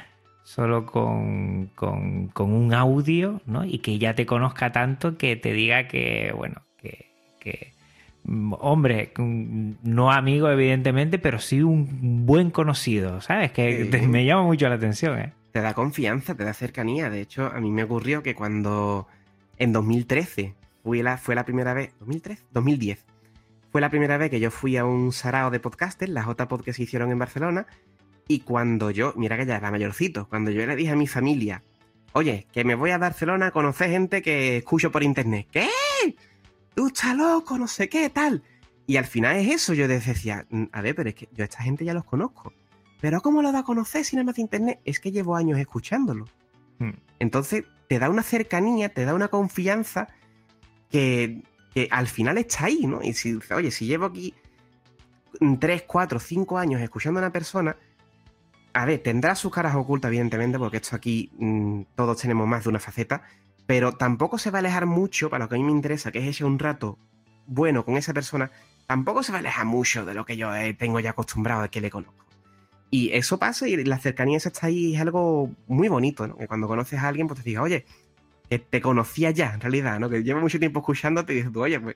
solo 0.50 0.88
con, 0.88 1.70
un 2.40 2.74
audio, 2.74 3.40
¿no? 3.46 3.66
Y 3.66 3.80
que 3.80 4.00
ya 4.00 4.16
te 4.16 4.26
conozca 4.26 4.72
tanto 4.72 5.16
que 5.16 5.36
te 5.36 5.54
diga 5.54 5.88
que, 5.88 6.34
bueno, 6.36 6.64
que, 6.82 7.72
mm, 8.24 8.54
hombre, 8.60 9.14
no 9.84 10.12
amigo 10.12 10.50
evidentemente, 10.50 11.20
pero 11.20 11.38
sí 11.38 11.62
un 11.62 12.26
buen 12.26 12.50
conocido, 12.50 13.22
¿sabes? 13.22 13.52
Que 13.52 13.86
me 14.08 14.26
llama 14.26 14.42
mucho 14.42 14.68
la 14.70 14.76
atención, 14.76 15.20
¿eh? 15.20 15.34
Te 15.52 15.62
da 15.62 15.76
confianza, 15.76 16.36
te 16.36 16.44
da 16.44 16.54
cercanía. 16.54 17.12
De 17.12 17.22
hecho, 17.22 17.46
a 17.46 17.60
mí 17.60 17.70
me 17.70 17.84
ocurrió 17.84 18.24
que 18.24 18.34
cuando 18.34 19.08
en 19.60 19.72
2013 19.72 20.56
fui 20.90 21.04
la, 21.04 21.18
fue 21.18 21.36
la 21.36 21.46
primera 21.46 21.76
vez, 21.76 21.94
2013, 22.00 22.46
2010, 22.52 23.06
fue 23.72 23.80
la 23.80 23.92
primera 23.92 24.18
vez 24.18 24.32
que 24.32 24.40
yo 24.40 24.50
fui 24.50 24.76
a 24.76 24.86
un 24.86 25.12
sarao 25.12 25.52
de 25.52 25.60
podcasters, 25.60 26.12
las 26.12 26.26
JPod 26.26 26.64
que 26.64 26.74
se 26.74 26.82
hicieron 26.82 27.12
en 27.12 27.20
Barcelona, 27.20 27.68
y 28.28 28.40
cuando 28.40 28.90
yo, 28.90 29.14
mira 29.16 29.38
que 29.38 29.46
ya 29.46 29.58
era 29.58 29.70
mayorcito, 29.70 30.28
cuando 30.28 30.50
yo 30.50 30.66
le 30.66 30.76
dije 30.76 30.92
a 30.92 30.96
mi 30.96 31.06
familia, 31.06 31.62
oye, 32.14 32.48
que 32.52 32.64
me 32.64 32.74
voy 32.74 32.90
a 32.90 32.98
Barcelona 32.98 33.48
a 33.48 33.52
conocer 33.52 33.92
gente 33.92 34.24
que 34.24 34.58
escucho 34.58 34.92
por 34.92 35.04
internet. 35.04 35.46
¿Qué? 35.52 35.70
Tú 36.74 36.88
estás 36.88 37.16
loco, 37.16 37.60
no 37.60 37.68
sé 37.68 37.88
qué, 37.88 38.10
tal. 38.10 38.42
Y 38.88 38.98
al 38.98 39.06
final 39.06 39.36
es 39.36 39.52
eso, 39.52 39.76
yo 39.76 39.88
decía, 39.88 40.48
mm, 40.50 40.64
a 40.72 40.82
ver, 40.82 40.96
pero 40.96 41.10
es 41.10 41.16
que 41.16 41.30
yo 41.32 41.44
a 41.44 41.46
esta 41.46 41.62
gente 41.62 41.86
ya 41.86 41.94
los 41.94 42.06
conozco. 42.06 42.52
Pero 43.00 43.22
¿cómo 43.22 43.44
lo 43.44 43.52
da 43.52 43.60
a 43.60 43.64
conocer 43.64 44.04
si 44.06 44.16
no 44.16 44.24
más 44.24 44.38
de 44.38 44.42
internet? 44.42 44.80
Es 44.86 45.00
que 45.00 45.12
llevo 45.12 45.36
años 45.36 45.60
escuchándolo. 45.60 46.26
Hmm. 46.80 46.94
Entonces, 47.20 47.66
te 47.88 48.00
da 48.00 48.10
una 48.10 48.24
cercanía, 48.24 48.90
te 48.90 49.06
da 49.06 49.14
una 49.14 49.28
confianza 49.28 50.08
que, 50.90 51.42
al 51.92 52.08
final 52.08 52.38
está 52.38 52.66
ahí, 52.66 52.86
¿no? 52.86 53.02
Y 53.02 53.14
si, 53.14 53.40
oye, 53.56 53.72
si 53.72 53.86
llevo 53.86 54.06
aquí 54.06 54.34
3, 55.60 55.84
4, 55.84 56.20
5 56.20 56.58
años 56.58 56.82
escuchando 56.82 57.20
a 57.20 57.24
una 57.24 57.32
persona, 57.32 57.78
a 58.74 58.86
ver, 58.86 59.02
tendrá 59.02 59.36
sus 59.36 59.52
caras 59.52 59.76
ocultas, 59.76 60.10
evidentemente, 60.10 60.60
porque 60.60 60.78
esto 60.78 60.96
aquí 60.96 61.32
mm, 61.38 61.82
todos 61.96 62.20
tenemos 62.20 62.48
más 62.48 62.64
de 62.64 62.70
una 62.70 62.80
faceta, 62.80 63.24
pero 63.66 63.94
tampoco 63.94 64.38
se 64.38 64.52
va 64.52 64.58
a 64.58 64.62
alejar 64.62 64.86
mucho 64.86 65.30
para 65.30 65.46
lo 65.46 65.50
que 65.50 65.56
a 65.56 65.58
mí 65.58 65.64
me 65.64 65.72
interesa, 65.72 66.12
que 66.12 66.20
es 66.20 66.28
ese 66.28 66.44
un 66.44 66.60
rato 66.60 66.98
bueno 67.46 67.84
con 67.86 67.98
esa 67.98 68.14
persona, 68.14 68.52
tampoco 68.88 69.24
se 69.24 69.32
va 69.32 69.38
a 69.38 69.42
alejar 69.42 69.66
mucho 69.66 70.06
de 70.06 70.14
lo 70.14 70.26
que 70.26 70.38
yo 70.38 70.56
eh, 70.56 70.74
tengo 70.74 71.00
ya 71.00 71.12
acostumbrado, 71.12 71.64
de 71.64 71.70
que 71.70 71.82
le 71.82 71.90
conozco. 71.90 72.26
Y 72.92 73.12
eso 73.12 73.38
pasa 73.38 73.68
y 73.68 73.84
la 73.84 74.00
cercanía 74.00 74.38
esa 74.38 74.50
está 74.50 74.68
ahí, 74.68 74.96
es 74.96 75.02
algo 75.02 75.52
muy 75.68 75.88
bonito, 75.90 76.28
¿no? 76.28 76.38
Que 76.38 76.48
cuando 76.48 76.68
conoces 76.68 77.00
a 77.00 77.08
alguien, 77.08 77.28
pues 77.28 77.40
te 77.40 77.50
digas, 77.50 77.64
oye, 77.64 77.86
que 78.50 78.60
te 78.60 78.82
conocía 78.82 79.32
ya, 79.32 79.54
en 79.54 79.62
realidad, 79.62 80.00
¿no? 80.00 80.10
Que 80.10 80.24
lleva 80.24 80.40
mucho 80.40 80.60
tiempo 80.60 80.80
escuchándote 80.80 81.34
y 81.34 81.38
dices 81.38 81.52
tú, 81.52 81.62
oye, 81.62 81.80
pues 81.80 81.96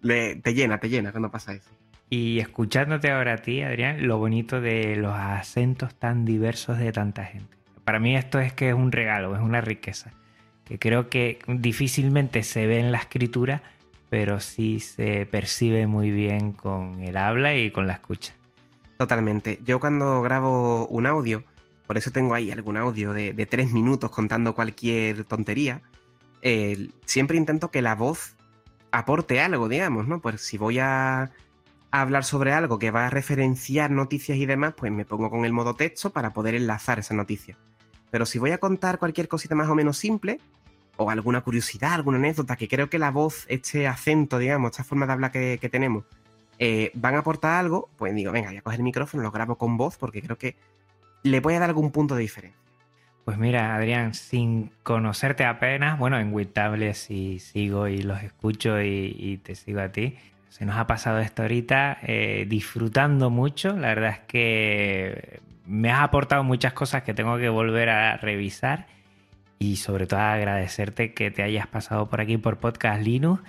te 0.00 0.54
llena, 0.54 0.78
te 0.78 0.88
llena 0.88 1.10
cuando 1.10 1.30
pasa 1.30 1.52
eso. 1.52 1.70
Y 2.10 2.38
escuchándote 2.38 3.10
ahora 3.10 3.34
a 3.34 3.36
ti, 3.38 3.62
Adrián, 3.62 4.06
lo 4.06 4.18
bonito 4.18 4.60
de 4.60 4.96
los 4.96 5.14
acentos 5.14 5.94
tan 5.94 6.24
diversos 6.24 6.78
de 6.78 6.92
tanta 6.92 7.24
gente. 7.24 7.56
Para 7.84 7.98
mí 7.98 8.16
esto 8.16 8.38
es 8.38 8.52
que 8.52 8.68
es 8.68 8.74
un 8.74 8.92
regalo, 8.92 9.34
es 9.34 9.42
una 9.42 9.60
riqueza, 9.60 10.12
que 10.64 10.78
creo 10.78 11.08
que 11.08 11.40
difícilmente 11.46 12.42
se 12.42 12.66
ve 12.66 12.78
en 12.78 12.92
la 12.92 12.98
escritura, 12.98 13.62
pero 14.08 14.40
sí 14.40 14.80
se 14.80 15.26
percibe 15.26 15.86
muy 15.86 16.10
bien 16.10 16.52
con 16.52 17.02
el 17.02 17.16
habla 17.16 17.56
y 17.56 17.70
con 17.70 17.86
la 17.86 17.94
escucha. 17.94 18.34
Totalmente. 18.96 19.58
Yo 19.64 19.80
cuando 19.80 20.22
grabo 20.22 20.86
un 20.86 21.06
audio, 21.06 21.44
por 21.88 21.98
eso 21.98 22.12
tengo 22.12 22.34
ahí 22.34 22.52
algún 22.52 22.76
audio 22.76 23.12
de, 23.12 23.46
tres 23.50 23.72
minutos 23.72 24.10
contando 24.12 24.54
cualquier 24.54 25.24
tontería, 25.24 25.82
siempre 27.06 27.36
intento 27.36 27.72
que 27.72 27.82
la 27.82 27.96
voz 27.96 28.36
aporte 28.92 29.40
algo, 29.40 29.68
digamos, 29.68 30.06
¿no? 30.06 30.20
Pues 30.20 30.40
si 30.40 30.58
voy 30.58 30.78
a, 30.78 31.30
hablar 31.90 32.24
sobre 32.24 32.52
algo 32.52 32.78
que 32.78 32.90
va 32.90 33.06
a 33.06 33.10
referenciar 33.10 33.90
noticias 33.90 34.38
y 34.38 34.46
demás, 34.46 34.74
pues 34.76 34.92
me 34.92 35.04
pongo 35.04 35.30
con 35.30 35.44
el 35.44 35.52
modo 35.52 35.74
texto 35.74 36.10
para 36.10 36.32
poder 36.32 36.54
enlazar 36.54 36.98
esa 36.98 37.14
noticia. 37.14 37.56
Pero 38.10 38.26
si 38.26 38.38
voy 38.38 38.50
a 38.50 38.58
contar 38.58 38.98
cualquier 38.98 39.28
cosita 39.28 39.54
más 39.54 39.68
o 39.68 39.74
menos 39.74 39.96
simple, 39.96 40.40
o 40.96 41.10
alguna 41.10 41.40
curiosidad, 41.42 41.94
alguna 41.94 42.18
anécdota, 42.18 42.56
que 42.56 42.68
creo 42.68 42.90
que 42.90 42.98
la 42.98 43.10
voz, 43.10 43.44
este 43.48 43.86
acento, 43.86 44.38
digamos, 44.38 44.72
esta 44.72 44.84
forma 44.84 45.06
de 45.06 45.12
hablar 45.12 45.30
que, 45.32 45.68
tenemos, 45.70 46.04
eh, 46.58 46.90
van 46.94 47.14
a 47.14 47.18
aportar 47.18 47.52
algo, 47.52 47.88
pues 47.96 48.14
digo, 48.14 48.32
venga, 48.32 48.48
voy 48.48 48.58
a 48.58 48.62
coger 48.62 48.80
el 48.80 48.84
micrófono, 48.84 49.22
lo 49.22 49.30
grabo 49.30 49.56
con 49.56 49.76
voz, 49.76 49.96
porque 49.96 50.20
creo 50.20 50.36
que 50.36 50.56
le 51.22 51.38
a 51.38 51.58
dar 51.58 51.70
algún 51.70 51.90
punto 51.90 52.14
de 52.14 52.22
diferencia. 52.22 52.58
Pues 53.24 53.36
mira, 53.36 53.74
Adrián, 53.74 54.14
sin 54.14 54.70
conocerte 54.82 55.44
apenas, 55.44 55.98
bueno, 55.98 56.18
en 56.18 56.32
Witable 56.32 56.94
sí 56.94 57.38
sigo 57.40 57.86
y 57.86 58.00
los 58.00 58.22
escucho 58.22 58.80
y, 58.80 59.38
te 59.42 59.54
sigo 59.54 59.80
a 59.80 59.92
ti. 59.92 60.16
Se 60.48 60.64
nos 60.64 60.76
ha 60.76 60.86
pasado 60.86 61.18
esto 61.18 61.42
ahorita 61.42 61.98
eh, 62.02 62.46
disfrutando 62.48 63.28
mucho. 63.28 63.76
La 63.76 63.88
verdad 63.88 64.12
es 64.12 64.20
que 64.20 65.40
me 65.66 65.90
has 65.90 66.00
aportado 66.00 66.42
muchas 66.42 66.72
cosas 66.72 67.02
que 67.02 67.12
tengo 67.12 67.36
que 67.36 67.50
volver 67.50 67.90
a 67.90 68.16
revisar 68.16 68.86
y 69.58 69.76
sobre 69.76 70.06
todo 70.06 70.20
agradecerte 70.20 71.12
que 71.12 71.30
te 71.30 71.42
hayas 71.42 71.66
pasado 71.66 72.06
por 72.06 72.22
aquí 72.22 72.38
por 72.38 72.56
Podcast 72.56 73.02
Linux. 73.02 73.42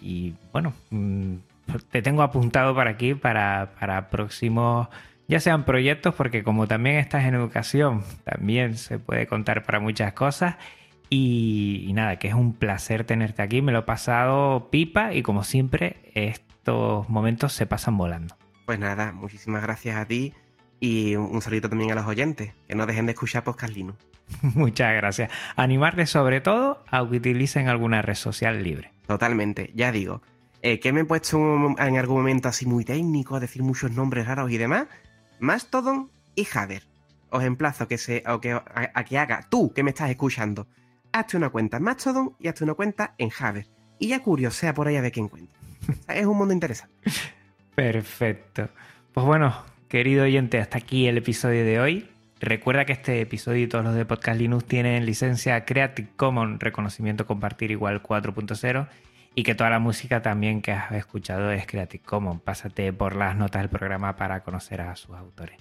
Y 0.00 0.34
bueno, 0.52 0.74
mm, 0.90 1.34
te 1.90 2.02
tengo 2.02 2.22
apuntado 2.22 2.72
por 2.72 2.86
aquí 2.86 3.14
para, 3.14 3.72
para 3.80 4.10
próximos 4.10 4.86
ya 5.28 5.40
sean 5.40 5.64
proyectos, 5.64 6.14
porque 6.14 6.42
como 6.42 6.66
también 6.66 6.96
estás 6.96 7.24
en 7.24 7.34
educación, 7.34 8.02
también 8.24 8.76
se 8.76 8.98
puede 8.98 9.26
contar 9.26 9.62
para 9.62 9.78
muchas 9.78 10.14
cosas. 10.14 10.56
Y, 11.10 11.90
nada, 11.94 12.18
que 12.18 12.28
es 12.28 12.34
un 12.34 12.54
placer 12.54 13.04
tenerte 13.04 13.42
aquí, 13.42 13.62
me 13.62 13.72
lo 13.72 13.80
he 13.80 13.82
pasado 13.82 14.68
pipa 14.70 15.14
y 15.14 15.22
como 15.22 15.44
siempre, 15.44 15.96
estos 16.14 17.08
momentos 17.08 17.52
se 17.52 17.66
pasan 17.66 17.96
volando. 17.96 18.36
Pues 18.66 18.78
nada, 18.78 19.12
muchísimas 19.12 19.62
gracias 19.62 19.96
a 19.96 20.06
ti 20.06 20.34
y 20.80 21.16
un 21.16 21.40
saludo 21.40 21.68
también 21.68 21.92
a 21.92 21.94
los 21.94 22.06
oyentes, 22.06 22.52
que 22.66 22.74
no 22.74 22.86
dejen 22.86 23.06
de 23.06 23.12
escuchar 23.12 23.44
Podcast 23.44 23.74
Linux. 23.74 23.98
Muchas 24.42 24.94
gracias. 24.94 25.30
Animarles 25.56 26.10
sobre 26.10 26.40
todo 26.40 26.84
a 26.90 27.06
que 27.08 27.16
utilicen 27.16 27.68
alguna 27.68 28.02
red 28.02 28.14
social 28.14 28.62
libre. 28.62 28.92
Totalmente, 29.06 29.72
ya 29.74 29.92
digo. 29.92 30.22
Eh, 30.60 30.80
que 30.80 30.92
me 30.92 31.00
he 31.00 31.04
puesto 31.04 31.38
en 31.78 31.96
algún 31.96 32.18
momento 32.18 32.48
así 32.48 32.66
muy 32.66 32.84
técnico 32.84 33.36
a 33.36 33.40
decir 33.40 33.62
muchos 33.62 33.92
nombres 33.92 34.26
raros 34.26 34.50
y 34.50 34.58
demás. 34.58 34.88
Mastodon 35.40 36.10
y 36.34 36.44
Javer. 36.44 36.84
Os 37.30 37.44
emplazo 37.44 37.88
que 37.88 37.98
se, 37.98 38.22
que, 38.40 38.52
a, 38.52 39.04
que 39.04 39.18
haga 39.18 39.46
tú 39.48 39.72
que 39.72 39.82
me 39.82 39.90
estás 39.90 40.10
escuchando. 40.10 40.66
Hazte 41.12 41.36
una 41.36 41.50
cuenta 41.50 41.78
en 41.78 41.82
Mastodon 41.82 42.34
y 42.38 42.48
hazte 42.48 42.64
una 42.64 42.74
cuenta 42.74 43.14
en 43.18 43.30
Javer. 43.30 43.66
Y 43.98 44.08
ya 44.08 44.20
sea 44.50 44.74
por 44.74 44.88
allá 44.88 45.02
de 45.02 45.12
qué 45.12 45.20
encuentres. 45.20 45.58
es 46.08 46.26
un 46.26 46.36
mundo 46.36 46.54
interesante. 46.54 46.94
Perfecto. 47.74 48.68
Pues 49.12 49.26
bueno, 49.26 49.54
querido 49.88 50.24
oyente, 50.24 50.58
hasta 50.58 50.78
aquí 50.78 51.06
el 51.06 51.18
episodio 51.18 51.64
de 51.64 51.80
hoy. 51.80 52.10
Recuerda 52.40 52.84
que 52.84 52.92
este 52.92 53.20
episodio 53.20 53.64
y 53.64 53.66
todos 53.66 53.84
los 53.84 53.94
de 53.94 54.04
Podcast 54.04 54.38
Linux 54.38 54.64
tienen 54.64 55.04
licencia 55.04 55.64
Creative 55.64 56.08
Commons, 56.16 56.60
reconocimiento 56.60 57.26
compartir 57.26 57.72
igual 57.72 58.02
4.0 58.02 58.86
y 59.38 59.44
que 59.44 59.54
toda 59.54 59.70
la 59.70 59.78
música 59.78 60.20
también 60.20 60.60
que 60.60 60.72
has 60.72 60.90
escuchado 60.90 61.52
es 61.52 61.64
Creative 61.64 62.02
Commons. 62.02 62.42
Pásate 62.42 62.92
por 62.92 63.14
las 63.14 63.36
notas 63.36 63.62
del 63.62 63.68
programa 63.68 64.16
para 64.16 64.42
conocer 64.42 64.80
a 64.80 64.96
sus 64.96 65.14
autores. 65.14 65.56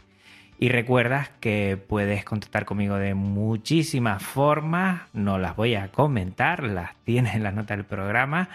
Y 0.57 0.69
recuerdas 0.69 1.29
que 1.39 1.77
puedes 1.77 2.25
contactar 2.25 2.65
conmigo 2.65 2.95
de 2.95 3.13
muchísimas 3.13 4.23
formas, 4.23 5.03
no 5.13 5.37
las 5.37 5.55
voy 5.55 5.75
a 5.75 5.89
comentar, 5.91 6.63
las 6.63 6.95
tienes 7.03 7.35
en 7.35 7.43
las 7.43 7.53
notas 7.53 7.77
del 7.77 7.85
programa. 7.85 8.49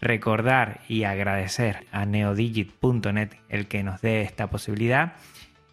Recordar 0.00 0.80
y 0.88 1.04
agradecer 1.04 1.84
a 1.92 2.06
neodigit.net 2.06 3.34
el 3.50 3.68
que 3.68 3.82
nos 3.82 4.00
dé 4.00 4.22
esta 4.22 4.46
posibilidad 4.46 5.12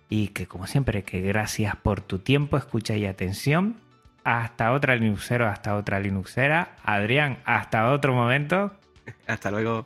y 0.10 0.28
que 0.28 0.48
como 0.48 0.68
siempre 0.68 1.04
que 1.04 1.22
gracias 1.22 1.78
por 1.78 2.02
tu 2.02 2.20
tiempo, 2.20 2.58
escucha 2.58 2.98
y 2.98 3.06
atención 3.06 3.78
hasta 4.26 4.74
otra 4.74 4.96
Linuxero, 4.96 5.48
hasta 5.48 5.76
otra 5.76 6.00
Linuxera. 6.00 6.76
Adrián, 6.84 7.38
hasta 7.46 7.92
otro 7.92 8.14
momento. 8.14 8.72
Hasta 9.28 9.52
luego. 9.52 9.86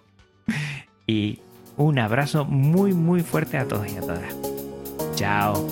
Y 1.06 1.40
un 1.76 2.00
abrazo 2.00 2.46
muy, 2.46 2.94
muy 2.94 3.22
fuerte 3.22 3.58
a 3.58 3.68
todos 3.68 3.92
y 3.92 3.98
a 3.98 4.02
todas. 4.02 4.34
Chao. 5.16 5.68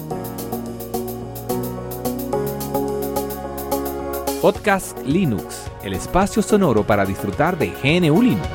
Podcast 4.41 4.99
Linux, 5.05 5.71
el 5.83 5.93
espacio 5.93 6.41
sonoro 6.41 6.85
para 6.85 7.05
disfrutar 7.05 7.57
de 7.57 7.67
GNU 7.67 8.21
Linux. 8.21 8.47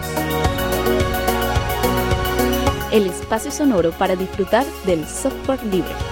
El 2.93 3.07
espacio 3.07 3.51
sonoro 3.51 3.93
para 3.93 4.15
disfrutar 4.15 4.67
del 4.85 5.07
software 5.07 5.63
libre 5.65 6.12